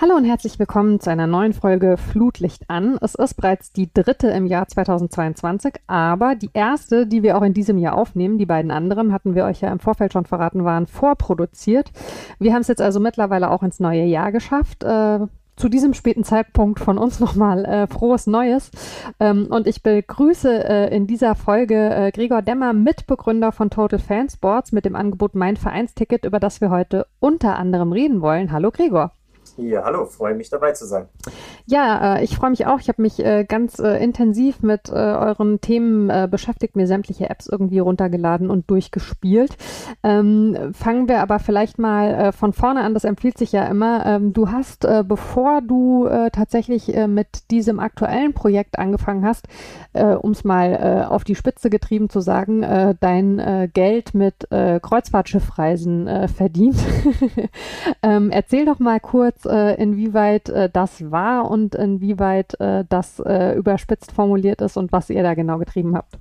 Hallo 0.00 0.14
und 0.14 0.22
herzlich 0.22 0.60
willkommen 0.60 1.00
zu 1.00 1.10
einer 1.10 1.26
neuen 1.26 1.52
Folge 1.52 1.96
Flutlicht 1.96 2.70
an. 2.70 2.98
Es 3.02 3.16
ist 3.16 3.34
bereits 3.34 3.72
die 3.72 3.92
dritte 3.92 4.28
im 4.28 4.46
Jahr 4.46 4.68
2022, 4.68 5.74
aber 5.88 6.36
die 6.36 6.50
erste, 6.52 7.08
die 7.08 7.24
wir 7.24 7.36
auch 7.36 7.42
in 7.42 7.52
diesem 7.52 7.78
Jahr 7.78 7.96
aufnehmen. 7.96 8.38
Die 8.38 8.46
beiden 8.46 8.70
anderen 8.70 9.12
hatten 9.12 9.34
wir 9.34 9.44
euch 9.44 9.60
ja 9.60 9.72
im 9.72 9.80
Vorfeld 9.80 10.12
schon 10.12 10.24
verraten, 10.24 10.64
waren 10.64 10.86
vorproduziert. 10.86 11.90
Wir 12.38 12.54
haben 12.54 12.60
es 12.60 12.68
jetzt 12.68 12.80
also 12.80 13.00
mittlerweile 13.00 13.50
auch 13.50 13.64
ins 13.64 13.80
neue 13.80 14.04
Jahr 14.04 14.30
geschafft. 14.30 14.84
Äh, 14.84 15.26
zu 15.56 15.68
diesem 15.68 15.94
späten 15.94 16.22
Zeitpunkt 16.22 16.78
von 16.78 16.96
uns 16.96 17.18
nochmal 17.20 17.64
äh, 17.64 17.86
frohes 17.88 18.28
Neues. 18.28 18.70
Ähm, 19.18 19.48
und 19.50 19.66
ich 19.66 19.82
begrüße 19.82 20.64
äh, 20.64 20.94
in 20.94 21.08
dieser 21.08 21.34
Folge 21.34 21.74
äh, 21.74 22.12
Gregor 22.12 22.42
Demmer, 22.42 22.72
Mitbegründer 22.72 23.50
von 23.50 23.68
Total 23.68 23.98
Fan 23.98 24.28
Sports 24.28 24.70
mit 24.70 24.84
dem 24.84 24.94
Angebot 24.94 25.34
Mein 25.34 25.56
Vereinsticket, 25.56 26.24
über 26.24 26.38
das 26.38 26.60
wir 26.60 26.70
heute 26.70 27.08
unter 27.18 27.58
anderem 27.58 27.90
reden 27.90 28.20
wollen. 28.20 28.52
Hallo 28.52 28.70
Gregor. 28.70 29.17
Ja, 29.60 29.82
hallo, 29.82 30.06
freue 30.06 30.34
mich 30.34 30.50
dabei 30.50 30.70
zu 30.70 30.86
sein. 30.86 31.08
Ja, 31.66 32.16
äh, 32.16 32.24
ich 32.24 32.36
freue 32.36 32.50
mich 32.50 32.66
auch. 32.66 32.78
Ich 32.78 32.88
habe 32.88 33.02
mich 33.02 33.18
äh, 33.18 33.44
ganz 33.44 33.80
äh, 33.80 34.02
intensiv 34.02 34.62
mit 34.62 34.88
euren 34.88 35.60
Themen 35.60 36.30
beschäftigt, 36.30 36.76
mir 36.76 36.86
sämtliche 36.86 37.28
Apps 37.28 37.48
irgendwie 37.48 37.80
runtergeladen 37.80 38.50
und 38.50 38.70
durchgespielt. 38.70 39.56
Ähm, 40.02 40.72
fangen 40.72 41.08
wir 41.08 41.20
aber 41.20 41.40
vielleicht 41.40 41.78
mal 41.78 42.32
von 42.32 42.52
vorne 42.52 42.82
an. 42.82 42.94
Das 42.94 43.04
empfiehlt 43.04 43.36
sich 43.36 43.52
ja 43.52 43.66
immer. 43.66 44.06
Ähm, 44.06 44.32
du 44.32 44.50
hast, 44.50 44.86
bevor 45.04 45.60
du 45.60 46.08
tatsächlich 46.32 46.94
mit 47.06 47.50
diesem 47.50 47.80
aktuellen 47.80 48.32
Projekt 48.32 48.78
angefangen 48.78 49.24
hast, 49.24 49.48
um 49.92 50.30
es 50.30 50.44
mal 50.44 51.06
auf 51.08 51.24
die 51.24 51.34
Spitze 51.34 51.70
getrieben 51.70 52.08
zu 52.08 52.20
sagen, 52.20 52.96
dein 53.00 53.70
Geld 53.74 54.14
mit 54.14 54.48
Kreuzfahrtschiffreisen 54.50 56.28
verdient. 56.28 56.76
ähm, 58.02 58.30
erzähl 58.30 58.64
doch 58.64 58.78
mal 58.78 59.00
kurz, 59.00 59.47
äh, 59.48 59.74
inwieweit 59.82 60.48
äh, 60.48 60.70
das 60.70 61.10
war 61.10 61.50
und 61.50 61.74
inwieweit 61.74 62.58
äh, 62.60 62.84
das 62.88 63.20
äh, 63.20 63.54
überspitzt 63.54 64.12
formuliert 64.12 64.60
ist 64.60 64.76
und 64.76 64.92
was 64.92 65.10
ihr 65.10 65.22
da 65.22 65.34
genau 65.34 65.58
getrieben 65.58 65.96
habt. 65.96 66.18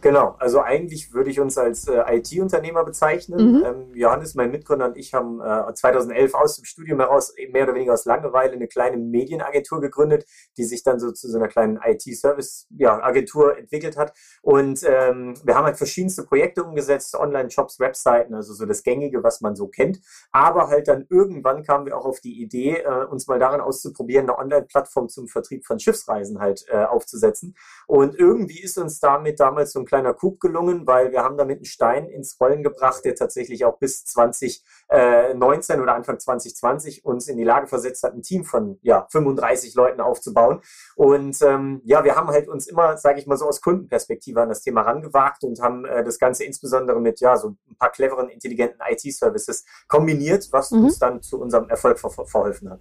Genau, 0.00 0.36
also 0.38 0.60
eigentlich 0.60 1.12
würde 1.12 1.30
ich 1.30 1.40
uns 1.40 1.58
als 1.58 1.88
äh, 1.88 2.02
IT-Unternehmer 2.16 2.84
bezeichnen. 2.84 3.58
Mhm. 3.58 3.64
Ähm, 3.64 3.94
Johannes, 3.94 4.36
mein 4.36 4.52
Mitgründer 4.52 4.86
und 4.86 4.96
ich 4.96 5.12
haben 5.12 5.40
äh, 5.40 5.74
2011 5.74 6.34
aus 6.34 6.56
dem 6.56 6.64
Studium 6.64 7.00
heraus 7.00 7.34
mehr 7.50 7.64
oder 7.64 7.74
weniger 7.74 7.94
aus 7.94 8.04
Langeweile 8.04 8.52
eine 8.52 8.68
kleine 8.68 8.96
Medienagentur 8.96 9.80
gegründet, 9.80 10.24
die 10.56 10.62
sich 10.64 10.84
dann 10.84 11.00
so 11.00 11.10
zu 11.10 11.28
so 11.28 11.36
einer 11.36 11.48
kleinen 11.48 11.80
IT-Service-Agentur 11.84 13.52
ja, 13.54 13.58
entwickelt 13.58 13.96
hat. 13.96 14.12
Und 14.40 14.84
ähm, 14.84 15.34
wir 15.42 15.56
haben 15.56 15.64
halt 15.64 15.76
verschiedenste 15.76 16.22
Projekte 16.22 16.62
umgesetzt, 16.62 17.16
Online-Shops, 17.16 17.80
Webseiten, 17.80 18.34
also 18.34 18.54
so 18.54 18.66
das 18.66 18.84
Gängige, 18.84 19.24
was 19.24 19.40
man 19.40 19.56
so 19.56 19.66
kennt. 19.66 20.00
Aber 20.30 20.68
halt 20.68 20.86
dann 20.86 21.06
irgendwann 21.10 21.64
kamen 21.64 21.86
wir 21.86 21.96
auch 21.96 22.04
auf 22.04 22.20
die 22.20 22.40
Idee, 22.40 22.84
äh, 22.84 23.04
uns 23.06 23.26
mal 23.26 23.40
daran 23.40 23.60
auszuprobieren, 23.60 24.28
eine 24.28 24.38
Online-Plattform 24.38 25.08
zum 25.08 25.26
Vertrieb 25.26 25.66
von 25.66 25.80
Schiffsreisen 25.80 26.38
halt 26.38 26.66
äh, 26.68 26.84
aufzusetzen. 26.84 27.56
Und 27.88 28.14
irgendwie 28.14 28.62
ist 28.62 28.78
uns 28.78 29.00
damit 29.00 29.40
damals 29.40 29.72
so 29.72 29.80
ein 29.80 29.87
kleiner 29.88 30.14
Coup 30.14 30.38
gelungen, 30.38 30.86
weil 30.86 31.10
wir 31.10 31.22
haben 31.22 31.36
damit 31.36 31.58
einen 31.58 31.64
Stein 31.64 32.08
ins 32.08 32.38
Rollen 32.40 32.62
gebracht, 32.62 33.04
der 33.04 33.14
tatsächlich 33.14 33.64
auch 33.64 33.78
bis 33.78 34.04
2019 34.04 35.80
oder 35.80 35.94
Anfang 35.94 36.20
2020 36.20 37.04
uns 37.04 37.26
in 37.26 37.36
die 37.36 37.44
Lage 37.44 37.66
versetzt 37.66 38.04
hat, 38.04 38.14
ein 38.14 38.22
Team 38.22 38.44
von 38.44 38.78
ja, 38.82 39.06
35 39.10 39.74
Leuten 39.74 40.00
aufzubauen. 40.00 40.60
Und 40.94 41.40
ähm, 41.42 41.80
ja, 41.84 42.04
wir 42.04 42.14
haben 42.14 42.28
halt 42.28 42.48
uns 42.48 42.66
immer, 42.66 42.96
sage 42.96 43.18
ich 43.18 43.26
mal 43.26 43.36
so 43.36 43.46
aus 43.48 43.60
Kundenperspektive 43.60 44.40
an 44.40 44.48
das 44.48 44.62
Thema 44.62 44.82
rangewagt 44.82 45.42
und 45.42 45.60
haben 45.60 45.84
äh, 45.84 46.04
das 46.04 46.18
Ganze 46.18 46.44
insbesondere 46.44 47.00
mit 47.00 47.20
ja 47.20 47.36
so 47.36 47.56
ein 47.68 47.76
paar 47.78 47.90
cleveren, 47.90 48.28
intelligenten 48.28 48.80
IT-Services 48.86 49.64
kombiniert, 49.88 50.48
was 50.52 50.70
mhm. 50.70 50.84
uns 50.84 50.98
dann 50.98 51.22
zu 51.22 51.40
unserem 51.40 51.68
Erfolg 51.68 51.98
ver 51.98 52.10
verholfen 52.10 52.70
hat. 52.70 52.80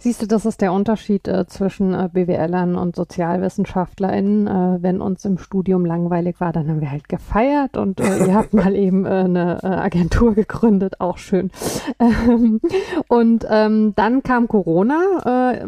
Siehst 0.00 0.22
du, 0.22 0.28
das 0.28 0.46
ist 0.46 0.60
der 0.60 0.72
Unterschied 0.72 1.26
äh, 1.26 1.48
zwischen 1.48 1.92
äh, 1.92 2.08
BWLern 2.12 2.76
und 2.76 2.94
SozialwissenschaftlerInnen. 2.94 4.46
Äh, 4.46 4.78
wenn 4.80 5.00
uns 5.00 5.24
im 5.24 5.38
Studium 5.38 5.84
langweilig 5.84 6.38
war, 6.38 6.52
dann 6.52 6.68
haben 6.68 6.80
wir 6.80 6.92
halt 6.92 7.08
gefeiert 7.08 7.76
und 7.76 7.98
äh, 7.98 8.26
ihr 8.26 8.36
habt 8.36 8.54
mal 8.54 8.76
eben 8.76 9.06
äh, 9.06 9.08
eine 9.08 9.58
äh, 9.60 9.66
Agentur 9.66 10.34
gegründet, 10.34 11.00
auch 11.00 11.18
schön. 11.18 11.50
Ähm, 12.00 12.60
und 13.08 13.44
ähm, 13.50 13.92
dann 13.96 14.22
kam 14.22 14.46
Corona. 14.46 15.62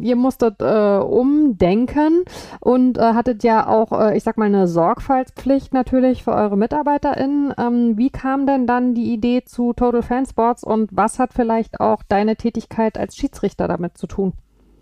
ihr 0.00 0.16
musstet 0.16 0.62
umdenken 0.62 2.24
und 2.60 2.98
hattet 2.98 3.42
ja 3.42 3.66
auch, 3.66 4.12
ich 4.12 4.22
sag 4.22 4.36
mal, 4.36 4.44
eine 4.44 4.68
Sorgfaltspflicht 4.68 5.74
natürlich 5.74 6.22
für 6.22 6.32
eure 6.32 6.56
MitarbeiterInnen. 6.56 7.52
Ähm, 7.58 7.98
wie 7.98 8.10
kam 8.10 8.46
denn 8.46 8.66
dann 8.66 8.94
die 8.94 9.12
Idee 9.12 9.42
zu 9.44 9.72
Total 9.72 10.02
Fan 10.02 10.26
Sports 10.26 10.62
und 10.62 10.90
was 10.92 11.18
hat 11.18 11.32
vielleicht 11.32 11.80
auch 11.80 12.02
deine 12.08 12.36
Tätigkeit 12.36 12.96
als 12.98 13.16
Schiedsrichter 13.16 13.55
da 13.56 13.68
damit 13.68 13.96
zu 13.98 14.06
tun? 14.06 14.32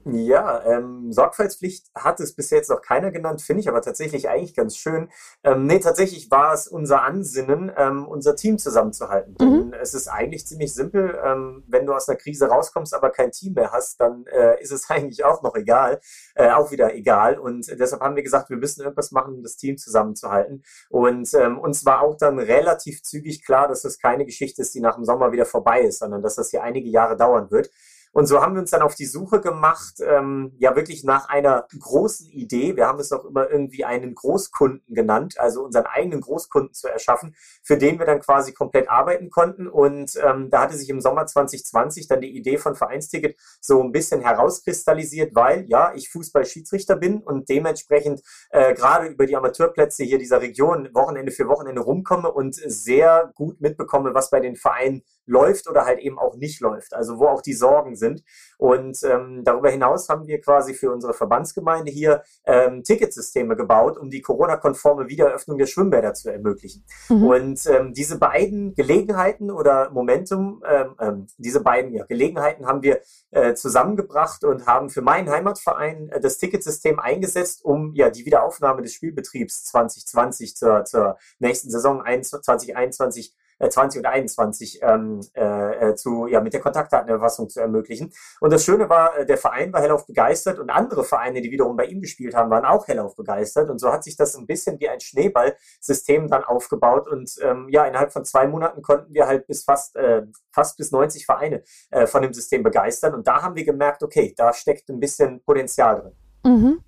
Ja, 0.06 0.62
ähm, 0.66 1.12
Sorgfaltspflicht 1.12 1.86
hat 1.94 2.20
es 2.20 2.34
bis 2.34 2.50
jetzt 2.50 2.68
noch 2.68 2.82
keiner 2.82 3.10
genannt, 3.10 3.40
finde 3.40 3.60
ich 3.60 3.68
aber 3.68 3.80
tatsächlich 3.80 4.28
eigentlich 4.28 4.54
ganz 4.54 4.76
schön. 4.76 5.08
Ähm, 5.42 5.66
nee, 5.66 5.78
tatsächlich 5.78 6.30
war 6.30 6.52
es 6.52 6.68
unser 6.68 7.02
Ansinnen, 7.02 7.72
ähm, 7.74 8.06
unser 8.06 8.36
Team 8.36 8.58
zusammenzuhalten. 8.58 9.34
Mhm. 9.40 9.72
Es 9.80 9.94
ist 9.94 10.08
eigentlich 10.08 10.46
ziemlich 10.46 10.74
simpel. 10.74 11.18
Ähm, 11.24 11.64
wenn 11.68 11.86
du 11.86 11.94
aus 11.94 12.06
einer 12.08 12.18
Krise 12.18 12.48
rauskommst, 12.48 12.92
aber 12.92 13.10
kein 13.10 13.30
Team 13.30 13.54
mehr 13.54 13.72
hast, 13.72 13.98
dann 13.98 14.26
äh, 14.26 14.60
ist 14.60 14.72
es 14.72 14.90
eigentlich 14.90 15.24
auch 15.24 15.42
noch 15.42 15.54
egal, 15.54 16.00
äh, 16.34 16.50
auch 16.50 16.70
wieder 16.70 16.94
egal. 16.94 17.38
Und 17.38 17.66
deshalb 17.80 18.02
haben 18.02 18.16
wir 18.16 18.22
gesagt, 18.22 18.50
wir 18.50 18.58
müssen 18.58 18.82
irgendwas 18.82 19.10
machen, 19.10 19.36
um 19.36 19.42
das 19.42 19.56
Team 19.56 19.78
zusammenzuhalten. 19.78 20.64
Und 20.90 21.32
ähm, 21.32 21.58
uns 21.58 21.86
war 21.86 22.02
auch 22.02 22.18
dann 22.18 22.38
relativ 22.38 23.02
zügig 23.02 23.42
klar, 23.42 23.68
dass 23.68 23.80
das 23.80 23.98
keine 23.98 24.26
Geschichte 24.26 24.60
ist, 24.60 24.74
die 24.74 24.80
nach 24.80 24.96
dem 24.96 25.04
Sommer 25.06 25.32
wieder 25.32 25.46
vorbei 25.46 25.80
ist, 25.80 26.00
sondern 26.00 26.20
dass 26.20 26.34
das 26.34 26.50
hier 26.50 26.62
einige 26.62 26.90
Jahre 26.90 27.16
dauern 27.16 27.50
wird. 27.50 27.70
Und 28.14 28.26
so 28.26 28.40
haben 28.40 28.54
wir 28.54 28.60
uns 28.60 28.70
dann 28.70 28.82
auf 28.82 28.94
die 28.94 29.06
Suche 29.06 29.40
gemacht, 29.40 29.94
ähm, 30.00 30.52
ja 30.58 30.76
wirklich 30.76 31.02
nach 31.02 31.28
einer 31.28 31.66
großen 31.76 32.30
Idee. 32.30 32.76
Wir 32.76 32.86
haben 32.86 33.00
es 33.00 33.10
auch 33.10 33.24
immer 33.24 33.50
irgendwie 33.50 33.84
einen 33.84 34.14
Großkunden 34.14 34.94
genannt, 34.94 35.34
also 35.38 35.64
unseren 35.64 35.86
eigenen 35.86 36.20
Großkunden 36.20 36.72
zu 36.72 36.86
erschaffen, 36.86 37.34
für 37.64 37.76
den 37.76 37.98
wir 37.98 38.06
dann 38.06 38.20
quasi 38.20 38.52
komplett 38.52 38.88
arbeiten 38.88 39.30
konnten. 39.30 39.66
Und 39.66 40.12
ähm, 40.22 40.48
da 40.48 40.60
hatte 40.60 40.76
sich 40.76 40.88
im 40.90 41.00
Sommer 41.00 41.26
2020 41.26 42.06
dann 42.06 42.20
die 42.20 42.36
Idee 42.36 42.56
von 42.56 42.76
Vereinsticket 42.76 43.36
so 43.60 43.82
ein 43.82 43.90
bisschen 43.90 44.20
herauskristallisiert, 44.20 45.34
weil 45.34 45.64
ja, 45.68 45.92
ich 45.96 46.08
Fußball-Schiedsrichter 46.10 46.94
bin 46.94 47.20
und 47.20 47.48
dementsprechend 47.48 48.22
äh, 48.50 48.74
gerade 48.74 49.08
über 49.08 49.26
die 49.26 49.34
Amateurplätze 49.34 50.04
hier 50.04 50.18
dieser 50.18 50.40
Region 50.40 50.88
Wochenende 50.94 51.32
für 51.32 51.48
Wochenende 51.48 51.80
rumkomme 51.80 52.30
und 52.30 52.54
sehr 52.54 53.32
gut 53.34 53.60
mitbekomme, 53.60 54.14
was 54.14 54.30
bei 54.30 54.38
den 54.38 54.54
Vereinen 54.54 55.02
läuft 55.26 55.68
oder 55.68 55.84
halt 55.84 56.00
eben 56.00 56.18
auch 56.18 56.36
nicht 56.36 56.60
läuft. 56.60 56.94
Also 56.94 57.18
wo 57.18 57.26
auch 57.26 57.42
die 57.42 57.52
Sorgen 57.52 57.96
sind. 57.96 58.22
Und 58.58 59.02
ähm, 59.02 59.42
darüber 59.44 59.70
hinaus 59.70 60.08
haben 60.08 60.26
wir 60.26 60.40
quasi 60.40 60.74
für 60.74 60.92
unsere 60.92 61.14
Verbandsgemeinde 61.14 61.90
hier 61.90 62.22
ähm, 62.44 62.82
Ticketsysteme 62.82 63.56
gebaut, 63.56 63.98
um 63.98 64.10
die 64.10 64.22
Corona-konforme 64.22 65.08
Wiedereröffnung 65.08 65.58
der 65.58 65.66
Schwimmbäder 65.66 66.14
zu 66.14 66.30
ermöglichen. 66.30 66.84
Mhm. 67.08 67.24
Und 67.24 67.66
ähm, 67.66 67.92
diese 67.94 68.18
beiden 68.18 68.74
Gelegenheiten 68.74 69.50
oder 69.50 69.90
Momentum, 69.90 70.62
ähm, 70.68 70.94
ähm, 71.00 71.26
diese 71.38 71.62
beiden 71.62 71.92
ja, 71.92 72.04
Gelegenheiten 72.04 72.66
haben 72.66 72.82
wir 72.82 73.00
äh, 73.30 73.54
zusammengebracht 73.54 74.44
und 74.44 74.66
haben 74.66 74.90
für 74.90 75.02
meinen 75.02 75.30
Heimatverein 75.30 76.08
äh, 76.10 76.20
das 76.20 76.38
Ticketsystem 76.38 76.98
eingesetzt, 76.98 77.64
um 77.64 77.92
ja 77.94 78.10
die 78.10 78.24
Wiederaufnahme 78.24 78.82
des 78.82 78.94
Spielbetriebs 78.94 79.64
2020 79.64 80.56
zur, 80.56 80.84
zur 80.84 81.18
nächsten 81.38 81.70
Saison 81.70 82.02
2021 82.04 83.34
20 83.60 84.00
und 84.00 84.06
21 84.06 84.80
ähm, 84.82 85.20
äh, 85.34 85.90
äh, 85.90 85.94
zu, 85.94 86.26
ja, 86.26 86.40
mit 86.40 86.52
der 86.52 86.60
Kontaktdatenerfassung 86.60 87.48
zu 87.48 87.60
ermöglichen. 87.60 88.12
Und 88.40 88.52
das 88.52 88.64
Schöne 88.64 88.88
war, 88.88 89.18
äh, 89.18 89.26
der 89.26 89.38
Verein 89.38 89.72
war 89.72 89.80
hellauf 89.80 90.06
begeistert 90.06 90.58
und 90.58 90.70
andere 90.70 91.04
Vereine, 91.04 91.40
die 91.40 91.50
wiederum 91.50 91.76
bei 91.76 91.86
ihm 91.86 92.00
gespielt 92.00 92.34
haben, 92.34 92.50
waren 92.50 92.64
auch 92.64 92.88
hellauf 92.88 93.16
begeistert. 93.16 93.70
Und 93.70 93.78
so 93.78 93.92
hat 93.92 94.04
sich 94.04 94.16
das 94.16 94.34
ein 94.36 94.46
bisschen 94.46 94.80
wie 94.80 94.88
ein 94.88 95.00
Schneeballsystem 95.00 96.28
dann 96.28 96.44
aufgebaut. 96.44 97.08
Und 97.08 97.34
ähm, 97.42 97.68
ja, 97.70 97.84
innerhalb 97.86 98.12
von 98.12 98.24
zwei 98.24 98.46
Monaten 98.46 98.82
konnten 98.82 99.12
wir 99.14 99.26
halt 99.26 99.46
bis 99.46 99.64
fast, 99.64 99.96
äh, 99.96 100.22
fast 100.52 100.76
bis 100.76 100.90
90 100.90 101.26
Vereine 101.26 101.62
äh, 101.90 102.06
von 102.06 102.22
dem 102.22 102.32
System 102.32 102.62
begeistern. 102.62 103.14
Und 103.14 103.26
da 103.26 103.42
haben 103.42 103.54
wir 103.54 103.64
gemerkt, 103.64 104.02
okay, 104.02 104.34
da 104.36 104.52
steckt 104.52 104.88
ein 104.88 105.00
bisschen 105.00 105.42
Potenzial 105.44 106.00
drin. 106.00 106.12
Mhm. 106.44 106.80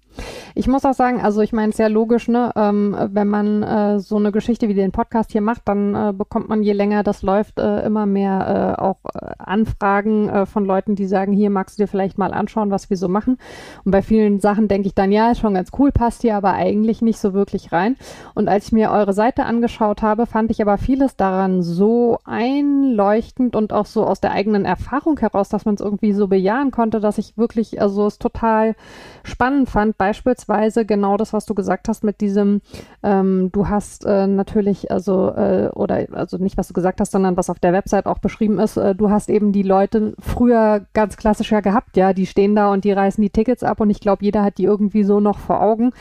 Ich 0.59 0.69
muss 0.69 0.87
auch 0.87 0.95
sagen, 0.95 1.21
also 1.21 1.43
ich 1.43 1.53
meine, 1.53 1.69
es 1.69 1.75
ist 1.75 1.81
ja 1.81 1.89
logisch, 1.89 2.29
ne, 2.29 2.51
ähm, 2.57 2.97
wenn 3.11 3.29
man 3.29 3.63
äh, 3.63 4.01
so 4.01 4.17
eine 4.17 4.33
Geschichte 4.33 4.69
wie 4.69 4.75
den 4.75 4.91
Podcast 4.91 5.33
hier 5.33 5.43
macht, 5.43 5.69
dann 5.69 5.95
äh, 5.95 6.15
bekommt 6.15 6.49
man, 6.49 6.63
je 6.63 6.73
länger 6.73 7.03
das 7.03 7.21
läuft, 7.21 7.59
äh, 7.59 7.85
immer 7.85 8.07
mehr 8.07 8.77
äh, 8.79 8.81
auch 8.81 8.97
äh, 9.05 9.33
Anfragen 9.37 10.31
äh, 10.31 10.47
von 10.47 10.65
Leuten, 10.65 10.95
die 10.95 11.05
sagen, 11.05 11.35
hier 11.35 11.51
magst 11.51 11.79
du 11.79 11.83
dir 11.83 11.89
vielleicht 11.89 12.17
mal 12.17 12.33
anschauen, 12.33 12.71
was 12.71 12.89
wir 12.89 12.97
so 12.97 13.07
machen. 13.07 13.37
Und 13.85 13.93
bei 13.93 14.01
vielen 14.01 14.41
Sachen 14.41 14.67
denke 14.67 14.89
ich 14.89 14.95
dann, 14.95 15.13
ja, 15.13 15.31
ist 15.31 15.41
schon 15.41 15.53
ganz 15.53 15.73
cool, 15.79 15.93
passt 15.93 16.23
hier 16.23 16.35
aber 16.35 16.55
eigentlich 16.55 17.03
nicht 17.03 17.19
so 17.19 17.35
wirklich 17.35 17.71
rein. 17.73 17.97
Und 18.33 18.49
als 18.49 18.69
ich 18.69 18.73
mir 18.73 18.93
eure 18.93 19.13
Seite 19.13 19.45
angeschaut 19.45 20.01
habe, 20.01 20.25
fand 20.25 20.51
ich 20.51 20.63
aber 20.63 20.79
vieles 20.79 21.17
daran 21.17 21.63
so 21.63 22.19
einleuchtend 22.25 23.57
und 23.57 23.75
auch 23.75 23.85
so 23.85 24.07
aus 24.07 24.23
der 24.23 24.33
eigenen 24.33 24.65
Erfahrung 24.65 25.21
heraus, 25.21 25.51
dass 25.51 25.67
man 25.67 25.75
es 25.75 25.83
irgendwie 25.83 26.15
so 26.15 26.29
bejahen 26.29 26.71
konnte, 26.71 27.01
dass 27.01 27.19
ich 27.19 27.37
wirklich, 27.37 27.79
also 27.83 28.07
es 28.07 28.19
total 28.19 28.75
spannend 29.23 29.69
fand, 29.69 29.99
beispielsweise 29.99 30.46
genau 30.47 31.17
das, 31.17 31.33
was 31.33 31.47
du 31.47 31.55
gesagt 31.55 31.89
hast 31.89 32.05
mit 32.05 32.21
diesem, 32.21 32.61
ähm, 33.03 33.51
du 33.53 33.69
hast 33.69 34.05
äh, 34.05 34.27
natürlich, 34.27 34.91
also, 34.91 35.31
äh, 35.31 35.71
oder 35.75 36.07
also 36.13 36.39
nicht, 36.39 36.57
was 36.57 36.69
du 36.69 36.75
gesagt 36.75 37.01
hast, 37.01 37.13
sondern 37.13 37.37
was 37.37 37.51
auf 37.51 37.59
der 37.59 37.73
Website 37.73 38.07
auch 38.07 38.19
beschrieben 38.19 38.59
ist, 38.59 38.77
äh, 38.77 38.95
du 38.95 39.11
hast 39.11 39.29
eben 39.29 39.53
die 39.53 39.63
Leute 39.63 40.15
früher 40.19 40.87
ganz 40.93 41.17
klassisch 41.17 41.53
ja 41.53 41.61
gehabt, 41.61 41.97
ja, 41.97 42.13
die 42.13 42.27
stehen 42.27 42.55
da 42.55 42.73
und 42.73 42.85
die 42.85 42.93
reißen 42.93 43.23
die 43.23 43.31
Tickets 43.31 43.63
ab 43.63 43.81
und 43.81 43.91
ich 43.91 44.01
glaube, 44.01 44.25
jeder 44.25 44.43
hat 44.43 44.59
die 44.59 44.65
irgendwie 44.65 45.05
so 45.05 45.21
noch 45.21 45.39
vor 45.39 45.63
Augen. 45.63 45.93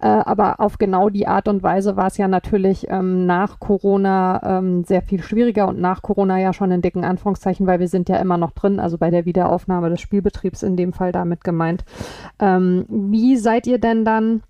Äh, 0.00 0.06
aber 0.06 0.60
auf 0.60 0.78
genau 0.78 1.08
die 1.08 1.26
Art 1.26 1.48
und 1.48 1.62
Weise 1.62 1.96
war 1.96 2.06
es 2.06 2.16
ja 2.16 2.28
natürlich 2.28 2.88
ähm, 2.90 3.26
nach 3.26 3.60
Corona 3.60 4.58
ähm, 4.58 4.84
sehr 4.84 5.02
viel 5.02 5.22
schwieriger 5.22 5.68
und 5.68 5.80
nach 5.80 6.02
Corona 6.02 6.38
ja 6.38 6.52
schon 6.52 6.70
in 6.70 6.82
dicken 6.82 7.04
Anführungszeichen, 7.04 7.66
weil 7.66 7.80
wir 7.80 7.88
sind 7.88 8.08
ja 8.08 8.16
immer 8.16 8.38
noch 8.38 8.52
drin, 8.52 8.80
also 8.80 8.98
bei 8.98 9.10
der 9.10 9.24
Wiederaufnahme 9.24 9.90
des 9.90 10.00
Spielbetriebs 10.00 10.62
in 10.62 10.76
dem 10.76 10.92
Fall 10.92 11.12
damit 11.12 11.44
gemeint. 11.44 11.84
Ähm, 12.40 12.86
wie 12.88 13.36
seid 13.36 13.66
ihr 13.66 13.78
denn 13.78 13.93
dann 14.02 14.42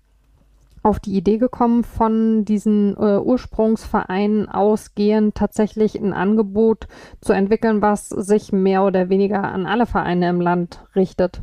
auf 0.81 0.99
die 0.99 1.17
Idee 1.17 1.39
gekommen, 1.39 1.83
von 1.83 2.45
diesen 2.45 2.95
äh, 2.95 3.17
Ursprungsvereinen 3.17 4.47
ausgehend 4.47 5.35
tatsächlich 5.35 5.95
ein 5.95 6.13
Angebot 6.13 6.87
zu 7.21 7.33
entwickeln, 7.33 7.81
was 7.81 8.07
sich 8.07 8.53
mehr 8.53 8.83
oder 8.83 9.09
weniger 9.09 9.43
an 9.43 9.65
alle 9.65 9.87
Vereine 9.87 10.29
im 10.29 10.39
Land 10.39 10.85
richtet? 10.95 11.41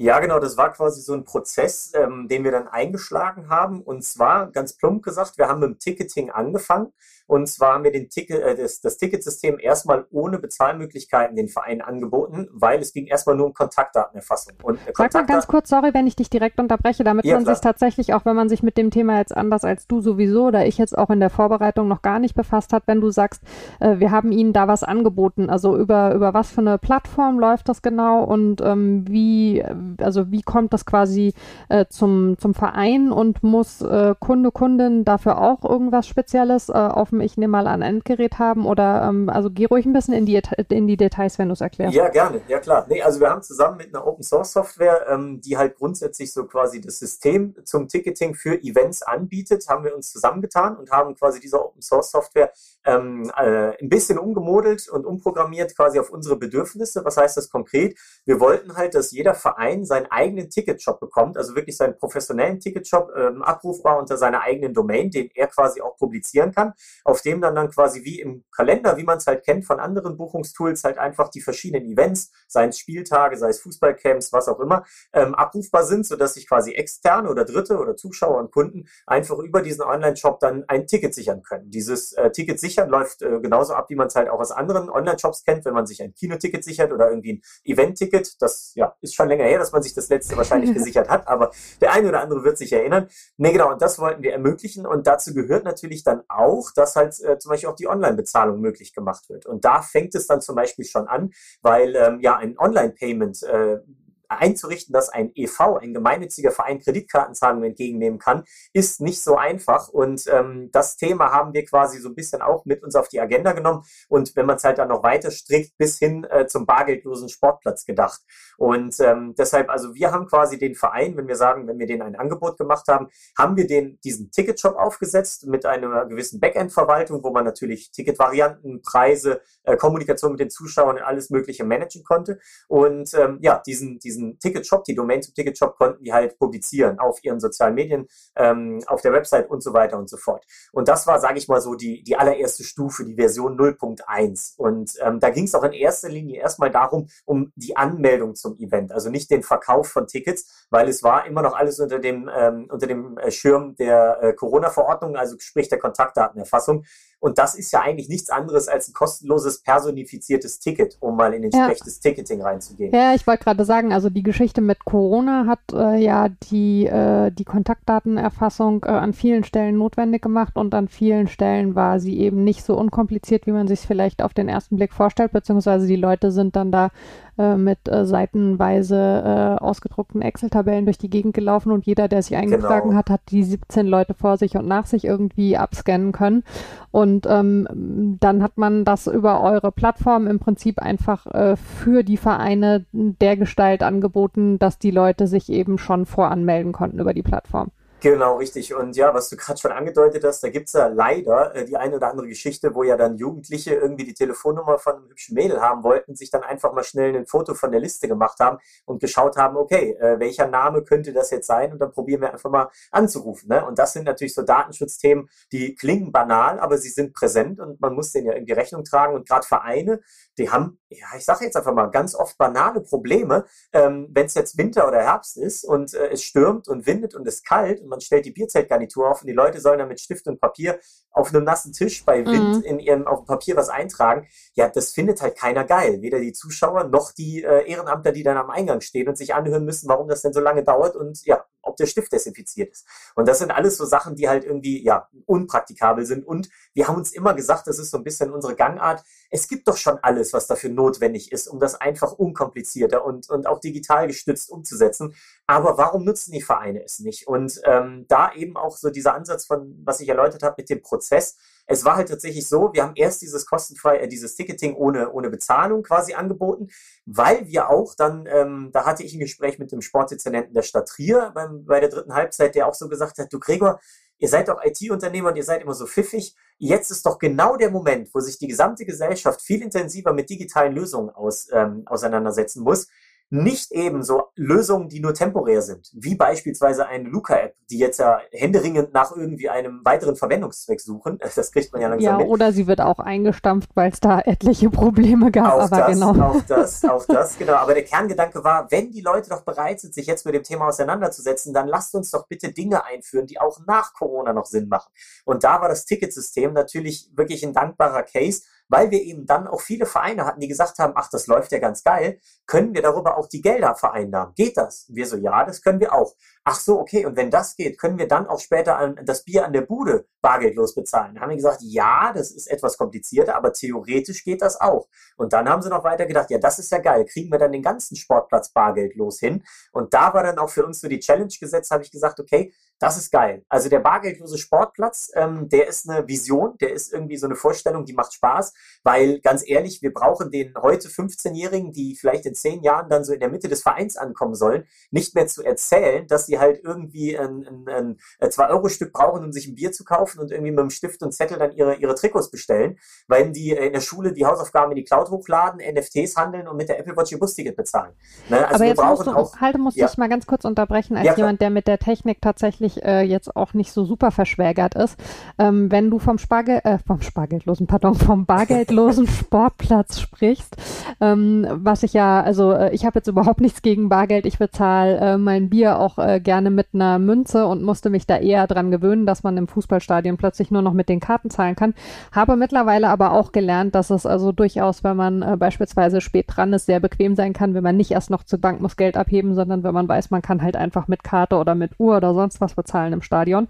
Ja, 0.00 0.20
genau, 0.20 0.38
das 0.38 0.56
war 0.56 0.72
quasi 0.72 1.00
so 1.00 1.14
ein 1.14 1.24
Prozess, 1.24 1.92
ähm, 1.96 2.28
den 2.28 2.44
wir 2.44 2.52
dann 2.52 2.68
eingeschlagen 2.68 3.48
haben. 3.48 3.82
Und 3.82 4.04
zwar, 4.04 4.52
ganz 4.52 4.76
plump 4.76 5.02
gesagt, 5.02 5.36
wir 5.36 5.48
haben 5.48 5.58
mit 5.58 5.70
dem 5.70 5.78
Ticketing 5.80 6.30
angefangen. 6.30 6.92
Und 7.28 7.46
zwar 7.46 7.74
haben 7.74 7.84
wir 7.84 7.92
den 7.92 8.08
Ticket, 8.08 8.40
äh, 8.40 8.56
das, 8.56 8.80
das 8.80 8.96
Ticketsystem 8.96 9.58
erstmal 9.60 10.06
ohne 10.10 10.38
Bezahlmöglichkeiten 10.38 11.36
den 11.36 11.48
Vereinen 11.48 11.82
angeboten, 11.82 12.48
weil 12.52 12.80
es 12.80 12.94
ging 12.94 13.06
erstmal 13.06 13.36
nur 13.36 13.46
um 13.46 13.54
Kontaktdatenerfassung. 13.54 14.54
Und 14.62 14.78
Sag 14.78 14.94
Kontaktdaten 14.94 15.26
mal 15.26 15.32
ganz 15.34 15.46
kurz, 15.46 15.68
sorry, 15.68 15.92
wenn 15.92 16.06
ich 16.06 16.16
dich 16.16 16.30
direkt 16.30 16.58
unterbreche, 16.58 17.04
damit 17.04 17.26
ja, 17.26 17.34
man 17.34 17.44
klar. 17.44 17.54
sich 17.54 17.62
tatsächlich, 17.62 18.14
auch 18.14 18.24
wenn 18.24 18.34
man 18.34 18.48
sich 18.48 18.62
mit 18.62 18.78
dem 18.78 18.90
Thema 18.90 19.18
jetzt 19.18 19.36
anders 19.36 19.64
als 19.64 19.86
du 19.86 20.00
sowieso 20.00 20.46
oder 20.46 20.66
ich 20.66 20.78
jetzt 20.78 20.96
auch 20.96 21.10
in 21.10 21.20
der 21.20 21.28
Vorbereitung 21.28 21.86
noch 21.86 22.00
gar 22.00 22.18
nicht 22.18 22.34
befasst 22.34 22.72
hat, 22.72 22.84
wenn 22.86 23.02
du 23.02 23.10
sagst, 23.10 23.42
äh, 23.80 23.98
wir 23.98 24.10
haben 24.10 24.32
ihnen 24.32 24.54
da 24.54 24.66
was 24.66 24.82
angeboten. 24.82 25.50
Also 25.50 25.76
über, 25.76 26.14
über 26.14 26.32
was 26.32 26.50
für 26.50 26.62
eine 26.62 26.78
Plattform 26.78 27.38
läuft 27.38 27.68
das 27.68 27.82
genau 27.82 28.24
und 28.24 28.62
ähm, 28.62 29.04
wie, 29.06 29.62
also 29.98 30.30
wie 30.30 30.40
kommt 30.40 30.72
das 30.72 30.86
quasi 30.86 31.34
äh, 31.68 31.84
zum, 31.90 32.38
zum 32.38 32.54
Verein 32.54 33.12
und 33.12 33.42
muss 33.42 33.82
äh, 33.82 34.14
Kunde, 34.18 34.50
Kundin 34.50 35.04
dafür 35.04 35.42
auch 35.42 35.62
irgendwas 35.62 36.06
Spezielles 36.06 36.70
äh, 36.70 36.72
auf 36.72 37.10
dem 37.10 37.17
ich 37.20 37.36
nehme 37.36 37.52
mal 37.52 37.66
an, 37.66 37.82
Endgerät 37.82 38.38
haben 38.38 38.66
oder 38.66 39.06
ähm, 39.08 39.28
also 39.28 39.50
geh 39.50 39.66
ruhig 39.66 39.86
ein 39.86 39.92
bisschen 39.92 40.14
in 40.14 40.26
die, 40.26 40.40
in 40.68 40.86
die 40.86 40.96
Details, 40.96 41.38
wenn 41.38 41.48
du 41.48 41.52
es 41.52 41.60
erklärst. 41.60 41.94
Ja, 41.94 42.08
gerne, 42.08 42.40
ja 42.48 42.58
klar. 42.58 42.86
Nee, 42.88 43.02
also 43.02 43.20
wir 43.20 43.30
haben 43.30 43.42
zusammen 43.42 43.78
mit 43.78 43.94
einer 43.94 44.06
Open 44.06 44.22
Source 44.22 44.52
Software, 44.52 45.06
ähm, 45.08 45.40
die 45.40 45.56
halt 45.56 45.76
grundsätzlich 45.76 46.32
so 46.32 46.44
quasi 46.44 46.80
das 46.80 46.98
System 46.98 47.54
zum 47.64 47.88
Ticketing 47.88 48.34
für 48.34 48.60
Events 48.62 49.02
anbietet, 49.02 49.64
haben 49.68 49.84
wir 49.84 49.94
uns 49.94 50.10
zusammengetan 50.10 50.76
und 50.76 50.90
haben 50.90 51.14
quasi 51.14 51.40
diese 51.40 51.64
Open 51.64 51.82
Source 51.82 52.10
Software 52.10 52.52
ähm, 52.84 53.30
äh, 53.36 53.76
ein 53.80 53.88
bisschen 53.88 54.18
umgemodelt 54.18 54.88
und 54.88 55.06
umprogrammiert 55.06 55.76
quasi 55.76 55.98
auf 55.98 56.10
unsere 56.10 56.36
Bedürfnisse. 56.36 57.04
Was 57.04 57.16
heißt 57.16 57.36
das 57.36 57.50
konkret? 57.50 57.98
Wir 58.24 58.40
wollten 58.40 58.76
halt, 58.76 58.94
dass 58.94 59.12
jeder 59.12 59.34
Verein 59.34 59.84
seinen 59.84 60.06
eigenen 60.06 60.50
Ticketshop 60.50 61.00
bekommt, 61.00 61.36
also 61.36 61.54
wirklich 61.54 61.76
seinen 61.76 61.96
professionellen 61.96 62.60
Ticketshop 62.60 63.10
ähm, 63.16 63.42
abrufbar 63.42 63.98
unter 63.98 64.16
seiner 64.16 64.40
eigenen 64.40 64.74
Domain, 64.74 65.10
den 65.10 65.30
er 65.34 65.48
quasi 65.48 65.80
auch 65.80 65.96
publizieren 65.96 66.52
kann 66.52 66.72
auf 67.08 67.22
dem 67.22 67.40
dann 67.40 67.54
dann 67.54 67.70
quasi 67.70 68.04
wie 68.04 68.20
im 68.20 68.44
Kalender, 68.54 68.98
wie 68.98 69.02
man 69.02 69.16
es 69.16 69.26
halt 69.26 69.42
kennt 69.42 69.64
von 69.64 69.80
anderen 69.80 70.18
Buchungstools, 70.18 70.84
halt 70.84 70.98
einfach 70.98 71.30
die 71.30 71.40
verschiedenen 71.40 71.90
Events, 71.90 72.30
seien 72.46 72.68
es 72.68 72.78
Spieltage, 72.78 73.38
sei 73.38 73.48
es 73.48 73.60
Fußballcamps, 73.60 74.30
was 74.34 74.46
auch 74.46 74.60
immer, 74.60 74.84
ähm, 75.14 75.34
abrufbar 75.34 75.84
sind, 75.84 76.06
sodass 76.06 76.34
sich 76.34 76.46
quasi 76.46 76.72
externe 76.72 77.30
oder 77.30 77.46
Dritte 77.46 77.78
oder 77.78 77.96
Zuschauer 77.96 78.38
und 78.38 78.52
Kunden 78.52 78.88
einfach 79.06 79.38
über 79.38 79.62
diesen 79.62 79.84
Online-Shop 79.84 80.38
dann 80.40 80.64
ein 80.68 80.86
Ticket 80.86 81.14
sichern 81.14 81.42
können. 81.42 81.70
Dieses 81.70 82.12
äh, 82.12 82.30
Ticket 82.30 82.60
sichern 82.60 82.90
läuft 82.90 83.22
äh, 83.22 83.40
genauso 83.40 83.72
ab, 83.72 83.88
wie 83.88 83.94
man 83.94 84.08
es 84.08 84.14
halt 84.14 84.28
auch 84.28 84.40
aus 84.40 84.50
anderen 84.50 84.90
Online-Shops 84.90 85.44
kennt, 85.44 85.64
wenn 85.64 85.72
man 85.72 85.86
sich 85.86 86.02
ein 86.02 86.12
Kinoticket 86.12 86.62
sichert 86.62 86.92
oder 86.92 87.08
irgendwie 87.08 87.34
ein 87.34 87.42
Event-Ticket. 87.64 88.36
Das 88.42 88.72
ja, 88.74 88.94
ist 89.00 89.14
schon 89.14 89.28
länger 89.28 89.44
her, 89.44 89.58
dass 89.58 89.72
man 89.72 89.82
sich 89.82 89.94
das 89.94 90.10
letzte 90.10 90.36
wahrscheinlich 90.36 90.74
gesichert 90.74 91.08
hat, 91.08 91.26
aber 91.26 91.52
der 91.80 91.92
eine 91.94 92.10
oder 92.10 92.20
andere 92.20 92.44
wird 92.44 92.58
sich 92.58 92.70
erinnern. 92.70 93.08
Nee, 93.38 93.52
genau, 93.52 93.72
und 93.72 93.80
das 93.80 93.98
wollten 93.98 94.22
wir 94.22 94.32
ermöglichen 94.32 94.84
und 94.84 95.06
dazu 95.06 95.32
gehört 95.32 95.64
natürlich 95.64 96.04
dann 96.04 96.22
auch, 96.28 96.70
dass 96.74 96.97
halt 96.98 97.18
äh, 97.20 97.38
zum 97.38 97.50
Beispiel 97.50 97.68
auch 97.68 97.76
die 97.76 97.88
Online-Bezahlung 97.88 98.60
möglich 98.60 98.92
gemacht 98.92 99.28
wird. 99.28 99.46
Und 99.46 99.64
da 99.64 99.80
fängt 99.82 100.14
es 100.14 100.26
dann 100.26 100.40
zum 100.40 100.56
Beispiel 100.56 100.84
schon 100.84 101.08
an, 101.08 101.30
weil 101.62 101.96
ähm, 101.96 102.20
ja 102.20 102.36
ein 102.36 102.58
Online-Payment 102.58 103.42
äh, 103.44 103.78
einzurichten, 104.28 104.92
dass 104.92 105.08
ein 105.08 105.32
EV, 105.34 105.78
ein 105.80 105.94
gemeinnütziger 105.94 106.50
Verein, 106.50 106.80
Kreditkartenzahlungen 106.80 107.70
entgegennehmen 107.70 108.18
kann, 108.18 108.44
ist 108.72 109.00
nicht 109.00 109.22
so 109.22 109.36
einfach. 109.36 109.88
Und 109.88 110.24
ähm, 110.28 110.70
das 110.72 110.96
Thema 110.96 111.32
haben 111.32 111.52
wir 111.52 111.64
quasi 111.64 111.98
so 111.98 112.08
ein 112.08 112.14
bisschen 112.14 112.42
auch 112.42 112.64
mit 112.64 112.82
uns 112.82 112.94
auf 112.94 113.08
die 113.08 113.20
Agenda 113.20 113.52
genommen. 113.52 113.84
Und 114.08 114.34
wenn 114.36 114.46
man 114.46 114.56
es 114.56 114.64
halt 114.64 114.78
dann 114.78 114.88
noch 114.88 115.02
weiter 115.02 115.30
strickt, 115.30 115.76
bis 115.78 115.98
hin 115.98 116.24
äh, 116.30 116.46
zum 116.46 116.66
bargeldlosen 116.66 117.28
Sportplatz 117.28 117.84
gedacht. 117.84 118.20
Und 118.56 118.98
ähm, 119.00 119.34
deshalb, 119.38 119.70
also 119.70 119.94
wir 119.94 120.10
haben 120.10 120.26
quasi 120.26 120.58
den 120.58 120.74
Verein, 120.74 121.16
wenn 121.16 121.28
wir 121.28 121.36
sagen, 121.36 121.66
wenn 121.66 121.78
wir 121.78 121.86
denen 121.86 122.02
ein 122.02 122.16
Angebot 122.16 122.58
gemacht 122.58 122.88
haben, 122.88 123.08
haben 123.36 123.56
wir 123.56 123.66
den, 123.66 123.98
diesen 124.04 124.30
Ticketshop 124.30 124.76
aufgesetzt 124.76 125.46
mit 125.46 125.64
einer 125.64 126.06
gewissen 126.06 126.40
Backend-Verwaltung, 126.40 127.22
wo 127.22 127.30
man 127.30 127.44
natürlich 127.44 127.92
Ticketvarianten, 127.92 128.82
Preise, 128.82 129.40
äh, 129.62 129.76
Kommunikation 129.76 130.32
mit 130.32 130.40
den 130.40 130.50
Zuschauern 130.50 130.96
und 130.96 131.02
alles 131.02 131.30
Mögliche 131.30 131.64
managen 131.64 132.02
konnte. 132.02 132.40
Und 132.66 133.14
ähm, 133.14 133.38
ja, 133.42 133.62
diesen, 133.64 133.98
diesen 133.98 134.17
diesen 134.18 134.38
Ticketshop, 134.38 134.84
die 134.84 134.94
Domain 134.94 135.22
zum 135.22 135.34
Ticketshop 135.34 135.76
konnten 135.76 136.04
die 136.04 136.12
halt 136.12 136.38
publizieren 136.38 136.98
auf 136.98 137.22
ihren 137.22 137.40
sozialen 137.40 137.74
Medien, 137.74 138.08
ähm, 138.36 138.82
auf 138.86 139.00
der 139.00 139.12
Website 139.12 139.48
und 139.48 139.62
so 139.62 139.72
weiter 139.72 139.98
und 139.98 140.10
so 140.10 140.16
fort. 140.16 140.44
Und 140.72 140.88
das 140.88 141.06
war, 141.06 141.20
sage 141.20 141.38
ich 141.38 141.48
mal 141.48 141.60
so, 141.60 141.74
die, 141.74 142.02
die 142.02 142.16
allererste 142.16 142.64
Stufe, 142.64 143.04
die 143.04 143.14
Version 143.14 143.58
0.1. 143.58 144.56
Und 144.56 144.92
ähm, 145.00 145.20
da 145.20 145.30
ging 145.30 145.44
es 145.44 145.54
auch 145.54 145.64
in 145.64 145.72
erster 145.72 146.08
Linie 146.08 146.40
erstmal 146.40 146.70
darum, 146.70 147.08
um 147.24 147.52
die 147.56 147.76
Anmeldung 147.76 148.34
zum 148.34 148.58
Event, 148.58 148.92
also 148.92 149.10
nicht 149.10 149.30
den 149.30 149.42
Verkauf 149.42 149.88
von 149.88 150.06
Tickets, 150.06 150.66
weil 150.70 150.88
es 150.88 151.02
war 151.02 151.26
immer 151.26 151.42
noch 151.42 151.54
alles 151.54 151.78
unter 151.80 151.98
dem, 151.98 152.30
ähm, 152.34 152.68
unter 152.70 152.86
dem 152.86 153.18
äh, 153.18 153.30
Schirm 153.30 153.76
der 153.76 154.18
äh, 154.22 154.32
Corona-Verordnung, 154.32 155.16
also 155.16 155.36
sprich 155.38 155.68
der 155.68 155.78
Kontaktdatenerfassung. 155.78 156.84
Und 157.20 157.38
das 157.38 157.56
ist 157.56 157.72
ja 157.72 157.80
eigentlich 157.80 158.08
nichts 158.08 158.30
anderes 158.30 158.68
als 158.68 158.88
ein 158.88 158.92
kostenloses 158.92 159.60
personifiziertes 159.62 160.60
Ticket, 160.60 160.96
um 161.00 161.16
mal 161.16 161.34
in 161.34 161.42
entsprechendes 161.44 162.00
ja. 162.02 162.10
Ticketing 162.10 162.42
reinzugehen. 162.42 162.94
Ja, 162.94 163.12
ich 163.14 163.26
wollte 163.26 163.42
gerade 163.42 163.64
sagen, 163.64 163.92
also 163.92 164.08
die 164.08 164.22
Geschichte 164.22 164.60
mit 164.60 164.84
Corona 164.84 165.46
hat 165.46 165.58
äh, 165.72 165.96
ja 165.96 166.28
die, 166.28 166.86
äh, 166.86 167.32
die 167.32 167.44
Kontaktdatenerfassung 167.44 168.84
äh, 168.84 168.90
an 168.90 169.12
vielen 169.14 169.42
Stellen 169.42 169.76
notwendig 169.76 170.22
gemacht 170.22 170.56
und 170.56 170.74
an 170.74 170.86
vielen 170.86 171.26
Stellen 171.26 171.74
war 171.74 171.98
sie 171.98 172.20
eben 172.20 172.44
nicht 172.44 172.64
so 172.64 172.76
unkompliziert, 172.76 173.46
wie 173.46 173.52
man 173.52 173.66
sich 173.66 173.80
vielleicht 173.80 174.22
auf 174.22 174.32
den 174.32 174.48
ersten 174.48 174.76
Blick 174.76 174.92
vorstellt, 174.92 175.32
beziehungsweise 175.32 175.88
die 175.88 175.96
Leute 175.96 176.30
sind 176.30 176.54
dann 176.54 176.70
da 176.70 176.90
äh, 177.38 177.56
mit 177.56 177.88
äh, 177.88 178.04
seitenweise 178.04 178.96
äh, 178.96 179.62
ausgedruckten 179.62 180.22
Excel-Tabellen 180.22 180.84
durch 180.84 180.98
die 180.98 181.10
Gegend 181.10 181.34
gelaufen 181.34 181.72
und 181.72 181.86
jeder, 181.86 182.08
der 182.08 182.22
sich 182.22 182.36
eingetragen 182.36 182.90
genau. 182.90 182.98
hat, 182.98 183.10
hat 183.10 183.20
die 183.30 183.44
17 183.44 183.86
Leute 183.86 184.14
vor 184.14 184.36
sich 184.36 184.56
und 184.56 184.66
nach 184.66 184.86
sich 184.86 185.04
irgendwie 185.04 185.56
abscannen 185.56 186.12
können. 186.12 186.44
Und 186.90 187.26
ähm, 187.28 188.16
dann 188.20 188.42
hat 188.42 188.58
man 188.58 188.84
das 188.84 189.06
über 189.06 189.42
eure 189.42 189.72
Plattform 189.72 190.26
im 190.26 190.38
Prinzip 190.38 190.80
einfach 190.80 191.26
äh, 191.26 191.56
für 191.56 192.02
die 192.02 192.16
Vereine 192.16 192.84
der 192.92 193.36
Gestalt 193.36 193.82
angeboten, 193.82 194.58
dass 194.58 194.78
die 194.78 194.90
Leute 194.90 195.26
sich 195.26 195.50
eben 195.50 195.78
schon 195.78 196.06
voranmelden 196.06 196.72
konnten 196.72 196.98
über 196.98 197.14
die 197.14 197.22
Plattform. 197.22 197.70
Genau, 198.00 198.36
richtig. 198.36 198.72
Und 198.74 198.94
ja, 198.94 199.12
was 199.12 199.28
du 199.28 199.36
gerade 199.36 199.58
schon 199.58 199.72
angedeutet 199.72 200.22
hast, 200.22 200.40
da 200.44 200.50
gibt's 200.50 200.72
ja 200.72 200.86
leider 200.86 201.52
äh, 201.56 201.64
die 201.64 201.76
eine 201.76 201.96
oder 201.96 202.08
andere 202.08 202.28
Geschichte, 202.28 202.72
wo 202.76 202.84
ja 202.84 202.96
dann 202.96 203.16
Jugendliche 203.16 203.74
irgendwie 203.74 204.04
die 204.04 204.14
Telefonnummer 204.14 204.78
von 204.78 204.94
einem 204.94 205.08
hübschen 205.08 205.34
Mädel 205.34 205.60
haben 205.60 205.82
wollten, 205.82 206.14
sich 206.14 206.30
dann 206.30 206.44
einfach 206.44 206.72
mal 206.72 206.84
schnell 206.84 207.16
ein 207.16 207.26
Foto 207.26 207.54
von 207.54 207.72
der 207.72 207.80
Liste 207.80 208.06
gemacht 208.06 208.38
haben 208.38 208.58
und 208.84 209.00
geschaut 209.00 209.36
haben, 209.36 209.56
okay, 209.56 209.96
äh, 209.98 210.20
welcher 210.20 210.46
Name 210.46 210.84
könnte 210.84 211.12
das 211.12 211.32
jetzt 211.32 211.48
sein? 211.48 211.72
Und 211.72 211.80
dann 211.80 211.90
probieren 211.90 212.20
wir 212.20 212.32
einfach 212.32 212.50
mal 212.50 212.70
anzurufen. 212.92 213.48
Ne? 213.48 213.66
Und 213.66 213.80
das 213.80 213.94
sind 213.94 214.04
natürlich 214.04 214.34
so 214.34 214.42
Datenschutzthemen, 214.42 215.28
die 215.50 215.74
klingen 215.74 216.12
banal, 216.12 216.60
aber 216.60 216.78
sie 216.78 216.90
sind 216.90 217.14
präsent 217.14 217.58
und 217.58 217.80
man 217.80 217.94
muss 217.94 218.12
denen 218.12 218.28
ja 218.28 218.34
irgendwie 218.34 218.52
Rechnung 218.52 218.84
tragen. 218.84 219.16
Und 219.16 219.26
gerade 219.26 219.44
Vereine, 219.44 220.02
die 220.38 220.50
haben, 220.50 220.78
ja, 220.88 221.06
ich 221.16 221.24
sage 221.24 221.44
jetzt 221.44 221.56
einfach 221.56 221.74
mal, 221.74 221.86
ganz 221.86 222.14
oft 222.14 222.38
banale 222.38 222.80
Probleme, 222.80 223.44
ähm, 223.72 224.08
wenn 224.10 224.26
es 224.26 224.34
jetzt 224.34 224.56
Winter 224.56 224.86
oder 224.86 225.02
Herbst 225.02 225.36
ist 225.36 225.64
und 225.64 225.94
äh, 225.94 226.10
es 226.10 226.22
stürmt 226.22 226.68
und 226.68 226.86
windet 226.86 227.14
und 227.14 227.26
es 227.26 227.42
kalt 227.42 227.80
und 227.80 227.88
man 227.88 228.00
stellt 228.00 228.24
die 228.24 228.30
Bierzeltgarnitur 228.30 229.10
auf 229.10 229.22
und 229.22 229.26
die 229.26 229.32
Leute 229.32 229.60
sollen 229.60 229.78
dann 229.78 229.88
mit 229.88 230.00
Stift 230.00 230.26
und 230.28 230.40
Papier 230.40 230.78
auf 231.10 231.34
einem 231.34 231.44
nassen 231.44 231.72
Tisch 231.72 232.04
bei 232.04 232.24
Wind 232.24 232.58
mhm. 232.58 232.62
in 232.62 232.78
ihrem 232.78 233.06
auf 233.06 233.20
dem 233.20 233.26
Papier 233.26 233.56
was 233.56 233.68
eintragen. 233.68 234.28
Ja, 234.54 234.68
das 234.68 234.92
findet 234.92 235.20
halt 235.20 235.36
keiner 235.36 235.64
geil. 235.64 236.00
Weder 236.00 236.20
die 236.20 236.32
Zuschauer 236.32 236.84
noch 236.84 237.12
die 237.12 237.42
äh, 237.42 237.68
Ehrenamtler, 237.68 238.12
die 238.12 238.22
dann 238.22 238.36
am 238.36 238.50
Eingang 238.50 238.80
stehen 238.80 239.08
und 239.08 239.16
sich 239.16 239.34
anhören 239.34 239.64
müssen, 239.64 239.88
warum 239.88 240.08
das 240.08 240.22
denn 240.22 240.32
so 240.32 240.40
lange 240.40 240.62
dauert 240.62 240.96
und 240.96 241.24
ja, 241.24 241.44
ob 241.68 241.76
der 241.76 241.86
Stift 241.86 242.12
desinfiziert 242.12 242.72
ist. 242.72 242.86
Und 243.14 243.28
das 243.28 243.38
sind 243.38 243.50
alles 243.50 243.76
so 243.76 243.84
Sachen, 243.84 244.16
die 244.16 244.28
halt 244.28 244.44
irgendwie 244.44 244.82
ja 244.82 245.08
unpraktikabel 245.26 246.06
sind. 246.06 246.26
Und 246.26 246.48
wir 246.74 246.88
haben 246.88 246.96
uns 246.96 247.12
immer 247.12 247.34
gesagt, 247.34 247.66
das 247.66 247.78
ist 247.78 247.90
so 247.90 247.98
ein 247.98 248.04
bisschen 248.04 248.32
unsere 248.32 248.56
Gangart. 248.56 249.04
Es 249.30 249.48
gibt 249.48 249.68
doch 249.68 249.76
schon 249.76 249.98
alles, 250.02 250.32
was 250.32 250.46
dafür 250.46 250.70
notwendig 250.70 251.32
ist, 251.32 251.48
um 251.48 251.60
das 251.60 251.74
einfach 251.74 252.12
unkomplizierter 252.12 253.04
und, 253.04 253.28
und 253.28 253.46
auch 253.46 253.60
digital 253.60 254.06
gestützt 254.06 254.50
umzusetzen. 254.50 255.14
Aber 255.46 255.78
warum 255.78 256.04
nutzen 256.04 256.32
die 256.32 256.42
Vereine 256.42 256.82
es 256.82 256.98
nicht? 256.98 257.26
Und 257.26 257.60
ähm, 257.64 258.06
da 258.08 258.32
eben 258.34 258.56
auch 258.56 258.76
so 258.76 258.90
dieser 258.90 259.14
Ansatz 259.14 259.46
von, 259.46 259.80
was 259.84 260.00
ich 260.00 260.08
erläutert 260.08 260.42
habe 260.42 260.56
mit 260.58 260.70
dem 260.70 260.82
Prozess, 260.82 261.36
es 261.70 261.84
war 261.84 261.96
halt 261.96 262.08
tatsächlich 262.08 262.48
so, 262.48 262.72
wir 262.72 262.82
haben 262.82 262.94
erst 262.96 263.20
dieses 263.20 263.44
kostenfrei, 263.44 263.98
äh, 263.98 264.08
dieses 264.08 264.34
Ticketing 264.34 264.74
ohne, 264.74 265.12
ohne 265.12 265.28
Bezahlung 265.28 265.82
quasi 265.82 266.14
angeboten, 266.14 266.68
weil 267.04 267.46
wir 267.46 267.68
auch 267.68 267.94
dann, 267.94 268.26
ähm, 268.26 268.70
da 268.72 268.86
hatte 268.86 269.02
ich 269.02 269.14
ein 269.14 269.20
Gespräch 269.20 269.58
mit 269.58 269.70
dem 269.70 269.82
Sportdezernenten 269.82 270.54
der 270.54 270.62
Stadt 270.62 270.88
Trier 270.88 271.30
beim, 271.34 271.66
bei 271.66 271.80
der 271.80 271.90
dritten 271.90 272.14
Halbzeit, 272.14 272.54
der 272.54 272.66
auch 272.66 272.74
so 272.74 272.88
gesagt 272.88 273.18
hat, 273.18 273.30
du 273.30 273.38
Gregor, 273.38 273.80
ihr 274.16 274.28
seid 274.28 274.48
doch 274.48 274.64
IT-Unternehmer 274.64 275.28
und 275.28 275.36
ihr 275.36 275.44
seid 275.44 275.62
immer 275.62 275.74
so 275.74 275.86
pfiffig. 275.86 276.34
Jetzt 276.56 276.90
ist 276.90 277.04
doch 277.04 277.18
genau 277.18 277.56
der 277.56 277.70
Moment, 277.70 278.08
wo 278.14 278.20
sich 278.20 278.38
die 278.38 278.48
gesamte 278.48 278.86
Gesellschaft 278.86 279.42
viel 279.42 279.62
intensiver 279.62 280.14
mit 280.14 280.30
digitalen 280.30 280.74
Lösungen 280.74 281.10
aus, 281.10 281.48
ähm, 281.52 281.82
auseinandersetzen 281.84 282.62
muss 282.62 282.88
nicht 283.30 283.72
eben 283.72 284.02
so 284.02 284.28
Lösungen, 284.36 284.88
die 284.88 285.00
nur 285.00 285.12
temporär 285.12 285.60
sind, 285.60 285.90
wie 285.94 286.14
beispielsweise 286.14 286.86
eine 286.86 287.08
Luca-App, 287.08 287.54
die 287.70 287.78
jetzt 287.78 287.98
ja 287.98 288.20
händeringend 288.32 288.94
nach 288.94 289.14
irgendwie 289.14 289.50
einem 289.50 289.80
weiteren 289.84 290.16
Verwendungszweck 290.16 290.80
suchen. 290.80 291.18
Das 291.38 291.52
kriegt 291.52 291.72
man 291.72 291.80
ja 291.80 291.88
langsam 291.88 292.04
ja, 292.04 292.18
mit. 292.18 292.26
oder 292.26 292.52
sie 292.52 292.66
wird 292.66 292.80
auch 292.80 292.98
eingestampft, 292.98 293.70
weil 293.74 293.92
es 293.92 294.00
da 294.00 294.18
etliche 294.18 294.70
Probleme 294.70 295.30
gab. 295.30 295.52
Auch 295.52 295.60
aber 295.60 295.76
das, 295.76 295.92
genau. 295.92 296.10
auch 296.20 296.42
das, 296.48 296.84
auch 296.88 297.04
das, 297.04 297.38
genau. 297.38 297.52
Aber 297.54 297.74
der 297.74 297.84
Kerngedanke 297.84 298.42
war, 298.42 298.68
wenn 298.72 298.90
die 298.90 299.02
Leute 299.02 299.30
doch 299.30 299.42
bereit 299.42 299.78
sind, 299.78 299.94
sich 299.94 300.06
jetzt 300.06 300.26
mit 300.26 300.34
dem 300.34 300.42
Thema 300.42 300.66
auseinanderzusetzen, 300.66 301.54
dann 301.54 301.68
lasst 301.68 301.94
uns 301.94 302.10
doch 302.10 302.26
bitte 302.26 302.52
Dinge 302.52 302.84
einführen, 302.84 303.26
die 303.26 303.40
auch 303.40 303.60
nach 303.66 303.92
Corona 303.92 304.32
noch 304.32 304.46
Sinn 304.46 304.68
machen. 304.68 304.90
Und 305.24 305.44
da 305.44 305.60
war 305.60 305.68
das 305.68 305.84
Ticketsystem 305.84 306.52
natürlich 306.54 307.10
wirklich 307.14 307.44
ein 307.44 307.52
dankbarer 307.52 308.02
Case, 308.02 308.42
weil 308.68 308.90
wir 308.90 309.02
eben 309.02 309.26
dann 309.26 309.46
auch 309.46 309.60
viele 309.60 309.86
Vereine 309.86 310.24
hatten, 310.24 310.40
die 310.40 310.48
gesagt 310.48 310.78
haben, 310.78 310.92
ach, 310.96 311.08
das 311.10 311.26
läuft 311.26 311.52
ja 311.52 311.58
ganz 311.58 311.82
geil, 311.82 312.20
können 312.46 312.74
wir 312.74 312.82
darüber 312.82 313.18
auch 313.18 313.28
die 313.28 313.42
Gelder 313.42 313.74
vereinnahmen? 313.74 314.34
Geht 314.34 314.56
das? 314.56 314.86
Wir 314.88 315.06
so, 315.06 315.16
ja, 315.16 315.44
das 315.44 315.62
können 315.62 315.80
wir 315.80 315.92
auch. 315.92 316.14
Ach 316.44 316.58
so, 316.58 316.78
okay, 316.80 317.04
und 317.04 317.16
wenn 317.16 317.30
das 317.30 317.56
geht, 317.56 317.78
können 317.78 317.98
wir 317.98 318.08
dann 318.08 318.26
auch 318.26 318.40
später 318.40 318.78
an, 318.78 318.98
das 319.04 319.24
Bier 319.24 319.44
an 319.44 319.52
der 319.52 319.62
Bude 319.62 320.06
bargeldlos 320.22 320.74
bezahlen? 320.74 321.14
Da 321.14 321.20
haben 321.20 321.30
wir 321.30 321.36
gesagt, 321.36 321.60
ja, 321.62 322.12
das 322.14 322.30
ist 322.30 322.50
etwas 322.50 322.78
komplizierter, 322.78 323.36
aber 323.36 323.52
theoretisch 323.52 324.24
geht 324.24 324.42
das 324.42 324.60
auch. 324.60 324.88
Und 325.16 325.32
dann 325.32 325.48
haben 325.48 325.62
sie 325.62 325.68
noch 325.68 325.84
weiter 325.84 326.06
gedacht, 326.06 326.30
ja, 326.30 326.38
das 326.38 326.58
ist 326.58 326.70
ja 326.70 326.78
geil, 326.78 327.04
kriegen 327.04 327.30
wir 327.30 327.38
dann 327.38 327.52
den 327.52 327.62
ganzen 327.62 327.96
Sportplatz 327.96 328.50
bargeldlos 328.50 329.20
hin? 329.20 329.44
Und 329.72 329.92
da 329.92 330.14
war 330.14 330.22
dann 330.22 330.38
auch 330.38 330.50
für 330.50 330.64
uns 330.64 330.80
so 330.80 330.88
die 330.88 331.00
Challenge 331.00 331.32
gesetzt, 331.38 331.70
habe 331.70 331.82
ich 331.82 331.90
gesagt, 331.90 332.20
okay, 332.20 332.52
das 332.78 332.96
ist 332.96 333.10
geil. 333.10 333.44
Also 333.48 333.68
der 333.68 333.80
bargeldlose 333.80 334.38
Sportplatz, 334.38 335.10
ähm, 335.14 335.48
der 335.48 335.66
ist 335.66 335.88
eine 335.88 336.06
Vision, 336.06 336.56
der 336.60 336.72
ist 336.72 336.92
irgendwie 336.92 337.16
so 337.16 337.26
eine 337.26 337.36
Vorstellung, 337.36 337.84
die 337.84 337.92
macht 337.92 338.14
Spaß, 338.14 338.54
weil 338.84 339.20
ganz 339.20 339.42
ehrlich, 339.46 339.82
wir 339.82 339.92
brauchen 339.92 340.30
den 340.30 340.54
heute 340.60 340.88
15-Jährigen, 340.88 341.72
die 341.72 341.96
vielleicht 341.96 342.26
in 342.26 342.34
zehn 342.34 342.62
Jahren 342.62 342.88
dann 342.88 343.04
so 343.04 343.12
in 343.12 343.20
der 343.20 343.30
Mitte 343.30 343.48
des 343.48 343.62
Vereins 343.62 343.96
ankommen 343.96 344.34
sollen, 344.34 344.64
nicht 344.90 345.14
mehr 345.14 345.26
zu 345.26 345.42
erzählen, 345.42 346.06
dass 346.06 346.26
sie 346.26 346.38
halt 346.38 346.60
irgendwie 346.62 347.18
ein, 347.18 347.66
ein, 347.68 347.98
ein 348.20 348.30
2-Euro-Stück 348.30 348.92
brauchen, 348.92 349.24
um 349.24 349.32
sich 349.32 349.48
ein 349.48 349.56
Bier 349.56 349.72
zu 349.72 349.84
kaufen 349.84 350.20
und 350.20 350.30
irgendwie 350.30 350.52
mit 350.52 350.60
einem 350.60 350.70
Stift 350.70 351.02
und 351.02 351.12
Zettel 351.12 351.38
dann 351.38 351.52
ihre, 351.52 351.76
ihre 351.76 351.94
Trikots 351.94 352.30
bestellen, 352.30 352.78
weil 353.08 353.32
die 353.32 353.50
in 353.50 353.72
der 353.72 353.80
Schule 353.80 354.12
die 354.12 354.24
Hausaufgaben 354.24 354.72
in 354.72 354.76
die 354.76 354.84
Cloud 354.84 355.10
hochladen, 355.10 355.60
NFTs 355.60 356.16
handeln 356.16 356.46
und 356.46 356.56
mit 356.56 356.68
der 356.68 356.78
Apple 356.78 356.96
Watch 356.96 357.12
ihr 357.12 357.18
Busticket 357.18 357.56
bezahlen. 357.56 357.92
Ne? 358.28 358.46
Also 358.46 358.54
Aber 358.54 358.64
jetzt 358.64 358.82
musst 358.82 359.06
du, 359.06 359.10
auch, 359.10 359.36
Halte, 359.40 359.58
musst 359.58 359.76
ja. 359.76 359.88
ich 359.90 359.98
mal 359.98 360.08
ganz 360.08 360.26
kurz 360.26 360.44
unterbrechen, 360.44 360.96
als 360.96 361.06
ja, 361.06 361.16
jemand, 361.16 361.40
der 361.40 361.50
mit 361.50 361.66
der 361.66 361.78
Technik 361.78 362.20
tatsächlich 362.20 362.67
tatsächlich 362.68 362.84
äh, 362.84 363.02
jetzt 363.02 363.34
auch 363.36 363.54
nicht 363.54 363.72
so 363.72 363.84
super 363.84 364.10
verschwägert 364.10 364.74
ist. 364.74 364.98
Ähm, 365.38 365.70
wenn 365.70 365.90
du 365.90 365.98
vom 365.98 366.18
Spargeld, 366.18 366.64
äh, 366.64 366.78
vom 366.86 367.02
Spargeldlosen, 367.02 367.66
pardon, 367.66 367.94
vom 367.94 368.26
bargeldlosen 368.26 369.06
Sportplatz 369.08 370.00
sprichst, 370.00 370.56
ähm, 371.00 371.46
was 371.50 371.82
ich 371.82 371.92
ja, 371.92 372.20
also 372.20 372.52
äh, 372.52 372.74
ich 372.74 372.84
habe 372.84 372.98
jetzt 372.98 373.08
überhaupt 373.08 373.40
nichts 373.40 373.62
gegen 373.62 373.88
Bargeld. 373.88 374.26
Ich 374.26 374.38
bezahle 374.38 374.96
äh, 374.98 375.18
mein 375.18 375.48
Bier 375.50 375.78
auch 375.78 375.98
äh, 375.98 376.20
gerne 376.20 376.50
mit 376.50 376.68
einer 376.74 376.98
Münze 376.98 377.46
und 377.46 377.62
musste 377.62 377.90
mich 377.90 378.06
da 378.06 378.16
eher 378.16 378.46
dran 378.46 378.70
gewöhnen, 378.70 379.06
dass 379.06 379.22
man 379.22 379.36
im 379.36 379.48
Fußballstadion 379.48 380.16
plötzlich 380.16 380.50
nur 380.50 380.62
noch 380.62 380.72
mit 380.72 380.88
den 380.88 381.00
Karten 381.00 381.30
zahlen 381.30 381.56
kann. 381.56 381.74
Habe 382.12 382.36
mittlerweile 382.36 382.88
aber 382.88 383.12
auch 383.12 383.32
gelernt, 383.32 383.74
dass 383.74 383.90
es 383.90 384.06
also 384.06 384.32
durchaus, 384.32 384.84
wenn 384.84 384.96
man 384.96 385.22
äh, 385.22 385.36
beispielsweise 385.36 386.00
spät 386.00 386.26
dran 386.28 386.52
ist, 386.52 386.66
sehr 386.66 386.80
bequem 386.80 387.14
sein 387.14 387.32
kann, 387.32 387.54
wenn 387.54 387.62
man 387.62 387.76
nicht 387.76 387.90
erst 387.90 388.10
noch 388.10 388.24
zur 388.24 388.40
Bank 388.40 388.60
muss 388.60 388.76
Geld 388.76 388.96
abheben, 388.96 389.34
sondern 389.34 389.62
wenn 389.62 389.74
man 389.74 389.88
weiß, 389.88 390.10
man 390.10 390.22
kann 390.22 390.42
halt 390.42 390.56
einfach 390.56 390.88
mit 390.88 391.02
Karte 391.02 391.36
oder 391.36 391.54
mit 391.54 391.72
Uhr 391.78 391.96
oder 391.96 392.14
sonst 392.14 392.40
was 392.40 392.57
bezahlen 392.58 392.92
im 392.92 393.02
Stadion. 393.02 393.48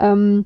Ähm, 0.00 0.44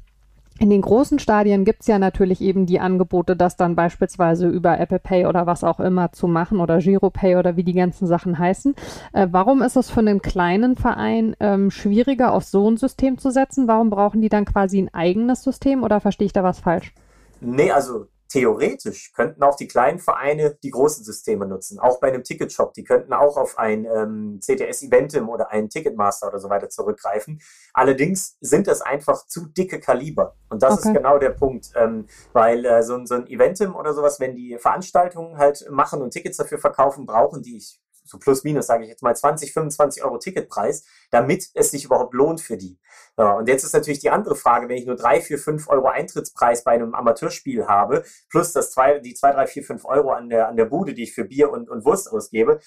in 0.59 0.71
den 0.71 0.83
großen 0.83 1.19
Stadien 1.19 1.65
gibt 1.65 1.81
es 1.81 1.89
ja 1.89 1.99
natürlich 1.99 2.41
eben 2.41 2.67
die 2.67 2.79
Angebote, 2.79 3.35
das 3.35 3.57
dann 3.57 3.75
beispielsweise 3.75 4.49
über 4.49 4.79
Apple 4.79 5.01
Pay 5.01 5.27
oder 5.27 5.47
was 5.47 5.65
auch 5.65 5.81
immer 5.81 6.13
zu 6.13 6.29
machen 6.29 6.61
oder 6.61 6.79
Giropay 6.79 7.37
oder 7.37 7.57
wie 7.57 7.65
die 7.65 7.73
ganzen 7.73 8.07
Sachen 8.07 8.39
heißen. 8.39 8.77
Äh, 9.13 9.29
warum 9.31 9.63
ist 9.63 9.77
es 9.77 9.91
für 9.91 10.01
einen 10.01 10.23
kleinen 10.23 10.77
Verein 10.77 11.35
ähm, 11.41 11.71
schwieriger, 11.71 12.33
auf 12.33 12.45
so 12.45 12.71
ein 12.71 12.77
System 12.77 13.19
zu 13.19 13.31
setzen? 13.31 13.67
Warum 13.67 13.91
brauchen 13.91 14.21
die 14.21 14.29
dann 14.29 14.45
quasi 14.45 14.79
ein 14.79 14.93
eigenes 14.95 15.43
System 15.43 15.83
oder 15.83 16.01
verstehe 16.01 16.27
ich 16.27 16.33
da 16.33 16.45
was 16.45 16.61
falsch? 16.61 16.95
Nee, 17.41 17.73
also 17.73 18.07
theoretisch 18.33 19.12
könnten 19.12 19.43
auch 19.43 19.57
die 19.57 19.69
kleinen 19.69 19.99
Vereine 19.99 20.57
die 20.62 20.71
großen 20.71 21.05
Systeme 21.05 21.47
nutzen. 21.47 21.79
Auch 21.79 22.01
bei 22.01 22.09
einem 22.09 22.25
Ticketshop. 22.25 22.73
Die 22.73 22.83
könnten 22.83 23.12
auch 23.12 23.37
auf 23.37 23.59
ein 23.59 23.85
ähm, 23.85 24.41
CTS 24.41 24.85
Eventim 24.85 25.29
oder 25.29 25.51
einen 25.51 25.69
Ticketmaster 25.69 26.29
oder 26.29 26.39
so 26.39 26.49
weiter 26.49 26.71
zurückgreifen. 26.71 27.43
Allerdings 27.75 28.39
sind 28.41 28.69
das 28.69 28.81
einfach 28.81 29.27
zu 29.27 29.49
dicke 29.49 29.81
Kaliber. 29.81 30.35
Und 30.49 30.62
das 30.62 30.79
okay. 30.79 30.89
ist 30.89 30.95
genau 30.95 31.19
der 31.19 31.31
Punkt. 31.31 31.73
Ähm, 31.75 32.07
weil 32.33 32.65
äh, 32.65 32.83
so, 32.83 33.05
so 33.05 33.17
ein 33.17 33.27
Eventim 33.27 33.77
oder 33.77 33.93
sowas, 33.93 34.19
wenn 34.19 34.35
die 34.35 34.57
Veranstaltungen 34.59 35.37
halt 35.37 35.69
machen 35.71 36.01
und 36.01 36.12
Tickets 36.12 36.39
dafür 36.39 36.59
verkaufen, 36.59 37.05
brauchen 37.05 37.43
die, 37.43 37.59
ich 37.59 37.82
so 38.05 38.19
plus 38.19 38.45
minus, 38.45 38.67
sage 38.67 38.85
ich 38.85 38.91
jetzt 38.91 39.03
mal, 39.03 39.15
20, 39.15 39.53
25 39.53 40.05
Euro 40.05 40.19
Ticketpreis, 40.19 40.85
damit 41.11 41.49
es 41.55 41.71
sich 41.71 41.85
überhaupt 41.85 42.15
lohnt 42.15 42.41
für 42.41 42.57
die. 42.57 42.79
Ja, 43.19 43.33
und 43.33 43.49
jetzt 43.49 43.65
ist 43.65 43.75
natürlich 43.75 44.01
die 44.01 44.11
andere 44.11 44.37
Frage, 44.37 44.69
wenn 44.69 44.77
ich 44.77 44.87
nur 44.87 44.97
drei, 44.97 45.21
vier, 45.21 45.39
fünf 45.39 45.69
Euro 45.69 45.89
Eintrittspreis 45.89 46.65
bei 46.65 46.73
einem 46.73 46.95
Amateurspiel 46.95 47.67
habe, 47.67 48.05
plus 48.31 48.53
das 48.53 48.73
zwei, 48.73 48.99
die 49.01 49.15
zwei, 49.15 49.33
drei, 49.33 49.47
vier, 49.47 49.63
fünf 49.63 49.85
Euro 49.85 50.13
an 50.13 50.29
der, 50.29 50.49
an 50.49 50.57
der 50.57 50.65
Bude, 50.65 50.95
die 50.95 51.05
ich 51.05 51.13
für 51.15 51.25
Bier 51.25 51.51
und, 51.51 51.69
und 51.69 51.85
Wurst 51.85 52.11
ausgebe, 52.11 52.61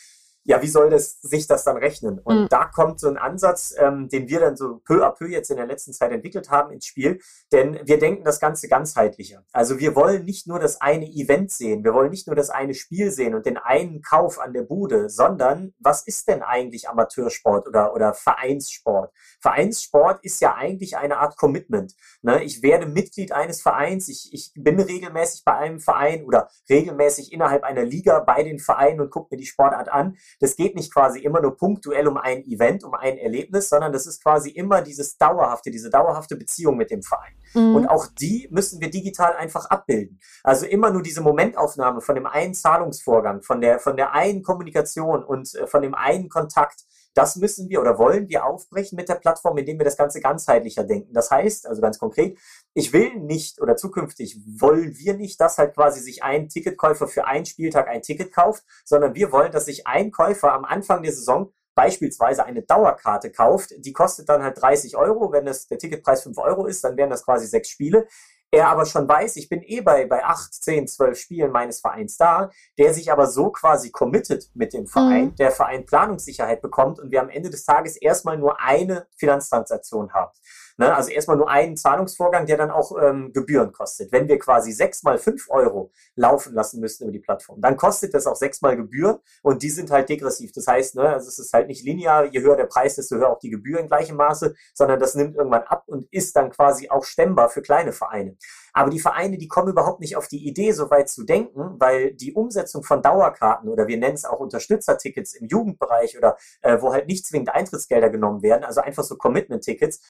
ja, 0.48 0.62
wie 0.62 0.68
soll 0.68 0.92
das 0.92 1.20
sich 1.22 1.48
das 1.48 1.64
dann 1.64 1.78
rechnen? 1.78 2.20
Und 2.20 2.44
mhm. 2.44 2.48
da 2.50 2.66
kommt 2.66 3.00
so 3.00 3.10
ein 3.10 3.18
Ansatz, 3.18 3.74
ähm, 3.78 4.10
den 4.10 4.30
wir 4.30 4.40
dann 4.40 4.56
so 4.56 4.80
peu 4.86 5.04
à 5.04 5.12
peu 5.12 5.26
jetzt 5.26 5.50
in 5.50 5.58
der 5.58 5.66
letzten 5.66 5.92
Zeit 5.92 6.12
entwickelt 6.12 6.52
haben 6.52 6.72
ins 6.72 6.86
Spiel, 6.86 7.20
denn 7.52 7.80
wir 7.84 7.98
denken 7.98 8.24
das 8.24 8.40
Ganze 8.40 8.68
ganzheitlicher. 8.68 9.44
Also 9.52 9.80
wir 9.80 9.96
wollen 9.96 10.24
nicht 10.24 10.46
nur 10.46 10.60
das 10.60 10.80
eine 10.82 11.08
Event 11.08 11.52
sehen, 11.52 11.84
wir 11.84 11.96
wollen 11.96 12.12
nicht 12.12 12.28
nur 12.28 12.36
das 12.36 12.52
eine 12.52 12.76
Spiel 12.76 13.10
sehen 13.10 13.34
und 13.34 13.48
den 13.48 13.58
einen 13.58 14.04
Kauf 14.04 14.40
an 14.40 14.54
der 14.54 14.62
Bude, 14.62 15.10
sondern 15.10 15.74
was 15.80 16.06
ist 16.06 16.28
denn 16.28 16.44
eigentlich 16.44 16.88
Amateursport 16.88 17.68
oder, 17.68 17.94
oder 17.96 18.14
Vereinssport? 18.14 19.12
Vereinssport 19.42 20.24
ist 20.24 20.42
ja 20.42 20.54
eigentlich 20.54 20.96
eine 20.96 21.18
Art 21.18 21.38
Commitment. 21.38 21.96
Ne? 22.22 22.44
Ich 22.44 22.62
werde 22.62 22.86
Mitglied 22.86 23.32
eines 23.32 23.64
Vereins, 23.64 24.08
ich, 24.10 24.30
ich 24.32 24.52
bin 24.56 24.80
regelmäßig 24.80 25.44
bei 25.44 25.54
einem 25.54 25.80
Verein 25.80 26.24
oder 26.24 26.50
regelmäßig 26.70 27.34
innerhalb 27.34 27.64
einer 27.64 27.84
Liga 27.84 28.20
bei 28.20 28.44
den 28.44 28.60
Vereinen 28.60 29.02
und 29.02 29.10
gucke 29.10 29.34
mir 29.34 29.38
die 29.38 29.46
Sportart 29.48 29.90
an 29.90 30.18
das 30.40 30.56
geht 30.56 30.76
nicht 30.76 30.94
quasi 30.94 31.20
immer 31.20 31.42
nur 31.42 31.58
punktuell 31.58 32.08
um 32.08 32.18
ein 32.18 32.44
Event, 32.46 32.84
um 32.84 32.94
ein 32.94 33.18
Erlebnis, 33.18 33.70
sondern 33.70 33.92
das 33.92 34.06
ist 34.06 34.24
quasi 34.24 34.50
immer 34.50 34.82
dieses 34.82 35.18
dauerhafte, 35.18 35.72
diese 35.72 35.90
dauerhafte 35.90 36.36
Beziehung 36.36 36.78
mit 36.78 36.92
dem 36.92 37.04
Verein. 37.04 37.34
Mhm. 37.54 37.76
Und 37.76 37.88
auch 37.88 38.08
die 38.08 38.48
müssen 38.52 38.82
wir 38.82 38.90
digital 38.90 39.36
einfach 39.36 39.66
abbilden. 39.66 40.20
Also 40.44 40.66
immer 40.66 40.92
nur 40.92 41.02
diese 41.02 41.22
Momentaufnahme 41.22 42.02
von 42.02 42.16
dem 42.16 42.26
einen 42.26 42.54
Zahlungsvorgang, 42.54 43.42
von 43.42 43.62
der, 43.62 43.80
von 43.80 43.96
der 43.96 44.14
einen 44.14 44.44
Kommunikation 44.44 45.24
und 45.24 45.54
äh, 45.56 45.68
von 45.68 45.82
dem 45.82 45.96
einen 45.96 46.30
Kontakt 46.30 46.86
Das 47.16 47.38
müssen 47.38 47.70
wir 47.70 47.82
oder 47.82 47.98
wollen 47.98 48.30
wir 48.30 48.46
aufbrechen 48.46 48.98
mit 48.98 49.10
der 49.10 49.16
Plattform, 49.16 49.58
indem 49.58 49.80
wir 49.80 49.86
das 49.86 49.98
Ganze 49.98 50.20
ganzheitlicher 50.20 50.84
denken. 50.84 51.14
Das 51.14 51.32
heißt, 51.32 51.66
also 51.66 51.82
ganz 51.82 51.98
konkret, 51.98 52.38
ich 52.74 52.94
will 52.94 53.16
nicht 53.16 53.62
oder 53.62 53.78
zukünftig 53.78 54.38
wollen 54.46 54.96
wir 54.98 55.16
nicht, 55.16 55.40
dass 55.40 55.58
halt 55.58 55.74
quasi 55.74 56.02
sich 56.02 56.24
ein 56.24 56.50
Ticketkäufer 56.50 57.08
für 57.08 57.26
einen 57.26 57.46
Spieltag 57.46 57.88
ein 57.88 58.02
Ticket 58.02 58.34
kauft, 58.34 58.64
sondern 58.84 59.16
wir 59.16 59.32
wollen, 59.32 59.52
dass 59.52 59.66
sich 59.66 59.88
ein 59.88 60.12
Käufer 60.12 60.54
am 60.54 60.66
Anfang 60.66 61.02
der 61.04 61.14
Saison 61.14 61.52
beispielsweise 61.74 62.46
eine 62.46 62.64
Dauerkarte 62.64 63.32
kauft, 63.32 63.74
die 63.78 63.94
kostet 63.94 64.30
dann 64.30 64.44
halt 64.44 64.62
30 64.62 64.96
Euro. 64.96 65.32
Wenn 65.32 65.46
es 65.46 65.68
der 65.68 65.78
Ticketpreis 65.78 66.24
5 66.24 66.38
Euro 66.38 66.66
ist, 66.66 66.84
dann 66.84 66.98
wären 66.98 67.10
das 67.10 67.24
quasi 67.24 67.46
sechs 67.48 67.70
Spiele 67.70 68.08
er 68.52 68.70
aber 68.70 68.86
schon 68.86 69.08
weiß, 69.08 69.36
ich 69.36 69.50
bin 69.50 69.62
eh 69.64 69.82
bei, 69.82 70.06
bei 70.06 70.24
8, 70.24 70.54
10, 70.54 70.88
12 70.88 71.18
Spielen 71.20 71.52
meines 71.52 71.82
Vereins 71.82 72.18
da, 72.18 72.52
der 72.78 72.94
sich 72.94 73.12
aber 73.12 73.28
so 73.28 73.50
quasi 73.50 73.92
committet 73.92 74.50
mit 74.54 74.74
dem 74.74 74.88
Verein, 74.88 75.26
mhm. 75.26 75.36
der 75.36 75.52
Verein 75.52 75.86
Planungssicherheit 75.86 76.62
bekommt 76.62 77.00
und 77.00 77.12
wir 77.12 77.22
am 77.22 77.30
Ende 77.30 77.50
des 77.50 77.66
Tages 77.66 77.98
erstmal 77.98 78.38
nur 78.38 78.60
eine 78.60 79.08
Finanztransaktion 79.18 80.14
haben. 80.14 80.32
Ne? 80.78 80.94
Also 80.94 81.10
erstmal 81.12 81.38
nur 81.38 81.50
einen 81.50 81.78
Zahlungsvorgang, 81.78 82.46
der 82.46 82.58
dann 82.58 82.72
auch 82.72 82.92
ähm, 83.02 83.32
Gebühren 83.34 83.72
kostet. 83.72 84.12
Wenn 84.12 84.28
wir 84.28 84.38
quasi 84.40 84.72
sechs 84.72 85.04
mal 85.04 85.18
fünf 85.18 85.50
Euro 85.50 85.92
laufen 86.16 86.54
lassen 86.54 86.82
müssen 86.82 87.04
über 87.04 87.14
die 87.14 87.20
Plattform, 87.20 87.62
dann 87.62 87.78
kostet 87.78 88.14
das 88.14 88.28
auch 88.28 88.36
sechs 88.36 88.62
mal 88.62 88.76
Gebühren 88.76 89.20
und 89.42 89.64
die 89.64 89.70
sind 89.70 89.90
halt 89.92 90.10
degressiv. 90.10 90.52
Das 90.52 90.68
heißt, 90.68 90.96
ne, 90.96 91.10
also 91.10 91.30
es 91.30 91.40
ist 91.40 91.54
halt 91.54 91.68
nicht 91.68 91.86
linear, 91.86 92.26
je 92.26 92.42
höher 92.42 92.58
der 92.58 92.66
Preis, 92.66 92.96
desto 92.96 93.16
höher 93.16 93.30
auch 93.30 93.40
die 93.40 93.50
Gebühren 93.50 93.84
in 93.84 93.88
gleichem 93.88 94.18
Maße, 94.18 94.54
sondern 94.74 95.00
das 95.00 95.16
nimmt 95.16 95.36
irgendwann 95.36 95.64
ab 95.64 95.84
und 95.88 96.12
ist 96.12 96.36
dann 96.36 96.50
quasi 96.50 96.90
auch 96.90 97.06
stemmbar 97.06 97.50
für 97.50 97.62
kleine 97.62 97.94
Vereine. 97.94 98.36
Aber 98.74 98.90
die 98.90 99.00
Vereine, 99.00 99.38
die 99.38 99.48
kommen 99.48 99.70
überhaupt 99.70 100.02
nicht 100.02 100.18
auf 100.18 100.28
die 100.28 100.46
Idee, 100.46 100.74
so 100.74 100.90
weit 100.90 101.08
zu 101.08 101.24
denken, 101.24 101.76
weil 101.80 102.14
die 102.14 102.34
Umsetzung 102.34 102.84
von 102.84 103.02
Dauerkarten 103.02 103.70
oder 103.70 103.88
wir 103.88 103.98
nennen 103.98 104.16
es 104.16 104.26
auch 104.26 104.42
Unterstützertickets 104.42 105.34
im 105.36 105.48
Jugendbereich 105.48 106.18
oder 106.18 106.36
äh, 106.62 106.82
wo 106.82 106.92
halt 106.92 107.08
nicht 107.08 107.26
zwingend 107.26 107.50
Eintrittsgelder 107.50 108.10
genommen 108.10 108.42
werden, 108.42 108.66
also 108.66 108.82
einfach 108.82 109.04
so 109.04 109.16
Commitment-Tickets, 109.16 110.02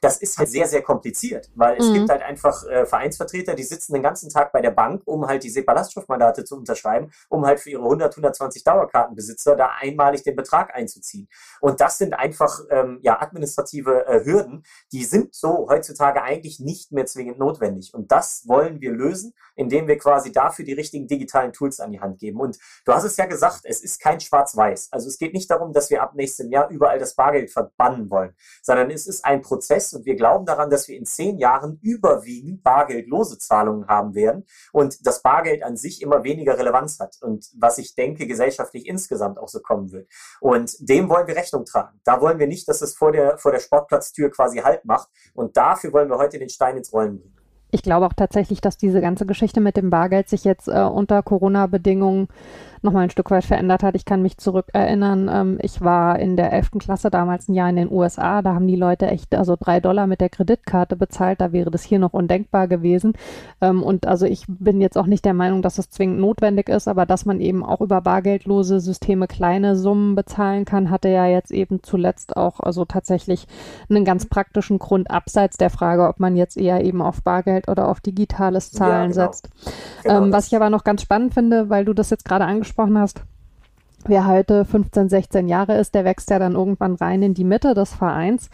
das 0.00 0.18
ist 0.18 0.38
halt 0.38 0.48
sehr, 0.48 0.66
sehr 0.66 0.82
kompliziert, 0.82 1.50
weil 1.54 1.76
es 1.78 1.88
mhm. 1.88 1.94
gibt 1.94 2.10
halt 2.10 2.22
einfach 2.22 2.64
äh, 2.66 2.86
Vereinsvertreter, 2.86 3.54
die 3.54 3.62
sitzen 3.62 3.94
den 3.94 4.02
ganzen 4.02 4.28
Tag 4.28 4.52
bei 4.52 4.60
der 4.60 4.70
Bank, 4.70 5.02
um 5.06 5.26
halt 5.26 5.42
diese 5.42 5.62
Ballaststoffmandate 5.62 6.44
zu 6.44 6.56
unterschreiben, 6.56 7.10
um 7.28 7.44
halt 7.46 7.60
für 7.60 7.70
ihre 7.70 7.82
100, 7.82 8.12
120 8.12 8.64
Dauerkartenbesitzer 8.64 9.56
da 9.56 9.70
einmalig 9.80 10.22
den 10.22 10.36
Betrag 10.36 10.74
einzuziehen. 10.74 11.28
Und 11.60 11.80
das 11.80 11.98
sind 11.98 12.14
einfach 12.14 12.60
ähm, 12.70 12.98
ja 13.02 13.20
administrative 13.20 14.06
äh, 14.06 14.24
Hürden, 14.24 14.64
die 14.92 15.04
sind 15.04 15.34
so 15.34 15.68
heutzutage 15.68 16.22
eigentlich 16.22 16.60
nicht 16.60 16.92
mehr 16.92 17.06
zwingend 17.06 17.38
notwendig. 17.38 17.94
Und 17.94 18.12
das 18.12 18.46
wollen 18.46 18.80
wir 18.80 18.92
lösen, 18.92 19.34
indem 19.56 19.86
wir 19.86 19.98
quasi 19.98 20.32
dafür 20.32 20.64
die 20.64 20.72
richtigen 20.72 21.06
digitalen 21.06 21.52
Tools 21.52 21.80
an 21.80 21.92
die 21.92 22.00
Hand 22.00 22.18
geben. 22.18 22.40
Und 22.40 22.58
du 22.84 22.92
hast 22.92 23.04
es 23.04 23.16
ja 23.16 23.26
gesagt, 23.26 23.60
es 23.64 23.82
ist 23.82 24.00
kein 24.00 24.20
Schwarz-Weiß. 24.20 24.88
Also 24.92 25.08
es 25.08 25.18
geht 25.18 25.34
nicht 25.34 25.50
darum, 25.50 25.72
dass 25.72 25.90
wir 25.90 26.02
ab 26.02 26.14
nächstem 26.14 26.50
Jahr 26.50 26.68
überall 26.70 26.98
das 26.98 27.14
Bargeld 27.14 27.50
verbannen 27.50 28.10
wollen, 28.10 28.34
sondern 28.62 28.90
es 28.90 29.06
ist 29.06 29.24
ein 29.24 29.42
Prozess, 29.42 29.83
Prozess 29.84 29.92
und 29.92 30.06
wir 30.06 30.16
glauben 30.16 30.46
daran, 30.46 30.70
dass 30.70 30.88
wir 30.88 30.96
in 30.96 31.04
zehn 31.04 31.38
Jahren 31.38 31.78
überwiegend 31.82 32.62
bargeldlose 32.62 33.38
Zahlungen 33.38 33.86
haben 33.86 34.14
werden 34.14 34.46
und 34.72 35.06
das 35.06 35.22
Bargeld 35.22 35.62
an 35.62 35.76
sich 35.76 36.02
immer 36.02 36.24
weniger 36.24 36.58
Relevanz 36.58 36.98
hat 37.00 37.16
und 37.20 37.46
was 37.56 37.78
ich 37.78 37.94
denke, 37.94 38.26
gesellschaftlich 38.26 38.86
insgesamt 38.86 39.38
auch 39.38 39.48
so 39.48 39.60
kommen 39.60 39.92
wird. 39.92 40.08
Und 40.40 40.76
dem 40.80 41.08
wollen 41.08 41.26
wir 41.26 41.36
Rechnung 41.36 41.64
tragen. 41.64 42.00
Da 42.04 42.20
wollen 42.20 42.38
wir 42.38 42.46
nicht, 42.46 42.68
dass 42.68 42.82
es 42.82 42.94
vor 42.94 43.12
der, 43.12 43.38
vor 43.38 43.52
der 43.52 43.60
Sportplatztür 43.60 44.30
quasi 44.30 44.58
Halt 44.58 44.84
macht 44.84 45.08
und 45.34 45.56
dafür 45.56 45.92
wollen 45.92 46.08
wir 46.08 46.18
heute 46.18 46.38
den 46.38 46.48
Stein 46.48 46.76
ins 46.76 46.92
Rollen 46.92 47.18
bringen. 47.18 47.43
Ich 47.74 47.82
glaube 47.82 48.06
auch 48.06 48.12
tatsächlich, 48.12 48.60
dass 48.60 48.76
diese 48.76 49.00
ganze 49.00 49.26
Geschichte 49.26 49.60
mit 49.60 49.76
dem 49.76 49.90
Bargeld 49.90 50.28
sich 50.28 50.44
jetzt 50.44 50.68
äh, 50.68 50.84
unter 50.84 51.24
Corona-Bedingungen 51.24 52.28
nochmal 52.84 53.04
ein 53.04 53.10
Stück 53.10 53.30
weit 53.30 53.44
verändert 53.44 53.82
hat. 53.82 53.96
Ich 53.96 54.04
kann 54.04 54.22
mich 54.22 54.36
zurückerinnern, 54.36 55.28
ähm, 55.32 55.58
ich 55.62 55.80
war 55.80 56.18
in 56.18 56.36
der 56.36 56.52
11. 56.52 56.72
Klasse 56.78 57.10
damals 57.10 57.48
ein 57.48 57.54
Jahr 57.54 57.70
in 57.70 57.76
den 57.76 57.90
USA, 57.90 58.42
da 58.42 58.54
haben 58.54 58.68
die 58.68 58.76
Leute 58.76 59.06
echt 59.08 59.34
also 59.34 59.56
drei 59.58 59.80
Dollar 59.80 60.06
mit 60.06 60.20
der 60.20 60.28
Kreditkarte 60.28 60.94
bezahlt, 60.94 61.40
da 61.40 61.50
wäre 61.50 61.70
das 61.70 61.82
hier 61.82 61.98
noch 61.98 62.12
undenkbar 62.12 62.68
gewesen. 62.68 63.14
Ähm, 63.60 63.82
und 63.82 64.06
also 64.06 64.26
ich 64.26 64.44
bin 64.46 64.80
jetzt 64.80 64.98
auch 64.98 65.06
nicht 65.06 65.24
der 65.24 65.34
Meinung, 65.34 65.62
dass 65.62 65.78
es 65.78 65.88
zwingend 65.88 66.20
notwendig 66.20 66.68
ist, 66.68 66.86
aber 66.86 67.06
dass 67.06 67.24
man 67.24 67.40
eben 67.40 67.64
auch 67.64 67.80
über 67.80 68.00
bargeldlose 68.02 68.80
Systeme 68.80 69.26
kleine 69.26 69.76
Summen 69.76 70.14
bezahlen 70.14 70.66
kann, 70.66 70.90
hatte 70.90 71.08
ja 71.08 71.26
jetzt 71.26 71.50
eben 71.50 71.82
zuletzt 71.82 72.36
auch 72.36 72.60
also 72.60 72.84
tatsächlich 72.84 73.46
einen 73.88 74.04
ganz 74.04 74.26
praktischen 74.26 74.78
Grund 74.78 75.10
abseits 75.10 75.56
der 75.56 75.70
Frage, 75.70 76.06
ob 76.06 76.20
man 76.20 76.36
jetzt 76.36 76.58
eher 76.58 76.84
eben 76.84 77.00
auf 77.00 77.22
Bargeld 77.22 77.63
oder 77.68 77.88
auf 77.88 78.00
digitales 78.00 78.70
Zahlen 78.70 79.12
ja, 79.12 79.24
genau. 79.24 79.32
setzt. 79.32 79.48
Genau. 80.02 80.24
Ähm, 80.24 80.32
was 80.32 80.48
ich 80.48 80.56
aber 80.56 80.70
noch 80.70 80.84
ganz 80.84 81.02
spannend 81.02 81.34
finde, 81.34 81.70
weil 81.70 81.84
du 81.84 81.92
das 81.92 82.10
jetzt 82.10 82.24
gerade 82.24 82.44
angesprochen 82.44 82.98
hast, 82.98 83.22
wer 84.06 84.26
heute 84.26 84.64
15, 84.64 85.08
16 85.08 85.48
Jahre 85.48 85.78
ist, 85.78 85.94
der 85.94 86.04
wächst 86.04 86.30
ja 86.30 86.38
dann 86.38 86.54
irgendwann 86.54 86.94
rein 86.94 87.22
in 87.22 87.34
die 87.34 87.44
Mitte 87.44 87.74
des 87.74 87.94
Vereins. 87.94 88.50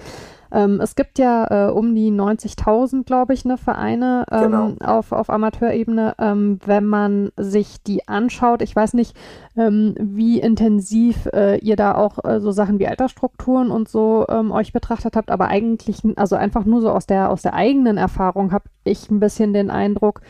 Ähm, 0.52 0.80
es 0.80 0.96
gibt 0.96 1.18
ja 1.18 1.68
äh, 1.68 1.70
um 1.70 1.94
die 1.94 2.10
90.000, 2.10 3.04
glaube 3.04 3.34
ich, 3.34 3.44
ne, 3.44 3.56
Vereine 3.56 4.24
ähm, 4.30 4.42
genau. 4.42 4.72
auf, 4.80 5.12
auf 5.12 5.30
Amateurebene. 5.30 6.14
Ähm, 6.18 6.58
wenn 6.64 6.86
man 6.86 7.30
sich 7.36 7.82
die 7.82 8.08
anschaut, 8.08 8.62
ich 8.62 8.74
weiß 8.74 8.94
nicht, 8.94 9.16
ähm, 9.56 9.94
wie 9.98 10.40
intensiv 10.40 11.26
äh, 11.32 11.58
ihr 11.58 11.76
da 11.76 11.94
auch 11.94 12.24
äh, 12.24 12.40
so 12.40 12.50
Sachen 12.50 12.78
wie 12.78 12.88
Altersstrukturen 12.88 13.70
und 13.70 13.88
so 13.88 14.26
ähm, 14.28 14.50
euch 14.52 14.72
betrachtet 14.72 15.16
habt, 15.16 15.30
aber 15.30 15.48
eigentlich, 15.48 16.02
also 16.16 16.36
einfach 16.36 16.64
nur 16.64 16.80
so 16.80 16.90
aus 16.90 17.06
der, 17.06 17.30
aus 17.30 17.42
der 17.42 17.54
eigenen 17.54 17.96
Erfahrung 17.96 18.52
habe 18.52 18.64
ich 18.84 19.10
ein 19.10 19.20
bisschen 19.20 19.52
den 19.52 19.70
Eindruck, 19.70 20.20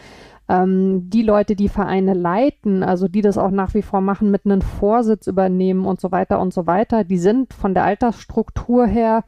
ähm, 0.51 1.09
die 1.09 1.23
Leute, 1.23 1.55
die 1.55 1.69
Vereine 1.69 2.13
leiten, 2.13 2.83
also 2.83 3.07
die 3.07 3.23
das 3.23 3.39
auch 3.39 3.53
nach 3.53 3.73
wie 3.75 3.83
vor 3.83 4.01
machen, 4.01 4.31
mit 4.31 4.45
einem 4.45 4.63
Vorsitz 4.63 5.29
übernehmen 5.29 5.87
und 5.87 6.01
so 6.01 6.11
weiter 6.11 6.41
und 6.41 6.53
so 6.53 6.67
weiter, 6.67 7.05
die 7.05 7.19
sind 7.19 7.55
von 7.55 7.73
der 7.73 7.85
Altersstruktur 7.85 8.87
her 8.87 9.25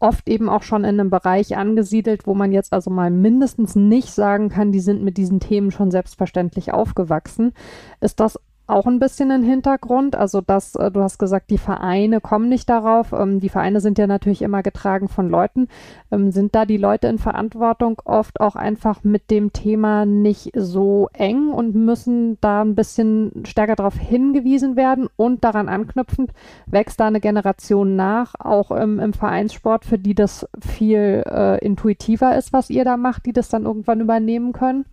oft 0.00 0.28
eben 0.28 0.48
auch 0.48 0.62
schon 0.62 0.84
in 0.84 0.98
einem 0.98 1.10
Bereich 1.10 1.56
angesiedelt, 1.56 2.26
wo 2.26 2.34
man 2.34 2.52
jetzt 2.52 2.72
also 2.72 2.90
mal 2.90 3.10
mindestens 3.10 3.76
nicht 3.76 4.10
sagen 4.12 4.48
kann, 4.48 4.72
die 4.72 4.80
sind 4.80 5.02
mit 5.02 5.16
diesen 5.16 5.40
Themen 5.40 5.70
schon 5.70 5.90
selbstverständlich 5.90 6.72
aufgewachsen. 6.72 7.52
Ist 8.00 8.18
das 8.18 8.38
auch 8.70 8.86
ein 8.86 8.98
bisschen 8.98 9.30
ein 9.30 9.42
Hintergrund. 9.42 10.16
Also 10.16 10.40
dass 10.40 10.74
äh, 10.74 10.90
du 10.90 11.02
hast 11.02 11.18
gesagt, 11.18 11.50
die 11.50 11.58
Vereine 11.58 12.20
kommen 12.20 12.48
nicht 12.48 12.68
darauf. 12.68 13.12
Ähm, 13.12 13.40
die 13.40 13.48
Vereine 13.48 13.80
sind 13.80 13.98
ja 13.98 14.06
natürlich 14.06 14.42
immer 14.42 14.62
getragen 14.62 15.08
von 15.08 15.28
Leuten. 15.28 15.68
Ähm, 16.10 16.30
sind 16.32 16.54
da 16.54 16.64
die 16.64 16.76
Leute 16.76 17.08
in 17.08 17.18
Verantwortung 17.18 18.00
oft 18.04 18.40
auch 18.40 18.56
einfach 18.56 19.04
mit 19.04 19.30
dem 19.30 19.52
Thema 19.52 20.06
nicht 20.06 20.52
so 20.54 21.08
eng 21.12 21.50
und 21.50 21.74
müssen 21.74 22.38
da 22.40 22.62
ein 22.62 22.74
bisschen 22.74 23.44
stärker 23.44 23.76
darauf 23.76 23.96
hingewiesen 23.96 24.76
werden 24.76 25.08
und 25.16 25.44
daran 25.44 25.68
anknüpfend 25.68 26.32
wächst 26.66 27.00
da 27.00 27.06
eine 27.06 27.20
Generation 27.20 27.96
nach, 27.96 28.34
auch 28.38 28.70
im, 28.70 28.98
im 28.98 29.12
Vereinssport, 29.12 29.84
für 29.84 29.98
die 29.98 30.14
das 30.14 30.46
viel 30.60 31.24
äh, 31.26 31.64
intuitiver 31.64 32.36
ist, 32.36 32.52
was 32.52 32.70
ihr 32.70 32.84
da 32.84 32.96
macht, 32.96 33.26
die 33.26 33.32
das 33.32 33.48
dann 33.48 33.64
irgendwann 33.64 34.00
übernehmen 34.00 34.52
können? 34.52 34.84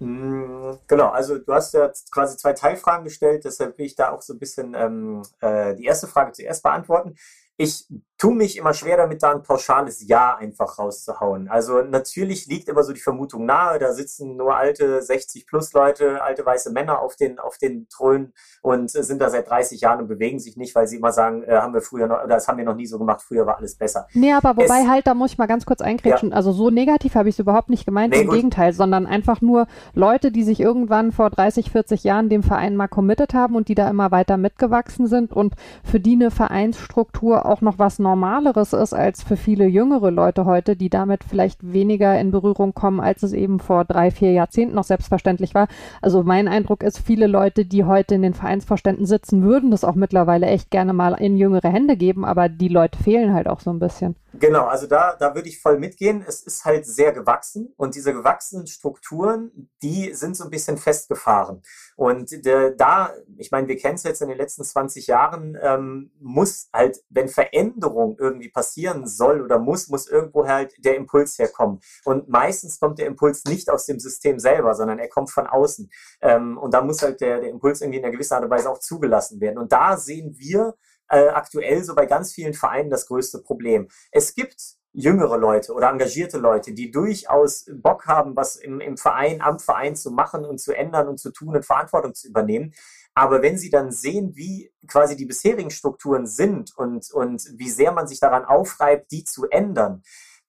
Mm, 0.00 0.74
genau, 0.86 1.08
also 1.08 1.38
du 1.38 1.52
hast 1.52 1.74
ja 1.74 1.90
quasi 2.10 2.36
zwei 2.36 2.52
Teilfragen 2.52 3.04
gestellt, 3.04 3.44
deshalb 3.44 3.78
will 3.78 3.86
ich 3.86 3.96
da 3.96 4.10
auch 4.10 4.22
so 4.22 4.32
ein 4.32 4.38
bisschen 4.38 4.74
ähm, 4.74 5.22
äh, 5.40 5.74
die 5.74 5.84
erste 5.86 6.06
Frage 6.06 6.32
zuerst 6.32 6.62
beantworten. 6.62 7.16
Ich 7.56 7.86
tue 8.18 8.34
mich 8.34 8.56
immer 8.56 8.74
schwer 8.74 8.96
damit, 8.96 9.22
da 9.22 9.30
ein 9.30 9.44
pauschales 9.44 10.06
Ja 10.06 10.36
einfach 10.36 10.78
rauszuhauen. 10.78 11.48
Also 11.48 11.82
natürlich 11.82 12.46
liegt 12.46 12.68
immer 12.68 12.82
so 12.82 12.92
die 12.92 13.00
Vermutung 13.00 13.46
nahe, 13.46 13.78
da 13.78 13.92
sitzen 13.92 14.36
nur 14.36 14.56
alte 14.56 15.00
60 15.00 15.46
plus 15.46 15.72
Leute, 15.72 16.20
alte 16.22 16.44
weiße 16.44 16.72
Männer 16.72 17.00
auf 17.00 17.14
den, 17.14 17.38
auf 17.38 17.58
den 17.58 17.88
Thronen 17.88 18.32
und 18.60 18.90
sind 18.90 19.22
da 19.22 19.30
seit 19.30 19.48
30 19.48 19.80
Jahren 19.80 20.00
und 20.00 20.08
bewegen 20.08 20.40
sich 20.40 20.56
nicht, 20.56 20.74
weil 20.74 20.88
sie 20.88 20.96
immer 20.96 21.12
sagen, 21.12 21.44
äh, 21.44 21.58
haben 21.58 21.72
wir 21.72 21.80
früher 21.80 22.08
noch, 22.08 22.24
oder 22.24 22.34
das 22.34 22.48
haben 22.48 22.58
wir 22.58 22.64
noch 22.64 22.74
nie 22.74 22.86
so 22.86 22.98
gemacht, 22.98 23.22
früher 23.22 23.46
war 23.46 23.58
alles 23.58 23.76
besser. 23.76 24.08
Nee, 24.14 24.32
aber 24.32 24.56
wobei 24.56 24.82
es, 24.82 24.88
halt, 24.88 25.06
da 25.06 25.14
muss 25.14 25.32
ich 25.32 25.38
mal 25.38 25.46
ganz 25.46 25.64
kurz 25.64 25.80
einkretschen. 25.80 26.30
Ja. 26.30 26.36
Also 26.36 26.50
so 26.50 26.70
negativ 26.70 27.14
habe 27.14 27.28
ich 27.28 27.36
es 27.36 27.38
überhaupt 27.38 27.70
nicht 27.70 27.86
gemeint, 27.86 28.14
nee, 28.14 28.22
im 28.22 28.26
gut. 28.26 28.34
Gegenteil, 28.34 28.72
sondern 28.72 29.06
einfach 29.06 29.40
nur 29.40 29.68
Leute, 29.94 30.32
die 30.32 30.42
sich 30.42 30.58
irgendwann 30.58 31.12
vor 31.12 31.30
30, 31.30 31.70
40 31.70 32.02
Jahren 32.02 32.28
dem 32.28 32.42
Verein 32.42 32.74
mal 32.74 32.88
committed 32.88 33.32
haben 33.32 33.54
und 33.54 33.68
die 33.68 33.76
da 33.76 33.88
immer 33.88 34.10
weiter 34.10 34.38
mitgewachsen 34.38 35.06
sind 35.06 35.32
und 35.32 35.54
für 35.84 36.00
die 36.00 36.14
eine 36.14 36.32
Vereinsstruktur 36.32 37.46
auch 37.46 37.60
noch 37.60 37.78
was 37.78 38.00
Normaleres 38.08 38.72
ist 38.72 38.94
als 38.94 39.22
für 39.22 39.36
viele 39.36 39.66
jüngere 39.66 40.10
Leute 40.10 40.46
heute, 40.46 40.76
die 40.76 40.88
damit 40.88 41.24
vielleicht 41.24 41.74
weniger 41.74 42.18
in 42.18 42.30
Berührung 42.30 42.72
kommen, 42.72 43.00
als 43.00 43.22
es 43.22 43.34
eben 43.34 43.60
vor 43.60 43.84
drei, 43.84 44.10
vier 44.10 44.32
Jahrzehnten 44.32 44.74
noch 44.74 44.84
selbstverständlich 44.84 45.54
war. 45.54 45.68
Also 46.00 46.22
mein 46.22 46.48
Eindruck 46.48 46.82
ist, 46.82 47.00
viele 47.00 47.26
Leute, 47.26 47.66
die 47.66 47.84
heute 47.84 48.14
in 48.14 48.22
den 48.22 48.32
Vereinsvorständen 48.32 49.04
sitzen, 49.04 49.42
würden 49.42 49.70
das 49.70 49.84
auch 49.84 49.94
mittlerweile 49.94 50.46
echt 50.46 50.70
gerne 50.70 50.94
mal 50.94 51.12
in 51.20 51.36
jüngere 51.36 51.68
Hände 51.68 51.98
geben, 51.98 52.24
aber 52.24 52.48
die 52.48 52.68
Leute 52.68 52.98
fehlen 52.98 53.34
halt 53.34 53.46
auch 53.46 53.60
so 53.60 53.70
ein 53.70 53.78
bisschen. 53.78 54.16
Genau, 54.34 54.66
also 54.66 54.86
da, 54.86 55.16
da 55.16 55.34
würde 55.34 55.48
ich 55.48 55.60
voll 55.60 55.78
mitgehen. 55.78 56.22
Es 56.26 56.42
ist 56.42 56.66
halt 56.66 56.84
sehr 56.84 57.12
gewachsen 57.12 57.72
und 57.78 57.94
diese 57.94 58.12
gewachsenen 58.12 58.66
Strukturen, 58.66 59.70
die 59.82 60.12
sind 60.12 60.36
so 60.36 60.44
ein 60.44 60.50
bisschen 60.50 60.76
festgefahren. 60.76 61.62
Und 61.96 62.30
da, 62.76 63.14
ich 63.38 63.50
meine, 63.50 63.68
wir 63.68 63.78
kennen 63.78 63.94
es 63.94 64.02
jetzt 64.02 64.20
in 64.20 64.28
den 64.28 64.36
letzten 64.36 64.64
20 64.64 65.06
Jahren, 65.06 65.56
ähm, 65.62 66.12
muss 66.20 66.68
halt, 66.74 67.02
wenn 67.08 67.28
Veränderung 67.28 68.16
irgendwie 68.18 68.50
passieren 68.50 69.06
soll 69.06 69.40
oder 69.40 69.58
muss, 69.58 69.88
muss 69.88 70.06
irgendwo 70.06 70.46
halt 70.46 70.74
der 70.84 70.96
Impuls 70.96 71.38
herkommen. 71.38 71.80
Und 72.04 72.28
meistens 72.28 72.78
kommt 72.78 72.98
der 72.98 73.06
Impuls 73.06 73.44
nicht 73.44 73.70
aus 73.70 73.86
dem 73.86 73.98
System 73.98 74.38
selber, 74.38 74.74
sondern 74.74 74.98
er 74.98 75.08
kommt 75.08 75.30
von 75.30 75.46
außen. 75.46 75.90
Ähm, 76.20 76.58
und 76.58 76.74
da 76.74 76.82
muss 76.82 77.00
halt 77.02 77.22
der, 77.22 77.40
der 77.40 77.48
Impuls 77.48 77.80
irgendwie 77.80 77.98
in 77.98 78.04
einer 78.04 78.12
gewissen 78.12 78.34
Art 78.34 78.44
und 78.44 78.50
Weise 78.50 78.68
auch 78.68 78.78
zugelassen 78.78 79.40
werden. 79.40 79.56
Und 79.56 79.72
da 79.72 79.96
sehen 79.96 80.36
wir 80.38 80.74
äh, 81.08 81.28
aktuell 81.28 81.82
so 81.84 81.94
bei 81.94 82.06
ganz 82.06 82.32
vielen 82.32 82.54
Vereinen 82.54 82.90
das 82.90 83.06
größte 83.06 83.40
Problem. 83.40 83.88
Es 84.10 84.34
gibt 84.34 84.78
jüngere 84.92 85.36
Leute 85.36 85.72
oder 85.74 85.90
engagierte 85.90 86.38
Leute, 86.38 86.72
die 86.72 86.90
durchaus 86.90 87.66
Bock 87.72 88.06
haben, 88.06 88.34
was 88.34 88.56
im, 88.56 88.80
im 88.80 88.96
Verein, 88.96 89.40
am 89.40 89.58
Verein 89.58 89.96
zu 89.96 90.10
machen 90.10 90.44
und 90.44 90.58
zu 90.58 90.72
ändern 90.72 91.08
und 91.08 91.18
zu 91.18 91.30
tun 91.30 91.54
und 91.54 91.64
Verantwortung 91.64 92.14
zu 92.14 92.28
übernehmen. 92.28 92.72
Aber 93.14 93.42
wenn 93.42 93.58
sie 93.58 93.70
dann 93.70 93.90
sehen, 93.90 94.36
wie 94.36 94.72
quasi 94.86 95.16
die 95.16 95.26
bisherigen 95.26 95.70
Strukturen 95.70 96.26
sind 96.26 96.76
und, 96.76 97.10
und 97.12 97.42
wie 97.56 97.70
sehr 97.70 97.92
man 97.92 98.06
sich 98.06 98.20
daran 98.20 98.44
aufreibt, 98.44 99.10
die 99.10 99.24
zu 99.24 99.46
ändern, 99.46 100.02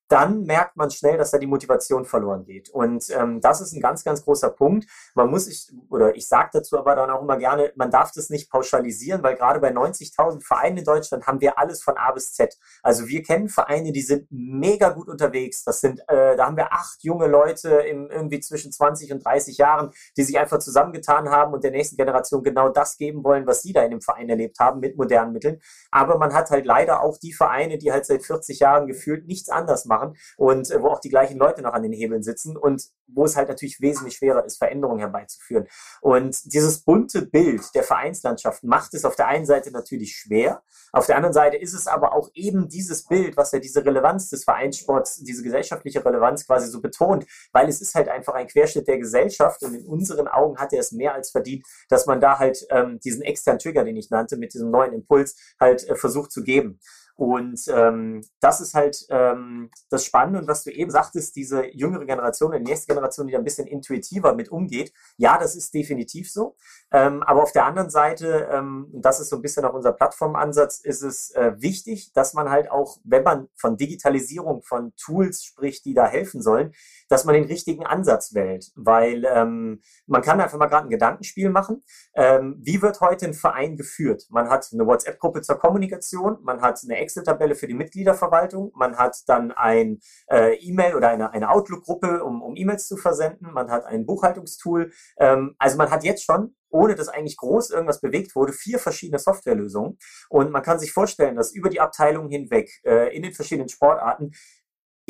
dann 0.09 0.43
merkt 0.43 0.75
man 0.75 0.89
schnell, 0.89 1.17
dass 1.17 1.31
da 1.31 1.37
die 1.37 1.47
Motivation 1.47 2.03
verloren 2.03 2.43
geht. 2.43 2.69
Und 2.69 3.09
ähm, 3.11 3.41
das 3.41 3.61
ist 3.61 3.73
ein 3.73 3.81
ganz, 3.81 4.03
ganz 4.03 4.25
großer 4.25 4.49
Punkt. 4.49 4.89
Man 5.13 5.29
muss 5.29 5.45
sich, 5.45 5.71
oder 5.89 6.15
ich 6.15 6.27
sage 6.27 6.49
dazu 6.53 6.77
aber 6.77 6.95
dann 6.95 7.11
auch 7.11 7.21
immer 7.21 7.37
gerne, 7.37 7.71
man 7.75 7.91
darf 7.91 8.11
das 8.11 8.29
nicht 8.29 8.49
pauschalisieren, 8.49 9.21
weil 9.21 9.35
gerade 9.35 9.59
bei 9.59 9.71
90.000 9.71 10.43
Vereinen 10.43 10.77
in 10.77 10.83
Deutschland 10.83 11.27
haben 11.27 11.41
wir 11.41 11.59
alles 11.59 11.83
von 11.83 11.95
A 11.95 12.11
bis 12.11 12.33
Z. 12.33 12.57
Also 12.81 13.07
wir 13.07 13.21
kennen 13.21 13.49
Vereine, 13.49 13.91
die 13.91 14.01
sind 14.01 14.27
mega 14.31 14.89
gut 14.89 15.07
unterwegs. 15.07 15.63
Das 15.63 15.79
sind, 15.79 15.99
äh, 16.07 16.35
da 16.35 16.47
haben 16.47 16.57
wir 16.57 16.73
acht 16.73 17.03
junge 17.03 17.27
Leute 17.27 17.69
im, 17.69 18.09
irgendwie 18.09 18.39
zwischen 18.39 18.71
20 18.71 19.13
und 19.13 19.23
30 19.23 19.57
Jahren, 19.57 19.91
die 20.17 20.23
sich 20.23 20.39
einfach 20.39 20.57
zusammengetan 20.57 21.29
haben 21.29 21.53
und 21.53 21.63
der 21.63 21.71
nächsten 21.71 21.97
Generation 21.97 22.41
genau 22.43 22.69
das 22.69 22.97
geben 22.97 23.23
wollen, 23.23 23.45
was 23.45 23.61
sie 23.61 23.73
da 23.73 23.83
in 23.83 23.91
dem 23.91 24.01
Verein 24.01 24.27
erlebt 24.27 24.57
haben 24.59 24.79
mit 24.79 24.97
modernen 24.97 25.33
Mitteln. 25.33 25.61
Aber 25.91 26.17
man 26.17 26.33
hat 26.33 26.49
halt 26.49 26.65
leider 26.65 27.03
auch 27.03 27.17
die 27.19 27.33
Vereine, 27.33 27.77
die 27.77 27.91
halt 27.91 28.07
seit 28.07 28.25
40 28.25 28.59
Jahren 28.59 28.87
gefühlt 28.87 29.27
nichts 29.27 29.49
anders 29.49 29.85
machen 29.85 29.98
machen 29.99 30.17
und 30.37 30.71
äh, 30.71 30.81
wo 30.81 30.87
auch 30.87 30.99
die 30.99 31.09
gleichen 31.09 31.37
Leute 31.37 31.61
noch 31.61 31.73
an 31.73 31.83
den 31.83 31.93
Hebeln 31.93 32.23
sitzen 32.23 32.57
und 32.57 32.89
wo 33.07 33.25
es 33.25 33.35
halt 33.35 33.49
natürlich 33.49 33.81
wesentlich 33.81 34.15
schwerer 34.15 34.45
ist, 34.45 34.57
Veränderungen 34.57 34.99
herbeizuführen. 34.99 35.67
Und 36.01 36.53
dieses 36.53 36.81
bunte 36.81 37.25
Bild 37.25 37.63
der 37.75 37.83
Vereinslandschaft 37.83 38.63
macht 38.63 38.93
es 38.93 39.05
auf 39.05 39.15
der 39.15 39.27
einen 39.27 39.45
Seite 39.45 39.71
natürlich 39.71 40.15
schwer, 40.15 40.61
auf 40.91 41.05
der 41.05 41.17
anderen 41.17 41.33
Seite 41.33 41.57
ist 41.57 41.73
es 41.73 41.87
aber 41.87 42.13
auch 42.13 42.29
eben 42.33 42.67
dieses 42.67 43.05
Bild, 43.05 43.37
was 43.37 43.51
ja 43.51 43.59
diese 43.59 43.85
Relevanz 43.85 44.29
des 44.29 44.43
Vereinssports, 44.43 45.17
diese 45.23 45.43
gesellschaftliche 45.43 46.03
Relevanz 46.03 46.45
quasi 46.45 46.67
so 46.67 46.81
betont, 46.81 47.25
weil 47.51 47.69
es 47.69 47.81
ist 47.81 47.93
halt 47.95 48.09
einfach 48.09 48.33
ein 48.33 48.47
Querschnitt 48.47 48.87
der 48.87 48.97
Gesellschaft 48.97 49.61
und 49.63 49.75
in 49.75 49.85
unseren 49.85 50.27
Augen 50.27 50.57
hat 50.57 50.73
er 50.73 50.79
es 50.79 50.91
mehr 50.91 51.13
als 51.13 51.29
verdient, 51.29 51.65
dass 51.89 52.05
man 52.05 52.19
da 52.19 52.39
halt 52.39 52.65
ähm, 52.71 52.99
diesen 52.99 53.21
externen 53.21 53.59
Trigger, 53.59 53.83
den 53.83 53.97
ich 53.97 54.09
nannte, 54.09 54.37
mit 54.37 54.53
diesem 54.53 54.71
neuen 54.71 54.93
Impuls 54.93 55.35
halt 55.59 55.87
äh, 55.87 55.95
versucht 55.95 56.31
zu 56.31 56.43
geben. 56.43 56.79
Und 57.19 57.59
ähm, 57.67 58.23
das 58.39 58.61
ist 58.61 58.73
halt 58.75 59.05
ähm, 59.09 59.69
das 59.89 60.05
Spannende 60.05 60.39
und 60.39 60.47
was 60.47 60.63
du 60.63 60.71
eben 60.71 60.89
sagtest, 60.89 61.35
diese 61.35 61.65
jüngere 61.75 62.05
Generation, 62.05 62.53
die 62.53 62.59
nächste 62.61 62.87
Generation, 62.87 63.27
die 63.27 63.33
da 63.33 63.39
ein 63.39 63.43
bisschen 63.43 63.67
intuitiver 63.67 64.33
mit 64.33 64.49
umgeht. 64.49 64.93
Ja, 65.17 65.37
das 65.37 65.57
ist 65.57 65.73
definitiv 65.73 66.31
so. 66.31 66.55
Ähm, 66.93 67.21
aber 67.23 67.43
auf 67.43 67.51
der 67.51 67.65
anderen 67.65 67.89
Seite, 67.89 68.47
ähm, 68.49 68.87
das 68.93 69.19
ist 69.19 69.27
so 69.27 69.35
ein 69.35 69.41
bisschen 69.41 69.65
auch 69.65 69.73
unser 69.73 69.91
Plattformansatz, 69.91 70.79
ist 70.79 71.01
es 71.01 71.31
äh, 71.31 71.51
wichtig, 71.57 72.13
dass 72.13 72.33
man 72.33 72.49
halt 72.49 72.71
auch, 72.71 72.99
wenn 73.03 73.23
man 73.23 73.49
von 73.57 73.75
Digitalisierung, 73.75 74.61
von 74.63 74.93
Tools 74.95 75.43
spricht, 75.43 75.83
die 75.83 75.93
da 75.93 76.07
helfen 76.07 76.41
sollen, 76.41 76.71
dass 77.09 77.25
man 77.25 77.35
den 77.35 77.43
richtigen 77.43 77.85
Ansatz 77.85 78.33
wählt. 78.33 78.71
Weil 78.75 79.25
ähm, 79.25 79.81
man 80.07 80.21
kann 80.21 80.39
einfach 80.39 80.57
mal 80.57 80.67
gerade 80.67 80.87
ein 80.87 80.89
Gedankenspiel 80.89 81.49
machen. 81.49 81.83
Ähm, 82.13 82.55
wie 82.61 82.81
wird 82.81 83.01
heute 83.01 83.25
ein 83.25 83.33
Verein 83.33 83.75
geführt? 83.75 84.27
Man 84.29 84.49
hat 84.49 84.69
eine 84.71 84.87
WhatsApp-Gruppe 84.87 85.41
zur 85.41 85.59
Kommunikation, 85.59 86.37
man 86.43 86.61
hat 86.61 86.79
eine 86.81 87.08
Excel-Tabelle 87.09 87.55
für 87.55 87.67
die 87.67 87.73
Mitgliederverwaltung, 87.73 88.71
man 88.75 88.97
hat 88.97 89.17
dann 89.27 89.51
ein 89.51 89.99
äh, 90.29 90.55
E-Mail 90.55 90.95
oder 90.95 91.09
eine, 91.09 91.31
eine 91.31 91.49
Outlook-Gruppe, 91.49 92.23
um, 92.23 92.41
um 92.41 92.55
E-Mails 92.55 92.87
zu 92.87 92.97
versenden, 92.97 93.51
man 93.51 93.71
hat 93.71 93.85
ein 93.85 94.05
Buchhaltungstool. 94.05 94.91
Ähm, 95.17 95.55
also 95.57 95.77
man 95.77 95.89
hat 95.89 96.03
jetzt 96.03 96.23
schon 96.23 96.55
ohne 96.71 96.95
dass 96.95 97.09
eigentlich 97.09 97.37
groß 97.37 97.71
irgendwas 97.71 97.99
bewegt 97.99 98.35
wurde, 98.35 98.53
vier 98.53 98.79
verschiedene 98.79 99.19
Softwarelösungen. 99.19 99.97
Und 100.29 100.51
man 100.51 100.61
kann 100.61 100.79
sich 100.79 100.91
vorstellen, 100.91 101.35
dass 101.35 101.51
über 101.51 101.69
die 101.69 101.79
Abteilungen 101.79 102.29
hinweg 102.29 102.69
äh, 102.83 103.15
in 103.15 103.23
den 103.23 103.33
verschiedenen 103.33 103.69
Sportarten 103.69 104.31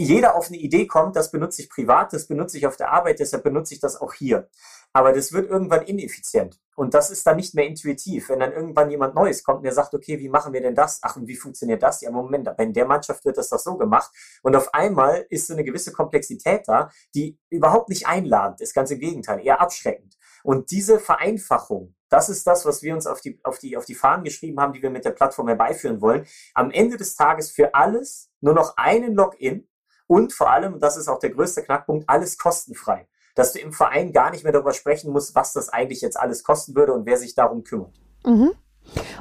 jeder 0.04 0.36
auf 0.36 0.48
eine 0.48 0.58
Idee 0.58 0.88
kommt, 0.88 1.16
das 1.16 1.32
benutze 1.32 1.62
ich 1.62 1.70
privat, 1.70 2.14
das 2.14 2.28
benutze 2.28 2.58
ich 2.58 2.68
auf 2.68 2.78
der 2.78 2.92
Arbeit, 2.92 3.20
deshalb 3.20 3.44
benutze 3.44 3.74
ich 3.74 3.80
das 3.80 4.00
auch 4.00 4.14
hier. 4.14 4.50
Aber 4.94 5.14
das 5.14 5.34
wird 5.34 5.50
irgendwann 5.50 5.84
ineffizient. 5.84 6.60
Und 6.76 6.94
das 6.94 7.12
ist 7.12 7.28
dann 7.28 7.36
nicht 7.36 7.54
mehr 7.54 7.68
intuitiv. 7.68 8.30
Wenn 8.30 8.40
dann 8.40 8.54
irgendwann 8.54 8.90
jemand 8.90 9.14
Neues 9.14 9.44
kommt 9.44 9.58
und 9.58 9.64
der 9.64 9.74
sagt, 9.74 9.94
okay, 9.94 10.18
wie 10.18 10.30
machen 10.30 10.54
wir 10.54 10.62
denn 10.62 10.74
das? 10.74 11.00
Ach, 11.04 11.16
und 11.16 11.28
wie 11.28 11.36
funktioniert 11.36 11.84
das? 11.84 12.02
Ja, 12.02 12.10
Moment, 12.10 12.50
in 12.58 12.74
der 12.74 12.86
Mannschaft 12.86 13.24
wird 13.26 13.38
das 13.38 13.50
doch 13.50 13.60
so 13.60 13.78
gemacht. 13.78 14.10
Und 14.42 14.56
auf 14.56 14.74
einmal 14.74 15.26
ist 15.30 15.48
so 15.48 15.54
eine 15.54 15.64
gewisse 15.64 15.92
Komplexität 15.92 16.68
da, 16.68 16.90
die 17.14 17.38
überhaupt 17.50 17.90
nicht 17.90 18.08
einladend 18.08 18.62
ist. 18.62 18.74
Ganz 18.74 18.90
im 18.92 19.00
Gegenteil, 19.00 19.46
eher 19.46 19.62
abschreckend. 19.62 20.18
Und 20.44 20.72
diese 20.72 21.00
Vereinfachung, 21.00 21.96
das 22.10 22.30
ist 22.30 22.48
das, 22.48 22.66
was 22.66 22.82
wir 22.82 22.96
uns 22.96 23.06
auf 23.06 23.22
die, 23.22 23.40
auf 23.44 23.60
die, 23.60 23.78
auf 23.78 23.86
die 23.86 23.96
Fahnen 23.96 24.24
geschrieben 24.24 24.60
haben, 24.60 24.74
die 24.74 24.82
wir 24.82 24.90
mit 24.90 25.06
der 25.06 25.12
Plattform 25.12 25.48
herbeiführen 25.48 26.02
wollen. 26.02 26.26
Am 26.56 26.72
Ende 26.72 26.98
des 26.98 27.16
Tages 27.16 27.52
für 27.52 27.76
alles 27.76 28.32
nur 28.42 28.54
noch 28.54 28.78
einen 28.78 29.14
Login 29.14 29.69
und 30.10 30.34
vor 30.34 30.50
allem, 30.50 30.80
das 30.80 30.98
ist 30.98 31.08
auch 31.08 31.20
der 31.20 31.30
größte 31.30 31.62
Knackpunkt, 31.62 32.10
alles 32.10 32.40
kostenfrei. 32.40 33.08
Dass 33.36 33.54
du 33.54 33.60
im 33.60 33.72
Verein 33.72 34.12
gar 34.12 34.32
nicht 34.32 34.44
mehr 34.44 34.52
darüber 34.52 34.74
sprechen 34.74 35.12
musst, 35.12 35.36
was 35.36 35.54
das 35.54 35.70
eigentlich 35.70 36.02
jetzt 36.02 36.20
alles 36.20 36.44
kosten 36.44 36.76
würde 36.76 36.94
und 36.94 37.06
wer 37.06 37.16
sich 37.16 37.36
darum 37.36 37.64
kümmert. 37.64 37.94
Mhm. 38.26 38.54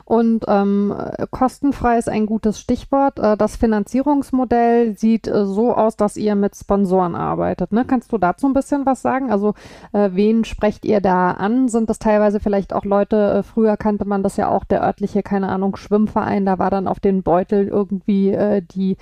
Und 0.07 0.47
ähm, 0.49 0.95
kostenfrei 1.31 1.99
ist 1.99 2.09
ein 2.09 2.25
gutes 2.25 2.59
Stichwort. 2.59 3.19
Äh, 3.19 3.37
das 3.37 3.57
Finanzierungsmodell 3.57 4.97
sieht 4.97 5.29
äh, 5.29 5.45
so 5.45 5.75
aus, 5.75 5.97
dass 5.97 6.17
ihr 6.17 6.35
mit 6.37 6.57
Sponsoren 6.57 7.15
arbeitet. 7.15 7.71
Ne? 7.73 7.85
Kannst 7.85 8.11
du 8.11 8.17
dazu 8.17 8.47
ein 8.47 8.55
bisschen 8.55 8.87
was 8.87 9.03
sagen? 9.03 9.31
Also 9.31 9.53
äh, 9.93 10.09
wen 10.15 10.47
sprecht 10.47 10.87
ihr 10.87 11.03
da 11.03 11.33
an? 11.33 11.69
Sind 11.69 11.91
das 11.91 11.99
teilweise 11.99 12.41
vielleicht 12.41 12.73
auch 12.73 12.87
Leute, 12.87 13.41
äh, 13.41 13.43
früher 13.43 13.77
kannte 13.77 14.07
man 14.07 14.23
das 14.23 14.39
ja 14.39 14.49
auch, 14.49 14.65
der 14.65 14.83
örtliche, 14.83 15.23
keine 15.23 15.51
Ahnung, 15.51 15.77
Schwimmverein, 15.77 16.47
da 16.47 16.59
war 16.59 16.71
dann 16.71 16.89
auf 16.89 16.99
den 16.99 17.23
Beutel 17.23 17.69
irgendwie 17.69 18.31
äh, 18.31 18.63
die 18.63 18.97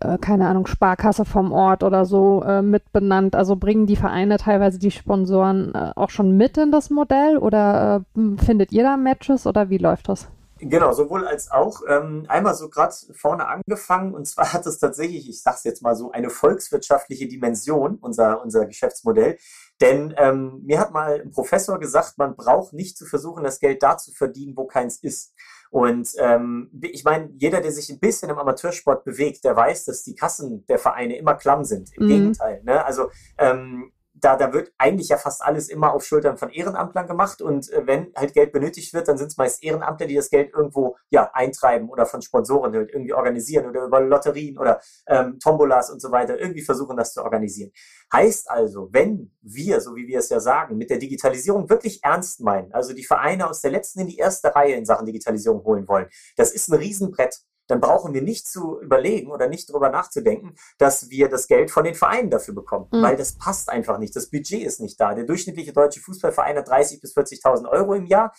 äh, 0.00 0.18
keine 0.18 0.48
Ahnung, 0.48 0.66
Sparkasse 0.66 1.24
vom 1.24 1.52
Ort 1.52 1.82
oder 1.82 2.04
so 2.04 2.42
äh, 2.42 2.62
mit 2.62 2.92
benannt. 2.92 3.34
Also 3.34 3.56
bringen 3.56 3.86
die 3.86 3.96
Vereine 3.96 4.38
teilweise 4.38 4.78
die 4.78 4.90
Sponsoren 4.90 5.74
äh, 5.74 5.92
auch 5.96 6.10
schon 6.10 6.36
mit 6.36 6.56
in 6.58 6.72
das 6.72 6.90
Modell 6.90 7.38
oder 7.38 8.04
äh, 8.16 8.42
findet 8.44 8.72
ihr 8.72 8.82
da 8.82 8.96
Matches 8.96 9.46
oder 9.46 9.70
wie 9.70 9.78
läuft 9.78 10.08
das? 10.08 10.28
Genau, 10.58 10.92
sowohl 10.92 11.26
als 11.26 11.50
auch. 11.50 11.82
Ähm, 11.88 12.24
einmal 12.28 12.54
so 12.54 12.68
gerade 12.70 12.94
vorne 13.12 13.46
angefangen 13.48 14.14
und 14.14 14.26
zwar 14.26 14.52
hat 14.52 14.66
es 14.66 14.78
tatsächlich, 14.78 15.28
ich 15.28 15.42
sag's 15.42 15.64
jetzt 15.64 15.82
mal 15.82 15.96
so, 15.96 16.12
eine 16.12 16.30
volkswirtschaftliche 16.30 17.28
Dimension, 17.28 17.96
unser, 18.00 18.42
unser 18.42 18.66
Geschäftsmodell. 18.66 19.36
Denn 19.80 20.14
ähm, 20.16 20.62
mir 20.64 20.80
hat 20.80 20.92
mal 20.92 21.20
ein 21.20 21.32
Professor 21.32 21.78
gesagt, 21.78 22.16
man 22.16 22.36
braucht 22.36 22.72
nicht 22.72 22.96
zu 22.96 23.04
versuchen, 23.04 23.42
das 23.42 23.58
Geld 23.58 23.82
da 23.82 23.98
zu 23.98 24.12
verdienen, 24.12 24.56
wo 24.56 24.66
keins 24.66 24.98
ist. 24.98 25.34
Und 25.74 26.10
ähm, 26.18 26.70
ich 26.82 27.02
meine, 27.02 27.30
jeder, 27.36 27.60
der 27.60 27.72
sich 27.72 27.90
ein 27.90 27.98
bisschen 27.98 28.30
im 28.30 28.38
Amateursport 28.38 29.02
bewegt, 29.02 29.42
der 29.42 29.56
weiß, 29.56 29.86
dass 29.86 30.04
die 30.04 30.14
Kassen 30.14 30.64
der 30.68 30.78
Vereine 30.78 31.16
immer 31.16 31.34
klamm 31.34 31.64
sind. 31.64 31.90
Im 31.96 32.04
mhm. 32.04 32.08
Gegenteil. 32.08 32.62
Ne? 32.62 32.84
Also 32.84 33.10
ähm, 33.38 33.90
da, 34.24 34.36
da 34.36 34.52
wird 34.52 34.72
eigentlich 34.78 35.08
ja 35.08 35.18
fast 35.18 35.42
alles 35.42 35.68
immer 35.68 35.92
auf 35.92 36.04
Schultern 36.04 36.38
von 36.38 36.48
Ehrenamtlern 36.48 37.06
gemacht 37.06 37.42
und 37.42 37.70
äh, 37.70 37.86
wenn 37.86 38.12
halt 38.16 38.32
Geld 38.32 38.52
benötigt 38.52 38.94
wird, 38.94 39.06
dann 39.08 39.18
sind 39.18 39.28
es 39.28 39.36
meist 39.36 39.62
Ehrenamtler, 39.62 40.06
die 40.06 40.14
das 40.14 40.30
Geld 40.30 40.52
irgendwo 40.54 40.96
ja 41.10 41.30
eintreiben 41.34 41.90
oder 41.90 42.06
von 42.06 42.22
Sponsoren 42.22 42.74
halt 42.74 42.90
irgendwie 42.90 43.12
organisieren 43.12 43.66
oder 43.66 43.84
über 43.84 44.00
Lotterien 44.00 44.58
oder 44.58 44.80
ähm, 45.06 45.38
Tombolas 45.38 45.90
und 45.90 46.00
so 46.00 46.10
weiter 46.10 46.38
irgendwie 46.38 46.62
versuchen, 46.62 46.96
das 46.96 47.12
zu 47.12 47.22
organisieren. 47.22 47.70
Heißt 48.12 48.50
also, 48.50 48.88
wenn 48.92 49.32
wir, 49.42 49.80
so 49.80 49.94
wie 49.94 50.06
wir 50.06 50.20
es 50.20 50.30
ja 50.30 50.40
sagen, 50.40 50.78
mit 50.78 50.88
der 50.88 50.98
Digitalisierung 50.98 51.68
wirklich 51.68 52.02
ernst 52.02 52.40
meinen, 52.40 52.72
also 52.72 52.94
die 52.94 53.04
Vereine 53.04 53.48
aus 53.48 53.60
der 53.60 53.72
letzten 53.72 54.00
in 54.00 54.06
die 54.06 54.16
erste 54.16 54.54
Reihe 54.54 54.74
in 54.74 54.86
Sachen 54.86 55.04
Digitalisierung 55.04 55.62
holen 55.64 55.86
wollen, 55.86 56.08
das 56.36 56.52
ist 56.52 56.68
ein 56.68 56.78
Riesenbrett 56.78 57.40
dann 57.66 57.80
brauchen 57.80 58.14
wir 58.14 58.22
nicht 58.22 58.46
zu 58.46 58.80
überlegen 58.80 59.30
oder 59.30 59.48
nicht 59.48 59.70
darüber 59.70 59.88
nachzudenken, 59.88 60.54
dass 60.78 61.10
wir 61.10 61.28
das 61.28 61.46
Geld 61.46 61.70
von 61.70 61.84
den 61.84 61.94
Vereinen 61.94 62.30
dafür 62.30 62.54
bekommen, 62.54 62.88
mhm. 62.92 63.02
weil 63.02 63.16
das 63.16 63.36
passt 63.38 63.68
einfach 63.68 63.98
nicht. 63.98 64.14
Das 64.14 64.30
Budget 64.30 64.62
ist 64.62 64.80
nicht 64.80 65.00
da. 65.00 65.14
Der 65.14 65.24
durchschnittliche 65.24 65.72
deutsche 65.72 66.00
Fußballverein 66.00 66.56
hat 66.56 66.68
30 66.68 67.00
bis 67.00 67.16
40.000 67.16 67.68
Euro 67.68 67.94
im 67.94 68.06
Jahr. 68.06 68.32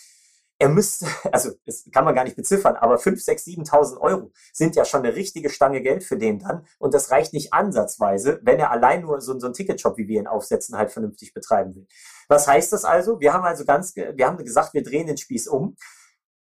Er 0.58 0.70
müsste, 0.70 1.08
also 1.32 1.52
das 1.66 1.86
kann 1.92 2.06
man 2.06 2.16
gar 2.16 2.24
nicht 2.24 2.36
beziffern, 2.36 2.76
aber 2.76 2.98
5, 2.98 3.22
6, 3.22 3.46
7.000 3.46 3.98
Euro 4.00 4.32
sind 4.54 4.76
ja 4.76 4.86
schon 4.86 5.04
eine 5.04 5.16
richtige 5.16 5.50
Stange 5.50 5.82
Geld 5.82 6.04
für 6.04 6.18
den 6.18 6.40
dann. 6.40 6.66
Und 6.80 6.94
das 6.94 7.12
reicht 7.12 7.34
nicht 7.34 7.54
ansatzweise, 7.54 8.40
wenn 8.44 8.60
er 8.60 8.72
allein 8.72 9.02
nur 9.02 9.22
so, 9.22 9.38
so 9.40 9.48
einen 9.48 9.54
Ticketshop, 9.54 9.98
wie 9.98 10.08
wir 10.08 10.20
ihn 10.20 10.28
aufsetzen, 10.28 10.78
halt 10.78 10.92
vernünftig 10.92 11.34
betreiben 11.34 11.76
will. 11.76 11.88
Was 12.28 12.48
heißt 12.48 12.72
das 12.74 12.86
also? 12.86 13.20
Wir 13.20 13.34
haben 13.34 13.44
also 13.44 13.66
ganz, 13.66 13.96
wir 13.96 14.26
haben 14.26 14.38
gesagt, 14.38 14.74
wir 14.74 14.84
drehen 14.84 15.08
den 15.08 15.18
Spieß 15.18 15.48
um. 15.48 15.76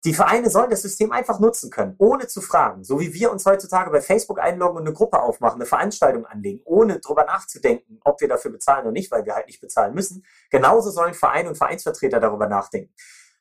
Die 0.03 0.15
Vereine 0.15 0.49
sollen 0.49 0.71
das 0.71 0.81
System 0.81 1.11
einfach 1.11 1.39
nutzen 1.39 1.69
können, 1.69 1.95
ohne 1.99 2.25
zu 2.27 2.41
fragen. 2.41 2.83
So 2.83 2.99
wie 2.99 3.13
wir 3.13 3.31
uns 3.31 3.45
heutzutage 3.45 3.91
bei 3.91 4.01
Facebook 4.01 4.39
einloggen 4.39 4.77
und 4.77 4.87
eine 4.87 4.93
Gruppe 4.93 5.21
aufmachen, 5.21 5.61
eine 5.61 5.67
Veranstaltung 5.67 6.25
anlegen, 6.25 6.61
ohne 6.65 6.99
drüber 6.99 7.23
nachzudenken, 7.25 7.99
ob 8.03 8.19
wir 8.19 8.27
dafür 8.27 8.51
bezahlen 8.51 8.81
oder 8.81 8.91
nicht, 8.91 9.11
weil 9.11 9.25
wir 9.25 9.35
halt 9.35 9.45
nicht 9.45 9.61
bezahlen 9.61 9.93
müssen. 9.93 10.25
Genauso 10.49 10.89
sollen 10.89 11.13
Vereine 11.13 11.49
und 11.49 11.55
Vereinsvertreter 11.55 12.19
darüber 12.19 12.47
nachdenken. 12.47 12.93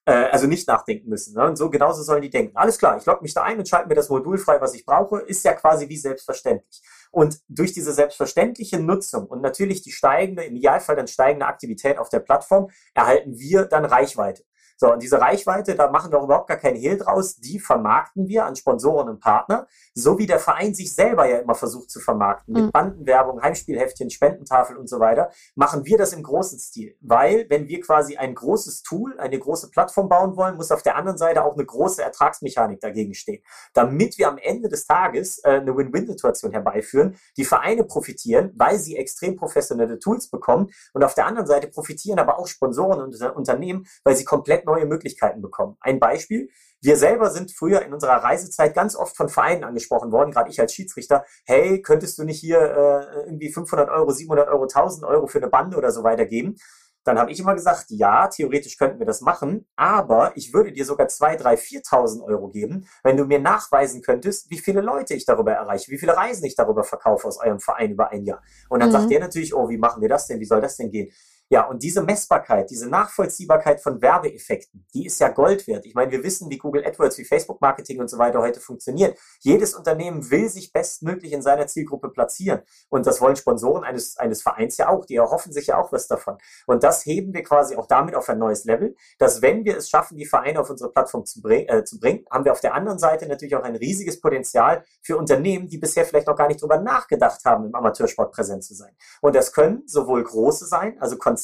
Äh, 0.05 0.29
also 0.31 0.46
nicht 0.46 0.66
nachdenken 0.66 1.09
müssen. 1.09 1.35
Ne? 1.35 1.46
Und 1.46 1.57
so 1.57 1.70
genauso 1.70 2.03
sollen 2.03 2.23
die 2.23 2.31
denken. 2.31 2.57
Alles 2.57 2.79
klar, 2.79 2.96
ich 2.96 3.07
logge 3.07 3.23
mich 3.23 3.33
da 3.33 3.42
ein 3.42 3.59
und 3.59 3.68
schalte 3.68 3.88
mir 3.88 3.94
das 3.94 4.09
Modul 4.09 4.38
frei, 4.38 4.61
was 4.61 4.75
ich 4.75 4.85
brauche, 4.85 5.20
ist 5.20 5.44
ja 5.44 5.53
quasi 5.53 5.88
wie 5.88 5.96
selbstverständlich. 5.96 6.83
Und 7.11 7.40
durch 7.49 7.73
diese 7.73 7.92
selbstverständliche 7.92 8.81
Nutzung 8.81 9.27
und 9.27 9.40
natürlich 9.40 9.83
die 9.83 9.92
steigende, 9.92 10.44
im 10.44 10.57
Idealfall 10.57 10.96
dann 10.96 11.07
steigende 11.07 11.46
Aktivität 11.46 11.99
auf 11.99 12.09
der 12.09 12.20
Plattform, 12.20 12.70
erhalten 12.94 13.38
wir 13.38 13.64
dann 13.64 13.85
Reichweite. 13.85 14.42
So, 14.80 14.90
und 14.90 15.02
diese 15.02 15.20
Reichweite, 15.20 15.74
da 15.74 15.90
machen 15.90 16.10
wir 16.10 16.18
auch 16.18 16.24
überhaupt 16.24 16.48
gar 16.48 16.56
keinen 16.56 16.76
Hehl 16.76 16.96
draus, 16.96 17.36
die 17.36 17.58
vermarkten 17.58 18.28
wir 18.28 18.46
an 18.46 18.56
Sponsoren 18.56 19.10
und 19.10 19.20
Partner, 19.20 19.66
so 19.92 20.18
wie 20.18 20.24
der 20.24 20.38
Verein 20.38 20.72
sich 20.72 20.94
selber 20.94 21.28
ja 21.28 21.40
immer 21.40 21.54
versucht 21.54 21.90
zu 21.90 22.00
vermarkten, 22.00 22.54
mit 22.54 22.64
mhm. 22.64 22.70
Bandenwerbung, 22.70 23.42
Heimspielheftchen, 23.42 24.08
Spendentafel 24.08 24.78
und 24.78 24.88
so 24.88 24.98
weiter, 24.98 25.32
machen 25.54 25.84
wir 25.84 25.98
das 25.98 26.14
im 26.14 26.22
großen 26.22 26.58
Stil. 26.58 26.96
Weil, 27.02 27.44
wenn 27.50 27.68
wir 27.68 27.82
quasi 27.82 28.16
ein 28.16 28.34
großes 28.34 28.82
Tool, 28.82 29.18
eine 29.18 29.38
große 29.38 29.68
Plattform 29.68 30.08
bauen 30.08 30.38
wollen, 30.38 30.56
muss 30.56 30.72
auf 30.72 30.82
der 30.82 30.96
anderen 30.96 31.18
Seite 31.18 31.44
auch 31.44 31.52
eine 31.52 31.66
große 31.66 32.02
Ertragsmechanik 32.02 32.80
dagegen 32.80 33.12
stehen, 33.12 33.42
damit 33.74 34.16
wir 34.16 34.28
am 34.28 34.38
Ende 34.38 34.70
des 34.70 34.86
Tages 34.86 35.40
äh, 35.44 35.60
eine 35.60 35.76
Win-Win-Situation 35.76 36.52
herbeiführen. 36.52 37.18
Die 37.36 37.44
Vereine 37.44 37.84
profitieren, 37.84 38.54
weil 38.56 38.78
sie 38.78 38.96
extrem 38.96 39.36
professionelle 39.36 39.98
Tools 39.98 40.30
bekommen 40.30 40.70
und 40.94 41.04
auf 41.04 41.12
der 41.12 41.26
anderen 41.26 41.46
Seite 41.46 41.68
profitieren 41.68 42.18
aber 42.18 42.38
auch 42.38 42.46
Sponsoren 42.46 43.02
und 43.02 43.20
Unternehmen, 43.36 43.86
weil 44.04 44.16
sie 44.16 44.24
komplett 44.24 44.64
neue 44.70 44.87
Möglichkeiten 44.87 45.42
bekommen. 45.42 45.76
Ein 45.80 45.98
Beispiel, 45.98 46.50
wir 46.83 46.96
selber 46.96 47.30
sind 47.30 47.52
früher 47.52 47.83
in 47.83 47.92
unserer 47.92 48.24
Reisezeit 48.24 48.74
ganz 48.74 48.96
oft 48.96 49.16
von 49.16 49.28
Vereinen 49.28 49.64
angesprochen 49.64 50.12
worden, 50.12 50.30
gerade 50.30 50.50
ich 50.50 50.61
als 50.61 50.72
Schiedsrichter, 50.72 51.24
hey, 51.44 51.83
könntest 51.83 52.18
du 52.18 52.24
nicht 52.24 52.40
hier 52.40 52.59
äh, 52.59 53.26
irgendwie 53.26 53.52
500 53.52 53.90
Euro, 53.90 54.11
700 54.11 54.48
Euro, 54.48 54.62
1000 54.62 55.04
Euro 55.04 55.26
für 55.26 55.38
eine 55.38 55.48
Bande 55.48 55.76
oder 55.76 55.90
so 55.90 56.04
weitergeben? 56.04 56.56
Dann 57.04 57.18
habe 57.18 57.33
ich 57.33 57.40
immer 57.40 57.54
gesagt, 57.54 57.87
ja, 57.88 58.28
theoretisch 58.28 58.76
könnten 58.76 58.98
wir 58.98 59.06
das 59.06 59.22
machen, 59.22 59.66
aber 59.74 60.33
ich 60.37 60.52
würde 60.52 60.70
dir 60.72 60.85
sogar 60.85 61.09
2, 61.09 61.37
3, 61.37 61.54
4.000 61.54 62.22
Euro 62.22 62.48
geben, 62.48 62.87
wenn 63.02 63.16
du 63.16 63.24
mir 63.24 63.38
nachweisen 63.38 64.02
könntest, 64.02 64.50
wie 64.50 64.59
viele 64.59 64.83
Leute 64.83 65.14
ich 65.14 65.24
darüber 65.24 65.52
erreiche, 65.52 65.90
wie 65.90 65.98
viele 65.98 66.16
Reisen 66.16 66.44
ich 66.44 66.56
darüber 66.56 66.85
verkaufe 66.85 67.26
aus 67.26 67.38
eurem 67.38 67.61
Verein 67.61 67.92
über 67.92 68.11
ein 68.11 68.24
Jahr. 68.24 68.42
Und 68.68 68.80
dann 68.80 68.90
mhm. 68.90 68.94
sagt 68.94 69.11
der 69.11 69.20
natürlich, 69.20 69.54
oh, 69.54 69.68
wie 69.70 69.78
machen 69.78 70.02
wir 70.02 70.11
das 70.11 70.26
denn? 70.26 70.40
Wie 70.40 70.44
soll 70.44 70.61
das 70.61 70.76
denn 70.76 70.90
gehen? 70.90 71.11
Ja, 71.52 71.66
und 71.66 71.82
diese 71.82 72.00
Messbarkeit, 72.00 72.70
diese 72.70 72.88
Nachvollziehbarkeit 72.88 73.80
von 73.80 74.00
Werbeeffekten, 74.00 74.86
die 74.94 75.06
ist 75.06 75.18
ja 75.18 75.30
Gold 75.30 75.66
wert. 75.66 75.84
Ich 75.84 75.96
meine, 75.96 76.12
wir 76.12 76.22
wissen, 76.22 76.48
wie 76.48 76.58
Google 76.58 76.86
AdWords, 76.86 77.18
wie 77.18 77.24
Facebook 77.24 77.60
Marketing 77.60 77.98
und 77.98 78.06
so 78.06 78.18
weiter 78.18 78.40
heute 78.40 78.60
funktioniert. 78.60 79.18
Jedes 79.40 79.74
Unternehmen 79.74 80.30
will 80.30 80.48
sich 80.48 80.72
bestmöglich 80.72 81.32
in 81.32 81.42
seiner 81.42 81.66
Zielgruppe 81.66 82.10
platzieren. 82.10 82.60
Und 82.88 83.04
das 83.04 83.20
wollen 83.20 83.34
Sponsoren 83.34 83.82
eines, 83.82 84.16
eines 84.16 84.42
Vereins 84.42 84.76
ja 84.76 84.90
auch. 84.90 85.04
Die 85.04 85.16
erhoffen 85.16 85.52
sich 85.52 85.66
ja 85.66 85.76
auch 85.76 85.90
was 85.90 86.06
davon. 86.06 86.38
Und 86.68 86.84
das 86.84 87.04
heben 87.04 87.34
wir 87.34 87.42
quasi 87.42 87.74
auch 87.74 87.88
damit 87.88 88.14
auf 88.14 88.28
ein 88.28 88.38
neues 88.38 88.64
Level, 88.64 88.94
dass 89.18 89.42
wenn 89.42 89.64
wir 89.64 89.76
es 89.76 89.90
schaffen, 89.90 90.16
die 90.16 90.26
Vereine 90.26 90.60
auf 90.60 90.70
unsere 90.70 90.92
Plattform 90.92 91.24
zu, 91.26 91.42
bring, 91.42 91.66
äh, 91.66 91.82
zu 91.82 91.98
bringen, 91.98 92.26
haben 92.30 92.44
wir 92.44 92.52
auf 92.52 92.60
der 92.60 92.74
anderen 92.74 93.00
Seite 93.00 93.26
natürlich 93.26 93.56
auch 93.56 93.64
ein 93.64 93.74
riesiges 93.74 94.20
Potenzial 94.20 94.84
für 95.02 95.16
Unternehmen, 95.16 95.66
die 95.66 95.78
bisher 95.78 96.04
vielleicht 96.04 96.28
noch 96.28 96.36
gar 96.36 96.46
nicht 96.46 96.62
drüber 96.62 96.78
nachgedacht 96.78 97.44
haben, 97.44 97.64
im 97.64 97.74
Amateursport 97.74 98.30
präsent 98.30 98.62
zu 98.62 98.74
sein. 98.74 98.94
Und 99.20 99.34
das 99.34 99.52
können 99.52 99.82
sowohl 99.86 100.22
große 100.22 100.66
sein, 100.66 100.96
also 101.00 101.16
Konzerne, 101.16 101.39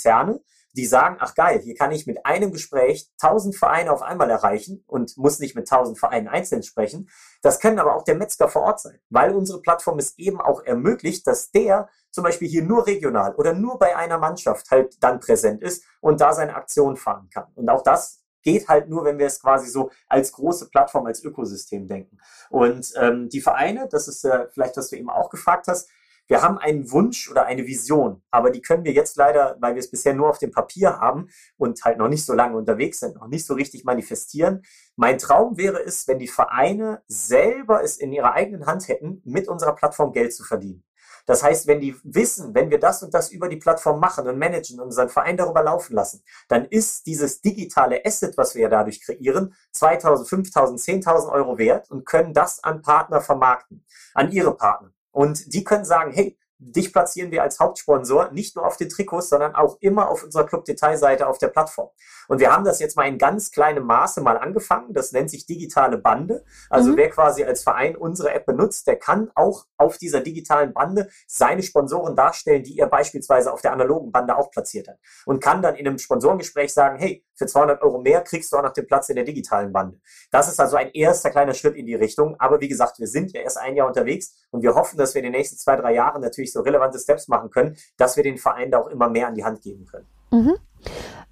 die 0.76 0.86
sagen, 0.86 1.16
ach 1.20 1.34
geil, 1.34 1.60
hier 1.60 1.74
kann 1.74 1.90
ich 1.90 2.06
mit 2.06 2.26
einem 2.26 2.52
Gespräch 2.52 3.10
tausend 3.18 3.56
Vereine 3.56 3.90
auf 3.90 4.02
einmal 4.02 4.28
erreichen 4.28 4.84
und 4.86 5.16
muss 5.16 5.38
nicht 5.38 5.56
mit 5.56 5.68
tausend 5.68 5.98
Vereinen 5.98 6.28
einzeln 6.28 6.62
sprechen. 6.62 7.08
Das 7.40 7.60
können 7.60 7.78
aber 7.78 7.96
auch 7.96 8.04
der 8.04 8.14
Metzger 8.14 8.48
vor 8.48 8.62
Ort 8.62 8.80
sein, 8.80 8.98
weil 9.08 9.34
unsere 9.34 9.62
Plattform 9.62 9.98
es 9.98 10.18
eben 10.18 10.40
auch 10.40 10.62
ermöglicht, 10.62 11.26
dass 11.26 11.50
der 11.50 11.88
zum 12.10 12.24
Beispiel 12.24 12.48
hier 12.48 12.62
nur 12.62 12.86
regional 12.86 13.34
oder 13.36 13.54
nur 13.54 13.78
bei 13.78 13.96
einer 13.96 14.18
Mannschaft 14.18 14.70
halt 14.70 15.02
dann 15.02 15.20
präsent 15.20 15.62
ist 15.62 15.84
und 16.00 16.20
da 16.20 16.32
seine 16.34 16.54
Aktion 16.54 16.96
fahren 16.96 17.30
kann. 17.32 17.46
Und 17.54 17.68
auch 17.70 17.82
das 17.82 18.22
geht 18.42 18.68
halt 18.68 18.88
nur, 18.88 19.04
wenn 19.04 19.18
wir 19.18 19.26
es 19.26 19.40
quasi 19.40 19.68
so 19.68 19.90
als 20.08 20.30
große 20.32 20.68
Plattform, 20.68 21.06
als 21.06 21.22
Ökosystem 21.24 21.88
denken. 21.88 22.18
Und 22.48 22.92
ähm, 22.96 23.28
die 23.28 23.40
Vereine, 23.40 23.88
das 23.90 24.08
ist 24.08 24.24
äh, 24.24 24.46
vielleicht, 24.52 24.76
was 24.76 24.90
du 24.90 24.96
eben 24.96 25.10
auch 25.10 25.30
gefragt 25.30 25.66
hast, 25.68 25.88
wir 26.28 26.42
haben 26.42 26.58
einen 26.58 26.90
Wunsch 26.90 27.30
oder 27.30 27.46
eine 27.46 27.66
Vision, 27.66 28.22
aber 28.30 28.50
die 28.50 28.60
können 28.60 28.84
wir 28.84 28.92
jetzt 28.92 29.16
leider, 29.16 29.56
weil 29.60 29.74
wir 29.74 29.80
es 29.80 29.90
bisher 29.90 30.14
nur 30.14 30.28
auf 30.28 30.38
dem 30.38 30.50
Papier 30.50 30.98
haben 30.98 31.28
und 31.56 31.84
halt 31.84 31.98
noch 31.98 32.08
nicht 32.08 32.24
so 32.24 32.34
lange 32.34 32.56
unterwegs 32.56 33.00
sind, 33.00 33.16
noch 33.16 33.28
nicht 33.28 33.46
so 33.46 33.54
richtig 33.54 33.84
manifestieren. 33.84 34.62
Mein 34.96 35.18
Traum 35.18 35.56
wäre 35.56 35.82
es, 35.82 36.08
wenn 36.08 36.18
die 36.18 36.28
Vereine 36.28 37.02
selber 37.06 37.82
es 37.82 37.96
in 37.96 38.12
ihrer 38.12 38.32
eigenen 38.32 38.66
Hand 38.66 38.88
hätten, 38.88 39.22
mit 39.24 39.48
unserer 39.48 39.74
Plattform 39.74 40.12
Geld 40.12 40.34
zu 40.34 40.44
verdienen. 40.44 40.82
Das 41.26 41.42
heißt, 41.42 41.66
wenn 41.66 41.80
die 41.80 41.96
wissen, 42.04 42.54
wenn 42.54 42.70
wir 42.70 42.78
das 42.78 43.02
und 43.02 43.12
das 43.12 43.30
über 43.30 43.48
die 43.48 43.56
Plattform 43.56 43.98
machen 43.98 44.28
und 44.28 44.38
managen 44.38 44.78
und 44.78 44.86
unseren 44.86 45.08
Verein 45.08 45.36
darüber 45.36 45.62
laufen 45.62 45.94
lassen, 45.94 46.22
dann 46.48 46.64
ist 46.66 47.06
dieses 47.06 47.40
digitale 47.40 48.04
Asset, 48.04 48.38
was 48.38 48.54
wir 48.54 48.68
dadurch 48.68 49.00
kreieren, 49.00 49.54
2000, 49.72 50.28
5000, 50.28 50.80
10.000 50.80 51.32
Euro 51.32 51.58
wert 51.58 51.90
und 51.90 52.06
können 52.06 52.32
das 52.32 52.62
an 52.62 52.80
Partner 52.80 53.20
vermarkten, 53.20 53.84
an 54.14 54.30
ihre 54.30 54.56
Partner. 54.56 54.92
Und 55.16 55.54
die 55.54 55.64
können 55.64 55.86
sagen, 55.86 56.12
hey, 56.12 56.36
dich 56.58 56.92
platzieren 56.92 57.30
wir 57.30 57.42
als 57.42 57.58
Hauptsponsor 57.58 58.32
nicht 58.32 58.54
nur 58.54 58.66
auf 58.66 58.76
den 58.76 58.90
Trikots, 58.90 59.30
sondern 59.30 59.54
auch 59.54 59.78
immer 59.80 60.10
auf 60.10 60.22
unserer 60.22 60.44
Club-Detailseite 60.44 61.26
auf 61.26 61.38
der 61.38 61.48
Plattform. 61.48 61.88
Und 62.28 62.38
wir 62.38 62.52
haben 62.52 62.66
das 62.66 62.80
jetzt 62.80 62.98
mal 62.98 63.08
in 63.08 63.16
ganz 63.16 63.50
kleinem 63.50 63.86
Maße 63.86 64.20
mal 64.20 64.36
angefangen. 64.36 64.92
Das 64.92 65.12
nennt 65.12 65.30
sich 65.30 65.46
digitale 65.46 65.96
Bande. 65.96 66.44
Also 66.68 66.90
mhm. 66.90 66.98
wer 66.98 67.08
quasi 67.08 67.44
als 67.44 67.62
Verein 67.62 67.96
unsere 67.96 68.34
App 68.34 68.44
benutzt, 68.44 68.86
der 68.86 68.96
kann 68.96 69.30
auch 69.34 69.64
auf 69.78 69.96
dieser 69.96 70.20
digitalen 70.20 70.74
Bande 70.74 71.08
seine 71.26 71.62
Sponsoren 71.62 72.14
darstellen, 72.14 72.62
die 72.62 72.78
er 72.78 72.88
beispielsweise 72.88 73.54
auf 73.54 73.62
der 73.62 73.72
analogen 73.72 74.12
Bande 74.12 74.36
auch 74.36 74.50
platziert 74.50 74.88
hat. 74.88 74.98
Und 75.24 75.40
kann 75.40 75.62
dann 75.62 75.76
in 75.76 75.88
einem 75.88 75.98
Sponsorengespräch 75.98 76.74
sagen, 76.74 76.98
hey, 76.98 77.24
für 77.36 77.46
200 77.46 77.82
Euro 77.82 78.00
mehr 78.00 78.22
kriegst 78.22 78.52
du 78.52 78.56
auch 78.56 78.62
noch 78.62 78.72
den 78.72 78.86
Platz 78.86 79.08
in 79.08 79.16
der 79.16 79.24
digitalen 79.24 79.72
Bande. 79.72 80.00
Das 80.30 80.48
ist 80.48 80.58
also 80.58 80.76
ein 80.76 80.90
erster 80.92 81.30
kleiner 81.30 81.54
Schritt 81.54 81.76
in 81.76 81.86
die 81.86 81.94
Richtung. 81.94 82.34
Aber 82.38 82.60
wie 82.60 82.68
gesagt, 82.68 82.98
wir 82.98 83.06
sind 83.06 83.32
ja 83.32 83.42
erst 83.42 83.58
ein 83.58 83.76
Jahr 83.76 83.86
unterwegs 83.86 84.46
und 84.50 84.62
wir 84.62 84.74
hoffen, 84.74 84.96
dass 84.96 85.14
wir 85.14 85.20
in 85.20 85.24
den 85.24 85.32
nächsten 85.32 85.56
zwei, 85.56 85.76
drei 85.76 85.94
Jahren 85.94 86.22
natürlich 86.22 86.52
so 86.52 86.60
relevante 86.60 86.98
Steps 86.98 87.28
machen 87.28 87.50
können, 87.50 87.76
dass 87.96 88.16
wir 88.16 88.24
den 88.24 88.38
Verein 88.38 88.70
da 88.70 88.78
auch 88.78 88.88
immer 88.88 89.08
mehr 89.08 89.28
an 89.28 89.34
die 89.34 89.44
Hand 89.44 89.62
geben 89.62 89.86
können. 89.86 90.06
Mhm. 90.30 90.56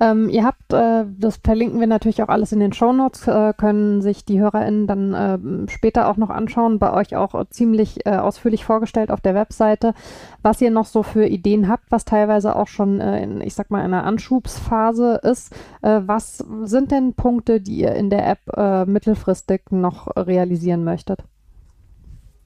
Ähm, 0.01 0.29
ihr 0.29 0.45
habt, 0.45 0.73
äh, 0.73 1.05
das 1.19 1.39
verlinken 1.43 1.79
wir 1.79 1.87
natürlich 1.87 2.23
auch 2.23 2.29
alles 2.29 2.51
in 2.51 2.59
den 2.59 2.73
Shownotes, 2.73 3.29
äh, 3.29 3.53
können 3.57 4.03
sich 4.03 4.25
die 4.25 4.41
HörerInnen 4.41 4.87
dann 4.89 5.15
äh, 5.15 5.71
später 5.71 6.09
auch 6.09 6.17
noch 6.17 6.31
anschauen, 6.31 6.81
bei 6.81 6.93
euch 6.93 7.15
auch 7.15 7.45
ziemlich 7.51 8.05
äh, 8.05 8.17
ausführlich 8.17 8.65
vorgestellt 8.65 9.13
auf 9.13 9.21
der 9.21 9.35
Webseite, 9.35 9.95
was 10.43 10.61
ihr 10.61 10.73
noch 10.73 10.87
so 10.87 11.05
für 11.05 11.27
Ideen 11.27 11.69
habt, 11.69 11.85
was 11.91 12.05
teilweise 12.05 12.57
auch 12.57 12.69
schon 12.69 13.01
äh, 13.01 13.23
in, 13.23 13.41
ich 13.41 13.55
sag 13.55 13.71
mal, 13.71 13.81
in 13.81 13.95
einer 13.95 14.05
Anschubsphase 14.05 15.21
ist. 15.23 15.53
Äh, 15.83 16.01
was 16.05 16.39
sind 16.65 16.91
denn 16.91 17.15
Punkte, 17.15 17.61
die 17.61 17.77
ihr 17.77 17.95
in 17.95 18.11
der 18.11 18.29
App 18.29 18.87
mittelfristig 18.87 19.63
noch 19.71 20.09
realisieren 20.17 20.85
möchtet? 20.85 21.25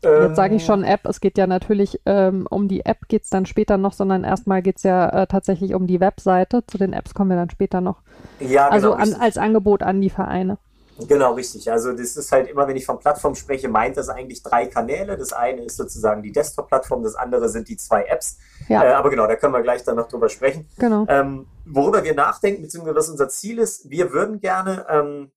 Jetzt 0.03 0.37
sage 0.37 0.55
ich 0.55 0.65
schon 0.65 0.85
App, 0.85 1.07
es 1.07 1.21
geht 1.21 1.39
ja 1.39 1.47
natürlich 1.47 2.01
ähm, 2.07 2.47
um 2.49 2.69
die 2.69 2.87
App 2.87 3.09
geht 3.09 3.25
es 3.25 3.31
dann 3.31 3.47
später 3.47 3.79
noch, 3.79 3.93
sondern 3.93 4.23
erstmal 4.23 4.63
geht 4.63 4.77
es 4.77 4.85
ja 4.85 5.09
äh, 5.09 5.27
tatsächlich 5.27 5.75
um 5.75 5.87
die 5.87 6.01
Webseite. 6.01 6.65
Zu 6.67 6.79
den 6.79 6.93
Apps 6.93 7.15
kommen 7.15 7.31
wir 7.31 7.37
dann 7.37 7.51
später 7.51 7.81
noch. 7.81 8.03
Ja, 8.39 8.69
also 8.69 8.93
genau, 8.93 9.03
an, 9.03 9.15
als 9.21 9.39
Angebot 9.39 9.83
an 9.83 10.01
die 10.01 10.11
Vereine. 10.11 10.59
Genau, 11.07 11.35
richtig. 11.35 11.71
Also 11.71 11.93
das 11.93 12.17
ist 12.17 12.33
halt 12.33 12.49
immer, 12.49 12.67
wenn 12.67 12.77
ich 12.77 12.85
von 12.85 12.99
Plattform 12.99 13.35
spreche, 13.35 13.69
meint 13.69 13.97
das 13.97 14.09
eigentlich 14.09 14.43
drei 14.43 14.67
Kanäle. 14.67 15.17
Das 15.17 15.33
eine 15.33 15.63
ist 15.63 15.77
sozusagen 15.77 16.23
die 16.23 16.33
Desktop-Plattform, 16.33 17.03
das 17.03 17.15
andere 17.15 17.49
sind 17.49 17.69
die 17.69 17.77
zwei 17.77 18.05
Apps. 18.05 18.39
Ja. 18.69 18.85
Äh, 18.85 18.93
aber 18.95 19.11
genau, 19.11 19.27
da 19.27 19.37
können 19.37 19.53
wir 19.53 19.63
gleich 19.63 19.85
dann 19.85 19.97
noch 19.97 20.09
drüber 20.09 20.29
sprechen. 20.29 20.69
Genau. 20.79 21.07
Ähm, 21.09 21.47
worüber 21.65 22.03
wir 22.03 22.15
nachdenken, 22.15 22.63
beziehungsweise 22.63 22.97
was 22.97 23.09
unser 23.09 23.29
Ziel 23.29 23.59
ist, 23.59 23.89
wir 23.91 24.13
würden 24.13 24.41
gerne 24.41 24.87
ähm, 24.89 25.31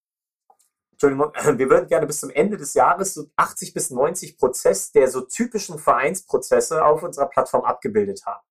Entschuldigung, 1.02 1.34
wir 1.58 1.70
würden 1.70 1.88
gerne 1.88 2.08
bis 2.08 2.20
zum 2.20 2.30
Ende 2.30 2.58
des 2.58 2.74
Jahres 2.74 3.14
so 3.14 3.26
80 3.36 3.74
bis 3.74 3.90
90 3.90 4.38
Prozess 4.38 4.92
der 4.92 5.10
so 5.10 5.22
typischen 5.22 5.80
Vereinsprozesse 5.80 6.84
auf 6.86 7.04
unserer 7.04 7.28
Plattform 7.28 7.64
abgebildet 7.64 8.24
haben. 8.26 8.42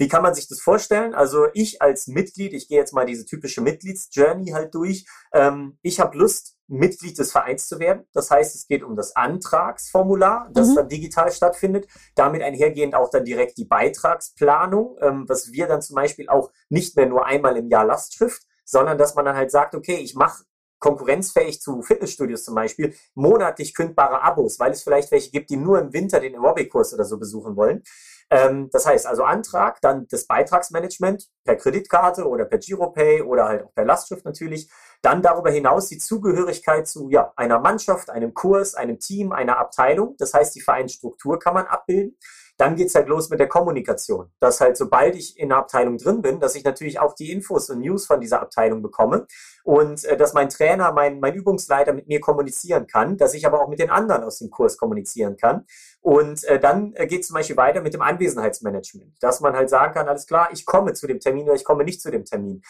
Wie 0.00 0.06
kann 0.06 0.22
man 0.22 0.32
sich 0.32 0.46
das 0.46 0.60
vorstellen? 0.60 1.12
Also 1.12 1.48
ich 1.54 1.82
als 1.82 2.06
Mitglied, 2.06 2.52
ich 2.52 2.68
gehe 2.68 2.78
jetzt 2.78 2.94
mal 2.94 3.04
diese 3.04 3.26
typische 3.26 3.60
Mitgliedsjourney 3.60 4.52
halt 4.52 4.72
durch. 4.74 5.06
Ähm, 5.32 5.76
ich 5.82 5.98
habe 5.98 6.16
Lust, 6.16 6.56
Mitglied 6.68 7.18
des 7.18 7.32
Vereins 7.32 7.66
zu 7.66 7.80
werden. 7.80 8.06
Das 8.12 8.30
heißt, 8.30 8.54
es 8.54 8.68
geht 8.68 8.84
um 8.84 8.94
das 8.94 9.16
Antragsformular, 9.16 10.50
das 10.52 10.68
mhm. 10.68 10.74
dann 10.76 10.88
digital 10.88 11.32
stattfindet. 11.32 11.88
Damit 12.14 12.42
einhergehend 12.42 12.94
auch 12.94 13.10
dann 13.10 13.24
direkt 13.24 13.58
die 13.58 13.64
Beitragsplanung, 13.64 14.96
ähm, 15.00 15.24
was 15.28 15.50
wir 15.50 15.66
dann 15.66 15.82
zum 15.82 15.96
Beispiel 15.96 16.28
auch 16.28 16.52
nicht 16.68 16.94
mehr 16.94 17.06
nur 17.06 17.26
einmal 17.26 17.56
im 17.56 17.68
Jahr 17.68 17.84
Lastschrift, 17.84 18.42
sondern 18.64 18.98
dass 18.98 19.16
man 19.16 19.24
dann 19.24 19.36
halt 19.36 19.50
sagt, 19.50 19.74
okay, 19.74 19.96
ich 19.96 20.14
mache 20.14 20.44
konkurrenzfähig 20.78 21.60
zu 21.60 21.82
Fitnessstudios 21.82 22.44
zum 22.44 22.54
Beispiel, 22.54 22.94
monatlich 23.14 23.74
kündbare 23.74 24.22
Abos, 24.22 24.58
weil 24.58 24.72
es 24.72 24.82
vielleicht 24.82 25.10
welche 25.10 25.30
gibt, 25.30 25.50
die 25.50 25.56
nur 25.56 25.80
im 25.80 25.92
Winter 25.92 26.20
den 26.20 26.34
Aerobic-Kurs 26.34 26.94
oder 26.94 27.04
so 27.04 27.18
besuchen 27.18 27.56
wollen. 27.56 27.82
Ähm, 28.30 28.68
das 28.70 28.86
heißt 28.86 29.06
also 29.06 29.24
Antrag, 29.24 29.80
dann 29.80 30.06
das 30.10 30.26
Beitragsmanagement 30.26 31.28
per 31.44 31.56
Kreditkarte 31.56 32.28
oder 32.28 32.44
per 32.44 32.58
Giropay 32.58 33.22
oder 33.22 33.46
halt 33.46 33.64
auch 33.64 33.74
per 33.74 33.84
Lastschrift 33.84 34.24
natürlich. 34.24 34.70
Dann 35.00 35.22
darüber 35.22 35.50
hinaus 35.50 35.88
die 35.88 35.98
Zugehörigkeit 35.98 36.86
zu 36.86 37.08
ja, 37.08 37.32
einer 37.36 37.60
Mannschaft, 37.60 38.10
einem 38.10 38.34
Kurs, 38.34 38.74
einem 38.74 38.98
Team, 38.98 39.32
einer 39.32 39.58
Abteilung. 39.58 40.16
Das 40.18 40.34
heißt, 40.34 40.54
die 40.54 40.60
Vereinsstruktur 40.60 41.38
kann 41.38 41.54
man 41.54 41.66
abbilden. 41.66 42.18
Dann 42.58 42.74
geht's 42.74 42.96
halt 42.96 43.08
los 43.08 43.30
mit 43.30 43.38
der 43.38 43.48
Kommunikation. 43.48 44.30
Dass 44.40 44.60
halt, 44.60 44.76
sobald 44.76 45.14
ich 45.14 45.38
in 45.38 45.52
einer 45.52 45.60
Abteilung 45.60 45.96
drin 45.96 46.22
bin, 46.22 46.40
dass 46.40 46.56
ich 46.56 46.64
natürlich 46.64 46.98
auch 46.98 47.14
die 47.14 47.30
Infos 47.30 47.70
und 47.70 47.78
News 47.78 48.04
von 48.04 48.20
dieser 48.20 48.42
Abteilung 48.42 48.82
bekomme 48.82 49.26
und 49.62 50.04
äh, 50.04 50.16
dass 50.16 50.34
mein 50.34 50.48
Trainer, 50.48 50.92
mein, 50.92 51.20
mein 51.20 51.34
Übungsleiter 51.34 51.92
mit 51.92 52.08
mir 52.08 52.20
kommunizieren 52.20 52.88
kann, 52.88 53.16
dass 53.16 53.34
ich 53.34 53.46
aber 53.46 53.62
auch 53.62 53.68
mit 53.68 53.78
den 53.78 53.90
anderen 53.90 54.24
aus 54.24 54.38
dem 54.38 54.50
Kurs 54.50 54.76
kommunizieren 54.76 55.36
kann. 55.36 55.66
Und 56.00 56.42
äh, 56.44 56.58
dann 56.58 56.94
äh, 56.94 57.06
geht 57.06 57.24
zum 57.24 57.34
Beispiel 57.34 57.56
weiter 57.56 57.80
mit 57.80 57.94
dem 57.94 58.02
Anwesenheitsmanagement, 58.02 59.14
dass 59.20 59.40
man 59.40 59.54
halt 59.54 59.70
sagen 59.70 59.94
kann, 59.94 60.08
alles 60.08 60.26
klar, 60.26 60.48
ich 60.52 60.66
komme 60.66 60.94
zu 60.94 61.06
dem 61.06 61.20
Termin 61.20 61.44
oder 61.44 61.54
ich 61.54 61.64
komme 61.64 61.84
nicht 61.84 62.02
zu 62.02 62.10
dem 62.10 62.24
Termin. 62.24 62.62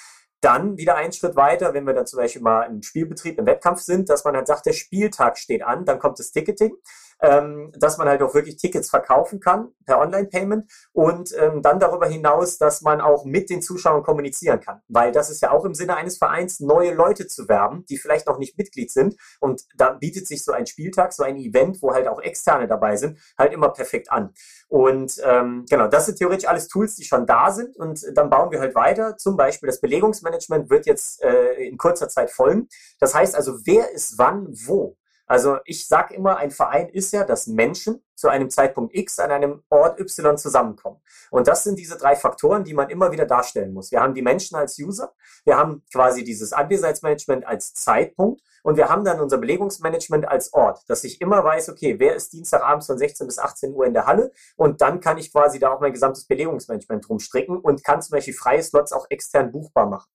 Dann 0.43 0.77
wieder 0.77 0.97
einen 0.97 1.13
Schritt 1.13 1.35
weiter, 1.35 1.73
wenn 1.73 1.87
wir 1.87 1.95
dann 1.95 2.07
zum 2.07 2.19
Beispiel 2.19 2.43
mal 2.43 2.65
im 2.65 2.83
Spielbetrieb, 2.83 3.39
im 3.39 3.47
Wettkampf 3.47 3.81
sind, 3.81 4.09
dass 4.09 4.25
man 4.25 4.37
halt 4.37 4.47
sagt, 4.47 4.67
der 4.67 4.73
Spieltag 4.73 5.39
steht 5.39 5.63
an, 5.63 5.85
dann 5.85 5.99
kommt 5.99 6.19
das 6.19 6.31
Ticketing 6.31 6.77
ähm, 7.21 7.73
dass 7.79 7.99
man 7.99 8.09
halt 8.09 8.23
auch 8.23 8.35
wirklich 8.35 8.57
Tickets 8.57 8.91
verkaufen 8.91 9.41
kann 9.41 9.69
per 9.85 9.99
Online-Payment 9.99 10.71
und 10.93 11.35
ähm, 11.39 11.63
dann 11.63 11.81
darüber 11.81 12.07
hinaus, 12.07 12.59
dass 12.59 12.83
man 12.83 13.01
auch 13.01 13.25
mit 13.25 13.51
den 13.51 13.63
Zuschauern 13.63 14.03
kommunizieren 14.03 14.61
kann, 14.61 14.81
weil 14.89 15.13
das 15.13 15.31
ist 15.31 15.43
ja 15.43 15.51
auch 15.51 15.65
im 15.65 15.75
Sinne 15.75 15.97
eines 15.97 16.19
Vereins, 16.19 16.61
neue 16.61 16.95
Leute 16.95 17.27
zu 17.27 17.49
werben, 17.49 17.85
die 17.89 17.99
vielleicht 17.99 18.27
noch 18.27 18.39
nicht 18.39 18.57
Mitglied 18.59 18.91
sind 18.91 19.17
und 19.41 19.63
da 19.77 19.91
bietet 19.93 20.27
sich 20.27 20.45
so 20.45 20.53
ein 20.53 20.67
Spieltag, 20.67 21.13
so 21.13 21.23
ein 21.23 21.37
Event, 21.37 21.83
wo 21.83 21.93
halt 21.93 22.09
auch 22.09 22.21
Externe 22.21 22.69
dabei 22.69 22.97
sind, 22.97 23.19
halt 23.37 23.53
immer 23.53 23.71
perfekt 23.71 24.11
an. 24.11 24.33
Und 24.69 25.21
ähm, 25.25 25.65
genau, 25.69 25.89
das 25.89 26.07
sind 26.07 26.19
theoretisch 26.19 26.49
alles 26.49 26.69
Tools, 26.69 26.95
die 26.97 27.05
schon 27.05 27.27
da 27.27 27.51
sind 27.51 27.77
und 27.77 28.05
dann 28.15 28.31
bauen 28.31 28.51
wir 28.51 28.61
halt 28.61 28.75
weiter. 28.75 29.17
Zum 29.17 29.37
Beispiel 29.37 29.67
das 29.67 29.81
Belegungsmanagement 29.81 30.71
wird 30.71 30.87
jetzt 30.87 31.23
äh, 31.23 31.55
in 31.55 31.79
kurzer 31.79 32.09
Zeit 32.09 32.31
folgen. 32.31 32.69
Das 33.01 33.15
heißt 33.15 33.35
also, 33.35 33.59
wer 33.65 33.91
ist 33.93 34.19
wann 34.19 34.47
wo? 34.67 34.97
Also 35.29 35.59
ich 35.67 35.87
sage 35.87 36.15
immer, 36.15 36.39
ein 36.39 36.51
Verein 36.51 36.89
ist 36.89 37.13
ja, 37.13 37.23
dass 37.23 37.47
Menschen 37.47 38.03
zu 38.15 38.29
einem 38.29 38.49
Zeitpunkt 38.49 38.97
X 38.97 39.19
an 39.19 39.31
einem 39.31 39.63
Ort 39.69 40.01
Y 40.01 40.39
zusammenkommen. 40.39 41.01
Und 41.31 41.47
das 41.47 41.65
sind 41.65 41.79
diese 41.79 41.99
drei 41.99 42.17
Faktoren, 42.17 42.65
die 42.65 42.73
man 42.73 42.89
immer 42.89 43.13
wieder 43.13 43.27
darstellen 43.27 43.75
muss. 43.75 43.93
Wir 43.93 44.01
haben 44.01 44.15
die 44.15 44.23
Menschen 44.23 44.57
als 44.57 44.79
User, 44.79 45.13
wir 45.45 45.57
haben 45.57 45.85
quasi 45.93 46.25
dieses 46.25 46.53
Anwesenheitsmanagement 46.55 47.47
als 47.47 47.75
Zeitpunkt 47.75 48.41
und 48.63 48.77
wir 48.77 48.89
haben 48.89 49.05
dann 49.05 49.21
unser 49.21 49.39
Belegungsmanagement 49.39 50.27
als 50.27 50.53
Ort, 50.55 50.81
dass 50.89 51.05
ich 51.05 51.21
immer 51.21 51.45
weiß, 51.45 51.69
okay, 51.69 51.97
wer 51.99 52.17
ist 52.17 52.33
Dienstagabends 52.33 52.87
von 52.87 52.99
16 52.99 53.27
bis 53.27 53.39
18 53.39 53.75
Uhr 53.75 53.87
in 53.87 53.93
der 53.93 54.07
Halle 54.07 54.33
und 54.57 54.81
dann 54.81 55.01
kann 55.01 55.19
ich 55.19 55.31
quasi 55.31 55.59
da 55.59 55.71
auch 55.71 55.81
mein 55.81 55.93
gesamtes 55.93 56.27
Belegungsmanagement 56.27 57.09
rumstricken 57.09 57.59
und 57.59 57.85
kann 57.85 58.03
zum 58.03 58.13
Beispiel 58.13 58.35
freie 58.35 58.63
Slots 58.63 58.93
auch 58.93 59.07
extern 59.11 59.53
buchbar 59.53 59.87
machen. 59.87 60.11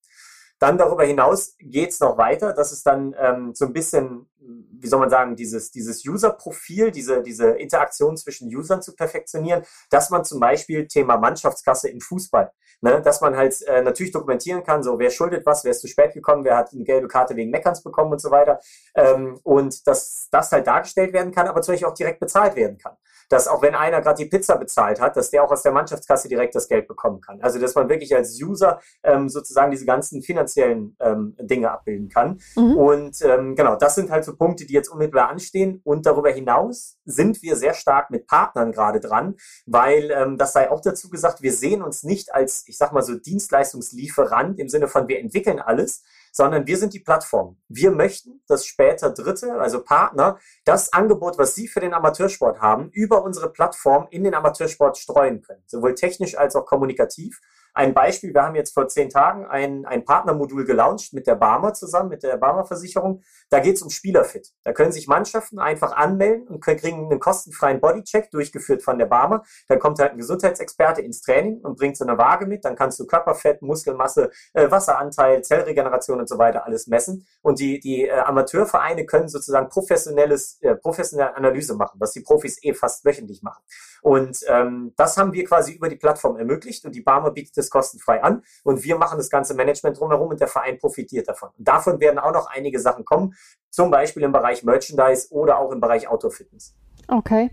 Dann 0.63 0.78
darüber 0.78 1.04
hinaus 1.04 1.58
geht 1.60 1.89
es 1.89 1.99
noch 1.99 2.17
weiter. 2.17 2.54
Das 2.54 2.71
ist 2.71 2.88
dann 2.88 3.13
ähm, 3.19 3.54
so 3.54 3.65
ein 3.65 3.73
bisschen, 3.73 4.30
wie 4.39 4.88
soll 4.88 5.02
man 5.02 5.10
sagen, 5.10 5.36
dieses, 5.36 5.71
dieses 5.71 6.08
User-Profil, 6.08 6.89
diese, 6.89 7.21
diese 7.21 7.49
Interaktion 7.49 8.15
zwischen 8.15 8.47
Usern 8.47 8.82
zu 8.82 8.95
perfektionieren, 8.95 9.65
dass 9.89 10.10
man 10.10 10.23
zum 10.23 10.39
Beispiel 10.39 10.88
Thema 10.88 11.17
Mannschaftskasse 11.17 11.89
im 11.89 11.99
Fußball, 11.99 12.49
ne, 12.80 13.02
dass 13.02 13.19
man 13.19 13.36
halt 13.36 13.62
äh, 13.63 13.82
natürlich 13.82 14.13
dokumentieren 14.13 14.63
kann, 14.63 14.84
so 14.84 14.97
wer 14.99 15.10
schuldet 15.10 15.45
was, 15.45 15.65
wer 15.65 15.71
ist 15.71 15.82
zu 15.82 15.89
spät 15.89 16.13
gekommen, 16.13 16.45
wer 16.45 16.56
hat 16.56 16.71
eine 16.71 16.86
gelbe 16.86 17.10
Karte 17.10 17.36
wegen 17.36 17.52
Meckerns 17.52 17.84
bekommen 17.84 18.13
und 18.13 18.21
so 18.21 18.32
weiter. 18.32 18.62
Ähm, 18.95 19.41
und 19.43 19.86
dass 19.86 20.30
das 20.32 20.49
halt 20.54 20.65
dargestellt 20.65 21.12
werden 21.12 21.34
kann, 21.34 21.47
aber 21.47 21.62
zum 21.62 21.73
Beispiel 21.73 21.89
auch 21.89 21.93
direkt 21.93 22.21
bezahlt 22.21 22.56
werden 22.56 22.78
kann 22.78 22.95
dass 23.34 23.47
auch 23.47 23.62
wenn 23.62 23.76
einer 23.76 24.02
gerade 24.02 24.23
die 24.23 24.30
Pizza 24.30 24.58
bezahlt 24.58 25.02
hat, 25.02 25.17
dass 25.17 25.32
der 25.32 25.43
auch 25.43 25.52
aus 25.52 25.63
der 25.63 25.71
Mannschaftskasse 25.71 26.30
direkt 26.30 26.56
das 26.56 26.67
Geld 26.67 26.88
bekommen 26.88 27.19
kann. 27.19 27.41
Also 27.41 27.60
dass 27.60 27.73
man 27.76 27.89
wirklich 27.89 28.15
als 28.15 28.39
User 28.41 28.80
ähm, 29.04 29.28
sozusagen 29.28 29.71
diese 29.71 29.86
ganzen 29.86 30.21
finanziellen 30.21 30.53
ähm, 30.58 31.36
Dinge 31.39 31.72
abbilden 31.72 32.10
kann. 32.10 32.39
Mhm. 32.56 32.78
Und 32.78 33.22
ähm, 33.22 33.56
genau, 33.56 33.76
das 33.76 33.96
sind 33.96 34.10
halt 34.12 34.26
so 34.26 34.36
Punkte, 34.36 34.66
die 34.66 34.74
jetzt 34.74 34.89
unmittelbar 34.89 35.30
anstehen. 35.30 35.82
Und 35.84 36.06
darüber 36.06 36.32
hinaus 36.32 36.98
sind 37.06 37.42
wir 37.42 37.56
sehr 37.56 37.74
stark 37.74 38.10
mit 38.10 38.28
Partnern 38.28 38.72
gerade 38.72 39.00
dran, 39.00 39.36
weil 39.66 40.12
ähm, 40.12 40.38
das 40.38 40.54
sei 40.54 40.70
auch 40.70 40.82
dazu 40.82 41.10
gesagt, 41.10 41.42
wir 41.42 41.54
sehen 41.54 41.82
uns 41.82 42.04
nicht 42.04 42.34
als, 42.34 42.63
ich 42.68 42.78
sag 42.78 42.92
mal 42.92 43.04
so, 43.04 43.16
Dienstleistungslieferant 43.16 44.60
im 44.60 44.70
Sinne 44.70 44.88
von 44.88 45.08
wir 45.08 45.20
entwickeln 45.20 45.60
alles, 45.60 46.04
sondern 46.34 46.66
wir 46.66 46.78
sind 46.78 46.94
die 46.94 47.00
Plattform. 47.00 47.58
Wir 47.70 47.92
möchten, 47.92 48.42
dass 48.48 48.66
später 48.66 49.12
Dritte, 49.12 49.54
also 49.54 49.84
Partner, 49.84 50.39
das 50.66 50.92
Angebot, 50.92 51.38
was 51.38 51.54
sie 51.54 51.68
für 51.68 51.80
den 51.80 51.94
Amateursport 51.94 52.60
haben, 52.60 52.89
über 52.92 53.24
unsere 53.24 53.52
Plattform 53.52 54.08
in 54.10 54.24
den 54.24 54.34
Amateursport 54.34 54.98
streuen 54.98 55.42
können, 55.42 55.63
sowohl 55.68 55.94
technisch 55.94 56.36
als 56.36 56.56
auch 56.56 56.66
kommunikativ. 56.66 57.39
Ein 57.76 57.96
Beispiel, 57.96 58.36
wir 58.36 58.44
haben 58.44 58.56
jetzt 58.56 58.74
vor 58.74 58.88
zehn 58.88 59.10
Tagen 59.10 59.48
ein, 59.48 59.86
ein 59.86 60.06
Partnermodul 60.06 60.64
gelauncht 60.64 61.12
mit 61.14 61.26
der 61.26 61.34
Barmer 61.34 61.74
zusammen, 61.74 62.10
mit 62.10 62.22
der 62.22 62.38
Barmer 62.38 62.66
Versicherung. 62.66 63.24
Da 63.50 63.60
geht 63.60 63.78
es 63.78 63.82
um 63.82 63.90
Spielerfit. 63.90 64.50
Da 64.64 64.74
können 64.74 64.92
sich 64.92 65.08
Mannschaften 65.08 65.58
einfach 65.58 65.92
anmelden 65.96 66.48
und 66.48 66.60
können, 66.62 66.78
kriegen 66.78 67.10
einen 67.10 67.20
kostenfreien 67.20 67.82
Bodycheck 67.82 68.30
durchgeführt 68.30 68.84
von 68.84 69.00
der 69.00 69.08
Barmer. 69.08 69.44
Dann 69.68 69.80
kommt 69.80 69.98
halt 69.98 70.12
ein 70.12 70.18
Gesundheitsexperte 70.18 71.02
ins 71.02 71.22
Training 71.22 71.62
und 71.62 71.80
bringt 71.80 71.98
so 71.98 72.06
eine 72.06 72.18
Waage 72.20 72.46
mit. 72.46 72.64
Dann 72.64 72.76
kannst 72.76 73.00
du 73.00 73.08
Körperfett, 73.08 73.64
Muskelmasse, 73.64 74.30
äh, 74.54 74.70
Wasseranteil, 74.70 75.44
Zellregeneration 75.44 76.20
und 76.20 76.30
so 76.30 76.38
weiter 76.38 76.68
alles 76.68 76.86
messen. 76.86 77.26
Und 77.42 77.60
die, 77.60 77.80
die 77.80 78.08
äh, 78.08 78.12
Amateurvereine 78.12 79.08
können 79.08 79.30
sozusagen 79.30 79.70
professionelles, 79.70 80.62
äh, 80.62 80.76
professionelle 80.76 81.36
Analyse 81.36 81.76
machen, 81.76 82.00
was 82.00 82.12
die 82.12 82.22
Profis 82.22 82.64
eh 82.64 82.76
fast 82.76 83.04
wöchentlich 83.04 83.42
machen. 83.42 83.64
Und 84.04 84.39
ähm, 84.50 84.92
das 84.98 85.16
haben 85.16 85.32
wir 85.32 85.46
quasi 85.46 85.72
über 85.72 85.88
die 85.88 85.96
Plattform 85.96 86.36
ermöglicht 86.36 86.84
und 86.84 86.94
die 86.94 87.02
Barmer 87.02 87.32
bietet 87.32 87.58
es 87.58 87.70
kostenfrei 87.70 88.22
an 88.22 88.44
und 88.63 88.84
wir 88.84 88.98
machen 88.98 89.18
das 89.18 89.30
ganze 89.30 89.54
Management 89.54 89.98
drumherum 89.98 90.28
und 90.28 90.42
der 90.42 90.50
Verein 90.50 90.78
profitiert 90.78 91.30
davon. 91.30 91.52
Und 91.58 91.66
davon 91.66 92.02
werden 92.02 92.20
auch 92.20 92.34
noch 92.34 92.48
einige 92.48 92.82
Sachen 92.82 93.06
kommen, 93.06 93.34
zum 93.70 93.92
Beispiel 93.92 94.24
im 94.24 94.34
Bereich 94.34 94.62
Merchandise 94.63 95.30
oder 95.32 95.58
auch 95.58 95.72
im 95.72 95.80
Bereich 95.80 96.10
Autofitness. 96.10 96.76
Okay. 97.08 97.52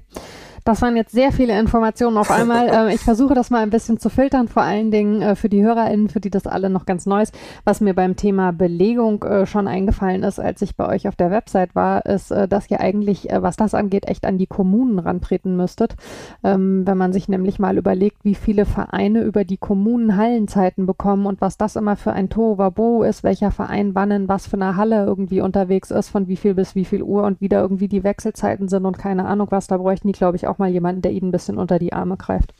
Das 0.70 0.82
waren 0.82 0.94
jetzt 0.94 1.10
sehr 1.10 1.32
viele 1.32 1.58
Informationen 1.58 2.16
auf 2.16 2.30
einmal. 2.30 2.68
ähm, 2.72 2.94
ich 2.94 3.00
versuche 3.00 3.34
das 3.34 3.50
mal 3.50 3.60
ein 3.60 3.70
bisschen 3.70 3.98
zu 3.98 4.08
filtern, 4.08 4.46
vor 4.46 4.62
allen 4.62 4.92
Dingen 4.92 5.20
äh, 5.20 5.34
für 5.34 5.48
die 5.48 5.64
HörerInnen, 5.64 6.08
für 6.08 6.20
die 6.20 6.30
das 6.30 6.46
alle 6.46 6.70
noch 6.70 6.86
ganz 6.86 7.06
neu 7.06 7.22
ist. 7.22 7.36
Was 7.64 7.80
mir 7.80 7.92
beim 7.92 8.14
Thema 8.14 8.52
Belegung 8.52 9.24
äh, 9.24 9.46
schon 9.46 9.66
eingefallen 9.66 10.22
ist, 10.22 10.38
als 10.38 10.62
ich 10.62 10.76
bei 10.76 10.86
euch 10.86 11.08
auf 11.08 11.16
der 11.16 11.32
Website 11.32 11.74
war, 11.74 12.06
ist, 12.06 12.30
äh, 12.30 12.46
dass 12.46 12.70
ihr 12.70 12.78
eigentlich, 12.78 13.26
was 13.32 13.56
das 13.56 13.74
angeht, 13.74 14.06
echt 14.06 14.24
an 14.24 14.38
die 14.38 14.46
Kommunen 14.46 15.00
rantreten 15.00 15.56
müsstet. 15.56 15.96
Ähm, 16.44 16.86
wenn 16.86 16.96
man 16.96 17.12
sich 17.12 17.28
nämlich 17.28 17.58
mal 17.58 17.76
überlegt, 17.76 18.24
wie 18.24 18.36
viele 18.36 18.64
Vereine 18.64 19.22
über 19.22 19.44
die 19.44 19.56
Kommunen 19.56 20.16
Hallenzeiten 20.16 20.86
bekommen 20.86 21.26
und 21.26 21.40
was 21.40 21.56
das 21.56 21.74
immer 21.74 21.96
für 21.96 22.12
ein 22.12 22.28
Tohuwabo 22.28 23.02
ist, 23.02 23.24
welcher 23.24 23.50
Verein 23.50 23.96
wann 23.96 24.12
in 24.12 24.28
was 24.28 24.46
für 24.46 24.56
einer 24.56 24.76
Halle 24.76 25.04
irgendwie 25.04 25.40
unterwegs 25.40 25.90
ist, 25.90 26.10
von 26.10 26.28
wie 26.28 26.36
viel 26.36 26.54
bis 26.54 26.76
wie 26.76 26.84
viel 26.84 27.02
Uhr 27.02 27.24
und 27.24 27.40
wie 27.40 27.48
da 27.48 27.60
irgendwie 27.60 27.88
die 27.88 28.04
Wechselzeiten 28.04 28.68
sind 28.68 28.86
und 28.86 28.98
keine 28.98 29.24
Ahnung 29.24 29.48
was, 29.50 29.66
da 29.66 29.76
bräuchten 29.76 30.06
die, 30.06 30.12
glaube 30.12 30.36
ich, 30.36 30.46
auch 30.46 30.59
mal 30.60 30.70
jemanden, 30.70 31.02
der 31.02 31.10
ihnen 31.10 31.28
ein 31.28 31.32
bisschen 31.32 31.58
unter 31.58 31.78
die 31.80 31.92
Arme 31.92 32.16
greift. 32.16 32.54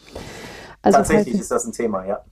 Also 0.82 0.98
Tatsächlich 0.98 1.38
ist 1.38 1.50
das 1.50 1.64
ein 1.64 1.72
Thema, 1.72 2.04
ja. 2.04 2.24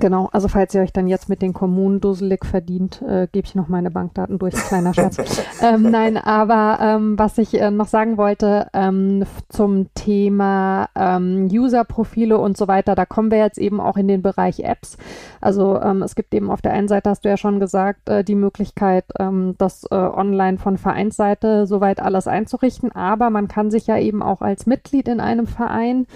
Genau, 0.00 0.28
also 0.32 0.48
falls 0.48 0.74
ihr 0.74 0.80
euch 0.80 0.92
dann 0.92 1.06
jetzt 1.06 1.28
mit 1.28 1.40
den 1.40 1.52
Kommunen 1.52 2.00
dusselig 2.00 2.44
verdient, 2.44 3.00
äh, 3.02 3.28
gebe 3.30 3.46
ich 3.46 3.54
noch 3.54 3.68
meine 3.68 3.90
Bankdaten 3.90 4.38
durch, 4.38 4.54
kleiner 4.54 4.92
Schatz. 4.92 5.18
ähm, 5.62 5.90
nein, 5.90 6.16
aber 6.16 6.78
ähm, 6.80 7.18
was 7.18 7.38
ich 7.38 7.60
äh, 7.60 7.70
noch 7.70 7.86
sagen 7.86 8.16
wollte 8.16 8.68
ähm, 8.72 9.24
zum 9.48 9.92
Thema 9.94 10.88
ähm, 10.96 11.48
User-Profile 11.50 12.38
und 12.38 12.56
so 12.56 12.66
weiter, 12.66 12.94
da 12.94 13.06
kommen 13.06 13.30
wir 13.30 13.38
jetzt 13.38 13.58
eben 13.58 13.80
auch 13.80 13.96
in 13.96 14.08
den 14.08 14.22
Bereich 14.22 14.60
Apps. 14.60 14.96
Also 15.40 15.80
ähm, 15.80 16.02
es 16.02 16.16
gibt 16.16 16.34
eben 16.34 16.50
auf 16.50 16.60
der 16.60 16.72
einen 16.72 16.88
Seite, 16.88 17.10
hast 17.10 17.24
du 17.24 17.28
ja 17.28 17.36
schon 17.36 17.60
gesagt, 17.60 18.08
äh, 18.08 18.24
die 18.24 18.34
Möglichkeit, 18.34 19.04
ähm, 19.18 19.54
das 19.58 19.84
äh, 19.90 19.94
online 19.94 20.58
von 20.58 20.76
Vereinsseite 20.76 21.66
soweit 21.66 22.00
alles 22.00 22.26
einzurichten, 22.26 22.90
aber 22.92 23.30
man 23.30 23.46
kann 23.46 23.70
sich 23.70 23.86
ja 23.86 23.98
eben 23.98 24.22
auch 24.22 24.42
als 24.42 24.66
Mitglied 24.66 25.06
in 25.06 25.20
einem 25.20 25.46
Verein 25.46 26.06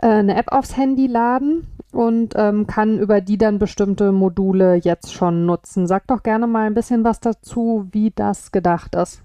äh, 0.00 0.06
eine 0.06 0.36
App 0.36 0.52
aufs 0.52 0.76
Handy 0.76 1.08
laden 1.08 1.66
und 1.96 2.34
ähm, 2.36 2.66
kann 2.66 2.98
über 2.98 3.20
die 3.20 3.38
dann 3.38 3.58
bestimmte 3.58 4.12
Module 4.12 4.74
jetzt 4.74 5.14
schon 5.14 5.46
nutzen. 5.46 5.86
Sag 5.86 6.06
doch 6.06 6.22
gerne 6.22 6.46
mal 6.46 6.66
ein 6.66 6.74
bisschen 6.74 7.04
was 7.04 7.20
dazu, 7.20 7.88
wie 7.90 8.12
das 8.14 8.52
gedacht 8.52 8.94
ist. 8.94 9.22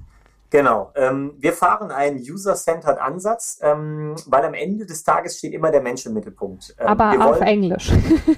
Genau. 0.52 0.92
Ähm, 0.96 1.34
wir 1.38 1.54
fahren 1.54 1.92
einen 1.92 2.20
User-Centered 2.20 3.00
Ansatz, 3.00 3.58
ähm, 3.62 4.16
weil 4.28 4.44
am 4.44 4.54
Ende 4.54 4.86
des 4.86 5.02
Tages 5.02 5.38
steht 5.38 5.54
immer 5.54 5.72
der 5.72 5.82
Mensch 5.82 6.06
im 6.06 6.14
Mittelpunkt. 6.14 6.76
Ähm, 6.78 6.88
Aber 6.88 7.12
auf 7.26 7.36
wollen... 7.38 7.48
Englisch. 7.48 7.90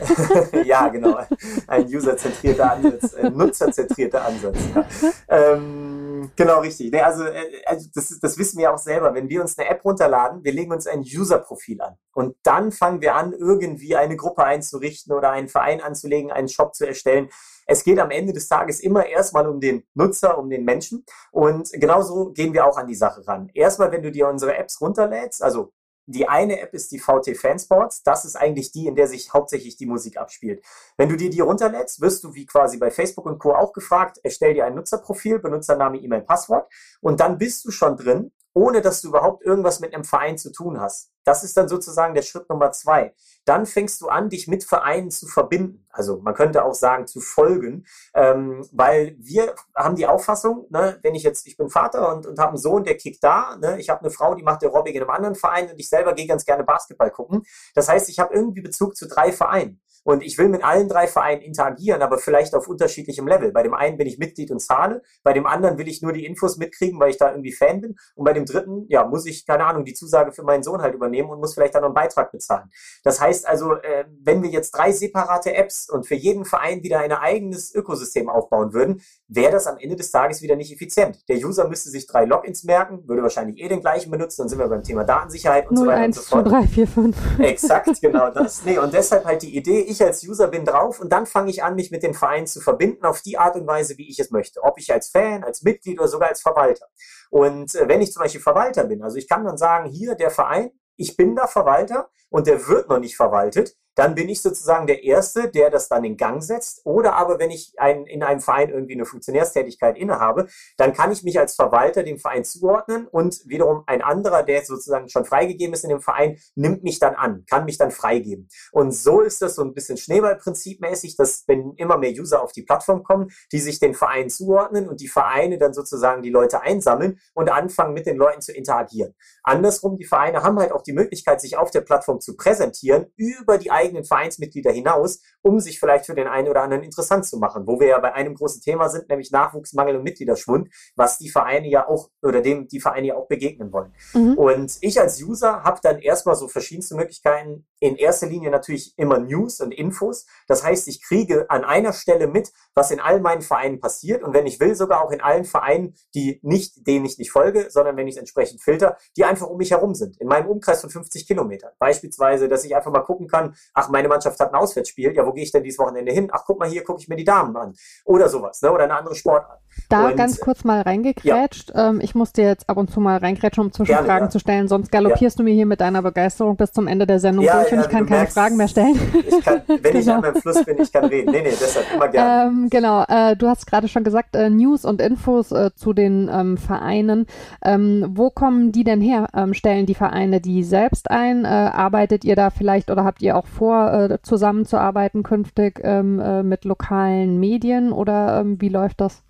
ja, 0.64 0.90
genau. 0.90 1.18
Ein 1.66 1.88
userzentrierter 1.88 2.72
Ansatz, 2.72 3.16
ein 3.16 3.36
nutzerzentrierter 3.36 4.26
Ansatz. 4.26 4.58
Ja. 4.76 4.86
Ähm, 5.28 6.30
genau, 6.36 6.60
richtig. 6.60 6.92
Nee, 6.92 7.02
also, 7.02 7.24
äh, 7.24 7.64
also 7.66 7.90
das, 7.96 8.20
das 8.20 8.38
wissen 8.38 8.60
wir 8.60 8.72
auch 8.72 8.78
selber. 8.78 9.16
Wenn 9.16 9.28
wir 9.28 9.42
uns 9.42 9.58
eine 9.58 9.68
App 9.68 9.84
runterladen, 9.84 10.44
wir 10.44 10.54
legen 10.54 10.72
uns 10.72 10.86
ein 10.86 11.00
User-Profil 11.00 11.82
an. 11.82 11.96
Und 12.14 12.36
dann 12.44 12.72
fangen 12.72 13.02
wir 13.02 13.16
an, 13.16 13.34
irgendwie 13.34 13.96
eine 13.96 14.18
Gruppe 14.18 14.44
einzurichten 14.44 15.16
oder 15.16 15.32
einen 15.32 15.50
Verein 15.50 15.82
anzulegen, 15.82 16.32
einen 16.32 16.48
Shop 16.48 16.76
zu 16.76 16.86
erstellen 16.86 17.30
es 17.66 17.84
geht 17.84 18.00
am 18.00 18.12
Ende 18.12 18.34
des 18.34 18.48
Tages 18.48 18.80
immer 18.80 19.06
erstmal 19.06 19.48
um 19.48 19.60
den 19.60 19.84
Nutzer, 19.94 20.38
um 20.38 20.50
den 20.50 20.64
Menschen. 20.64 21.06
Und 21.32 21.72
genauso 21.74 22.32
gehen 22.32 22.54
wir 22.54 22.66
auch 22.66 22.78
an 22.78 22.88
die 22.88 22.96
Sache 22.96 23.26
ran. 23.28 23.50
Erstmal, 23.54 23.92
wenn 23.92 24.04
du 24.04 24.12
dir 24.12 24.28
unsere 24.28 24.56
Apps 24.58 24.82
runterlädst, 24.82 25.42
also 25.44 25.72
die 26.06 26.28
eine 26.28 26.60
App 26.60 26.74
ist 26.74 26.92
die 26.92 27.00
VT 27.00 27.38
Fansports. 27.38 28.04
Das 28.04 28.26
ist 28.26 28.36
eigentlich 28.36 28.72
die, 28.74 28.88
in 28.88 28.96
der 28.96 29.08
sich 29.08 29.34
hauptsächlich 29.34 29.78
die 29.78 29.86
Musik 29.86 30.18
abspielt. 30.18 30.66
Wenn 30.98 31.08
du 31.08 31.16
dir 31.16 31.30
die 31.30 31.40
runterlädst, 31.40 32.02
wirst 32.02 32.24
du 32.26 32.34
wie 32.34 32.46
quasi 32.46 32.78
bei 32.78 32.92
Facebook 32.92 33.26
und 33.26 33.40
Co. 33.40 33.54
auch 33.54 33.72
gefragt, 33.72 34.20
erstell 34.22 34.54
dir 34.54 34.66
ein 34.66 34.76
Nutzerprofil, 34.76 35.40
Benutzername, 35.40 35.98
E-Mail, 35.98 36.22
Passwort 36.22 36.70
und 37.00 37.22
dann 37.22 37.38
bist 37.38 37.64
du 37.66 37.72
schon 37.72 37.96
drin 37.96 38.32
ohne 38.54 38.82
dass 38.82 39.02
du 39.02 39.10
überhaupt 39.10 39.44
irgendwas 39.44 39.80
mit 39.80 39.94
einem 39.94 40.04
Verein 40.04 40.38
zu 40.38 40.52
tun 40.52 40.80
hast. 40.80 41.12
Das 41.24 41.44
ist 41.44 41.58
dann 41.58 41.68
sozusagen 41.68 42.14
der 42.14 42.22
Schritt 42.22 42.50
Nummer 42.50 42.72
zwei. 42.72 43.14
Dann 43.46 43.66
fängst 43.66 44.02
du 44.02 44.08
an, 44.08 44.30
dich 44.30 44.48
mit 44.48 44.64
Vereinen 44.64 45.12
zu 45.12 45.28
verbinden. 45.28 45.86
Also 45.90 46.20
man 46.22 46.34
könnte 46.34 46.64
auch 46.64 46.74
sagen, 46.74 47.08
zu 47.08 47.20
folgen, 47.20 47.86
ähm, 48.14 48.68
weil 48.72 49.16
wir 49.20 49.56
haben 49.76 49.96
die 49.96 50.08
Auffassung, 50.08 50.66
ne, 50.70 51.00
wenn 51.04 51.14
ich 51.14 51.24
jetzt, 51.24 51.46
ich 51.46 51.58
bin 51.58 51.70
Vater 51.70 52.14
und, 52.16 52.26
und 52.26 52.40
habe 52.40 52.50
einen 52.50 52.58
Sohn, 52.58 52.84
der 52.84 52.98
kickt 52.98 53.24
da, 53.24 53.58
ne, 53.58 53.80
ich 53.80 53.90
habe 53.90 54.02
eine 54.02 54.10
Frau, 54.10 54.34
die 54.34 54.44
macht 54.44 54.64
Aerobic 54.64 54.96
in 54.96 55.02
einem 55.02 55.12
anderen 55.12 55.36
Verein 55.36 55.70
und 55.70 55.80
ich 55.80 55.90
selber 55.90 56.14
gehe 56.14 56.28
ganz 56.28 56.46
gerne 56.46 56.64
Basketball 56.64 57.12
gucken. 57.12 57.44
Das 57.76 57.90
heißt, 57.90 58.10
ich 58.10 58.20
habe 58.20 58.34
irgendwie 58.34 58.62
Bezug 58.62 58.96
zu 58.96 59.08
drei 59.08 59.32
Vereinen. 59.32 59.82
Und 60.04 60.24
ich 60.24 60.38
will 60.38 60.50
mit 60.50 60.64
allen 60.64 60.88
drei 60.88 61.08
Vereinen 61.08 61.42
interagieren, 61.42 62.02
aber 62.02 62.18
vielleicht 62.18 62.54
auf 62.54 62.68
unterschiedlichem 62.68 63.28
Level. 63.28 63.52
Bei 63.52 63.64
dem 63.64 63.74
einen 63.74 63.98
bin 63.98 64.08
ich 64.08 64.18
Mitglied 64.18 64.52
und 64.52 64.60
zahle, 64.60 65.02
bei 65.24 65.34
dem 65.34 65.46
anderen 65.46 65.78
will 65.78 65.88
ich 65.88 66.02
nur 66.02 66.14
die 66.14 66.26
Infos 66.26 66.58
mitkriegen, 66.58 67.00
weil 67.00 67.10
ich 67.10 67.18
da 67.18 67.32
irgendwie 67.32 67.52
Fan 67.52 67.82
bin 67.82 67.96
und 68.16 68.26
bei 68.26 68.34
dem 68.34 68.46
dritten, 68.46 68.86
ja, 68.90 69.06
muss 69.06 69.26
ich, 69.26 69.46
keine 69.46 69.66
Ahnung, 69.66 69.86
die 69.86 69.94
Zusage 69.94 70.32
für 70.32 70.44
meinen 70.44 70.64
Sohn 70.64 70.82
halt 70.82 70.94
übernehmen 70.94 71.30
und 71.30 71.40
muss 71.40 71.54
vielleicht 71.54 71.76
dann 71.76 71.82
noch 71.82 71.90
einen 71.90 71.96
Beitrag 71.96 72.32
bezahlen. 72.32 72.70
Das 73.04 73.22
heißt 73.22 73.48
also, 73.48 73.76
äh, 73.76 74.06
wenn 74.22 74.44
wir 74.44 74.50
jetzt 74.50 74.72
drei 74.72 74.92
separate 74.92 75.54
Apps 75.54 75.90
und 75.90 76.06
für 76.06 76.16
jeden 76.16 76.46
Verein 76.46 76.84
wieder 76.84 77.00
ein 77.00 77.12
eigenes 77.12 77.74
Ökosystem 77.74 78.30
aufbauen 78.30 78.74
würden, 78.74 79.02
wäre 79.36 79.52
das 79.52 79.68
am 79.68 79.78
Ende 79.78 79.96
des 79.96 80.12
Tages 80.12 80.42
wieder 80.42 80.56
nicht 80.56 80.72
effizient. 80.72 81.28
Der 81.28 81.38
User 81.38 81.68
müsste 81.68 81.90
sich 81.90 82.08
drei 82.08 82.26
Logins 82.26 82.64
merken, 82.64 83.08
würde 83.08 83.24
wahrscheinlich 83.24 83.60
eh 83.60 83.68
den 83.68 83.82
gleichen 83.82 84.12
benutzen, 84.12 84.42
dann 84.42 84.50
sind 84.50 84.60
wir 84.60 84.68
beim 84.68 84.84
Thema 84.84 85.04
Datensicherheit 85.04 85.70
und 85.70 85.76
0, 85.76 85.86
so 85.86 85.92
weiter 85.92 86.02
1, 86.02 86.18
und 86.18 86.24
so 86.24 86.30
fort. 86.30 86.48
2, 86.48 86.62
3, 86.62 86.68
4, 86.68 86.88
5. 86.88 87.40
Exakt, 87.40 88.02
genau 88.02 88.30
das. 88.30 88.64
Nee, 88.66 88.78
und 88.78 88.94
deshalb 88.94 89.26
halt 89.26 89.42
die 89.42 89.56
Idee, 89.56 89.82
ich 89.82 90.04
als 90.04 90.24
User 90.24 90.48
bin 90.48 90.66
drauf 90.66 91.00
und 91.00 91.12
dann 91.12 91.26
fange 91.26 91.50
ich 91.50 91.64
an, 91.64 91.76
mich 91.76 91.92
mit 91.92 92.04
den 92.04 92.14
Vereinen 92.14 92.48
zu 92.48 92.62
verbinden 92.62 93.06
auf 93.06 93.22
die 93.22 93.38
Art 93.38 93.56
und 93.56 93.68
Weise, 93.68 93.98
wie 93.98 94.10
ich 94.10 94.20
es 94.20 94.32
möchte. 94.32 94.64
Ob 94.64 94.78
ich 94.78 94.92
als 94.92 95.10
Fan, 95.10 95.44
als 95.44 95.64
Mitglied 95.64 96.00
oder 96.00 96.08
sogar 96.08 96.30
als 96.30 96.42
Verwalter. 96.42 96.86
Und 97.30 97.76
äh, 97.76 97.88
wenn 97.88 98.02
ich 98.02 98.12
zum 98.12 98.22
Beispiel 98.22 98.42
Verwalter 98.42 98.84
bin, 98.86 99.02
also 99.04 99.18
ich 99.18 99.28
kann 99.28 99.44
dann 99.46 99.58
sagen, 99.58 99.90
hier 99.90 100.16
der 100.16 100.30
Verein, 100.30 100.72
ich 100.96 101.18
bin 101.18 101.36
da 101.36 101.48
Verwalter 101.48 102.10
und 102.30 102.48
der 102.48 102.68
wird 102.68 102.90
noch 102.90 103.00
nicht 103.00 103.16
verwaltet, 103.16 103.76
dann 103.96 104.16
bin 104.16 104.30
ich 104.30 104.42
sozusagen 104.42 104.88
der 104.88 105.04
Erste, 105.04 105.50
der 105.50 105.70
das 105.70 105.88
dann 105.90 106.04
in 106.04 106.18
Gang 106.18 106.42
setzt. 106.42 106.82
Oder 106.86 107.16
aber 107.16 107.40
wenn 107.40 107.52
ich 107.52 107.74
ein, 107.78 108.06
in 108.06 108.24
einem 108.24 108.40
Verein 108.40 108.70
irgendwie 108.70 108.94
eine 108.94 109.06
Funktionärstätigkeit 109.06 109.98
innehabe, 109.98 110.48
dann 110.78 110.94
kann 110.94 111.12
ich 111.12 111.24
mich 111.24 111.40
als 111.40 111.56
Verwalter 111.56 112.04
dem 112.04 112.20
Verein 112.20 112.44
zuordnen 112.44 113.08
und 113.08 113.42
wiederum 113.46 113.84
ein 113.88 114.02
anderer, 114.02 114.44
der 114.44 114.64
sozusagen 114.64 115.10
schon 115.10 115.26
freigegeben 115.26 115.74
ist 115.74 115.84
in 115.84 115.90
dem 115.90 116.02
Verein, 116.02 116.38
nimmt 116.56 116.84
mich 116.84 117.00
dann 117.00 117.16
an, 117.16 117.46
kann 117.50 117.66
mich 117.66 117.78
dann 117.78 117.92
freigeben. 117.92 118.48
Und 118.72 118.92
so 118.92 119.22
ist 119.22 119.42
das 119.42 119.56
so 119.56 119.64
ein 119.64 119.74
bisschen 119.74 119.98
Schneeballprinzipmäßig, 119.98 121.16
dass 121.18 121.44
wenn 121.48 121.74
immer 121.76 121.98
mehr 121.98 122.12
User 122.12 122.42
auf 122.42 122.52
die 122.52 122.64
Plattform 122.64 123.04
kommen, 123.04 123.32
die 123.52 123.60
sich 123.60 123.80
den 123.80 123.94
Verein 123.94 124.30
zuordnen 124.30 124.90
und 124.90 125.02
die 125.02 125.08
Vereine 125.08 125.58
dann 125.58 125.74
sozusagen 125.74 126.22
die 126.22 126.30
Leute 126.30 126.62
einsammeln 126.62 127.20
und 127.34 127.50
anfangen 127.50 127.94
mit 127.94 128.06
den 128.06 128.18
Leuten 128.18 128.42
zu 128.42 128.52
interagieren. 128.52 129.14
Andersrum, 129.44 129.98
die 129.98 130.06
Vereine 130.06 130.44
haben 130.44 130.60
halt 130.60 130.72
auch 130.72 130.84
die 130.84 130.94
Möglichkeit, 130.94 131.42
sich 131.42 131.58
auf 131.58 131.72
der 131.72 131.82
Plattform 131.82 132.20
zu 132.20 132.36
präsentieren 132.36 133.08
über 133.16 133.58
die 133.58 133.72
eigenen 133.84 134.04
Vereinsmitglieder 134.06 134.72
hinaus, 134.72 135.22
um 135.42 135.60
sich 135.60 135.80
vielleicht 135.80 136.06
für 136.06 136.16
den 136.16 136.28
einen 136.28 136.48
oder 136.48 136.62
anderen 136.62 136.84
interessant 136.84 137.26
zu 137.26 137.38
machen, 137.38 137.68
wo 137.68 137.80
wir 137.80 137.88
ja 137.88 138.00
bei 138.00 138.14
einem 138.14 138.36
großen 138.36 138.62
Thema 138.62 138.90
sind, 138.90 139.10
nämlich 139.10 139.32
Nachwuchsmangel 139.32 139.98
und 139.98 140.04
Mitgliederschwund, 140.04 140.70
was 140.96 141.18
die 141.18 141.30
Vereine 141.30 141.68
ja 141.68 141.88
auch 141.88 142.10
oder 142.22 142.42
dem 142.42 142.68
die 142.68 142.80
Vereine 142.80 143.08
ja 143.08 143.16
auch 143.16 143.28
begegnen 143.28 143.72
wollen. 143.72 143.94
Mhm. 144.14 144.38
Und 144.38 144.78
ich 144.82 145.00
als 145.00 145.22
User 145.22 145.64
habe 145.64 145.80
dann 145.84 146.00
erstmal 146.00 146.36
so 146.36 146.48
verschiedenste 146.48 146.96
Möglichkeiten. 146.96 147.66
In 147.84 147.98
erster 147.98 148.28
Linie 148.28 148.50
natürlich 148.50 148.98
immer 148.98 149.20
News 149.20 149.60
und 149.60 149.74
Infos. 149.74 150.26
Das 150.48 150.64
heißt, 150.64 150.88
ich 150.88 151.04
kriege 151.04 151.50
an 151.50 151.66
einer 151.66 151.92
Stelle 151.92 152.28
mit, 152.28 152.54
was 152.74 152.92
in 152.92 153.02
all 153.02 153.20
meinen 153.20 153.42
Vereinen 153.42 153.82
passiert 153.82 154.24
und 154.24 154.34
wenn 154.34 154.46
ich 154.46 154.62
will, 154.62 154.74
sogar 154.74 155.04
auch 155.04 155.12
in 155.12 155.20
allen 155.20 155.44
Vereinen, 155.44 155.94
die 156.16 156.40
nicht, 156.44 156.88
denen 156.88 157.04
ich 157.04 157.18
nicht 157.18 157.30
folge, 157.30 157.66
sondern 157.70 157.98
wenn 157.98 158.08
ich 158.08 158.16
es 158.16 158.20
entsprechend 158.20 158.62
filter, 158.62 158.96
die 159.18 159.26
einfach 159.26 159.48
um 159.48 159.58
mich 159.58 159.72
herum 159.72 159.96
sind. 159.96 160.16
In 160.22 160.30
meinem 160.30 160.48
Umkreis 160.48 160.80
von 160.80 160.92
50 160.92 161.28
Kilometern. 161.28 161.72
Beispielsweise, 161.78 162.48
dass 162.48 162.64
ich 162.64 162.74
einfach 162.74 162.90
mal 162.90 163.02
gucken 163.02 163.28
kann, 163.28 163.54
ach, 163.74 163.90
meine 163.90 164.08
Mannschaft 164.08 164.40
hat 164.40 164.54
ein 164.54 164.56
Auswärtsspiel, 164.56 165.14
ja, 165.14 165.26
wo 165.26 165.34
gehe 165.34 165.44
ich 165.44 165.52
denn 165.52 165.64
dieses 165.64 165.78
Wochenende 165.78 166.14
hin? 166.14 166.30
Ach, 166.32 166.44
guck 166.46 166.60
mal, 166.60 166.70
hier 166.70 166.86
gucke 166.86 167.02
ich 167.02 167.10
mir 167.10 167.18
die 167.18 167.26
Damen 167.26 167.54
an. 167.58 167.74
Oder 168.06 168.30
sowas, 168.30 168.62
ne? 168.62 168.72
Oder 168.72 168.86
eine 168.86 168.96
andere 168.96 169.16
Sportart. 169.16 169.60
Da 169.90 170.08
und, 170.08 170.16
ganz 170.16 170.40
kurz 170.40 170.64
mal 170.64 170.82
reingekrätscht. 170.82 171.72
Ja. 171.72 171.90
Ähm, 171.90 172.00
ich 172.02 172.16
musste 172.16 172.44
jetzt 172.44 172.70
ab 172.70 172.78
und 172.78 172.92
zu 172.92 173.02
mal 173.02 173.18
reingrätschen, 173.18 173.66
um 173.66 173.74
Zwischenfragen 173.74 174.28
ja. 174.28 174.30
zu 174.30 174.40
stellen, 174.40 174.68
sonst 174.70 174.92
galoppierst 174.92 175.40
du 175.40 175.44
mir 175.44 175.54
hier 175.54 175.66
mit 175.66 175.82
deiner 175.82 176.02
Begeisterung 176.02 176.56
bis 176.56 176.72
zum 176.72 176.88
Ende 176.88 177.06
der 177.06 177.20
Sendung 177.20 177.46
durch 177.46 177.73
und 177.78 177.86
ich 177.86 177.90
kann 177.90 178.06
keine 178.06 178.20
merkst, 178.22 178.38
Fragen 178.38 178.58
mehr 178.58 178.68
stellen. 178.68 179.00
Ich 179.28 179.44
kann, 179.44 179.62
wenn 179.68 179.82
genau. 179.82 180.00
ich 180.00 180.12
an 180.12 180.22
meinem 180.22 180.36
Fluss 180.36 180.64
bin, 180.64 180.78
ich 180.80 180.92
kann 180.92 181.06
reden. 181.06 181.32
Nee, 181.32 181.42
nee, 181.42 181.50
deshalb 181.50 181.86
immer 181.94 182.08
gerne. 182.08 182.50
Ähm, 182.50 182.70
genau, 182.70 183.04
äh, 183.08 183.36
du 183.36 183.48
hast 183.48 183.68
gerade 183.68 183.88
schon 183.88 184.04
gesagt, 184.04 184.36
äh, 184.36 184.50
News 184.50 184.86
und 184.86 185.02
Infos 185.02 185.52
äh, 185.52 185.72
zu 185.76 185.94
den 185.94 186.30
ähm, 186.32 186.58
Vereinen. 186.58 187.26
Ähm, 187.64 188.06
wo 188.10 188.30
kommen 188.30 188.72
die 188.72 188.84
denn 188.84 189.02
her? 189.02 189.28
Ähm, 189.36 189.54
stellen 189.54 189.86
die 189.86 189.96
Vereine 189.96 190.42
die 190.42 190.64
selbst 190.64 191.12
ein? 191.12 191.46
Äh, 191.46 191.48
arbeitet 191.48 192.26
ihr 192.26 192.36
da 192.36 192.50
vielleicht 192.50 192.90
oder 192.90 193.04
habt 193.04 193.22
ihr 193.22 193.38
auch 193.38 193.48
vor, 193.48 193.94
äh, 193.94 194.18
zusammenzuarbeiten 194.22 195.24
künftig 195.24 195.80
ähm, 195.84 196.20
äh, 196.20 196.44
mit 196.44 196.66
lokalen 196.66 197.40
Medien 197.40 197.92
oder 197.92 198.40
ähm, 198.42 198.60
wie 198.62 198.70
läuft 198.70 199.02
das? 199.02 199.24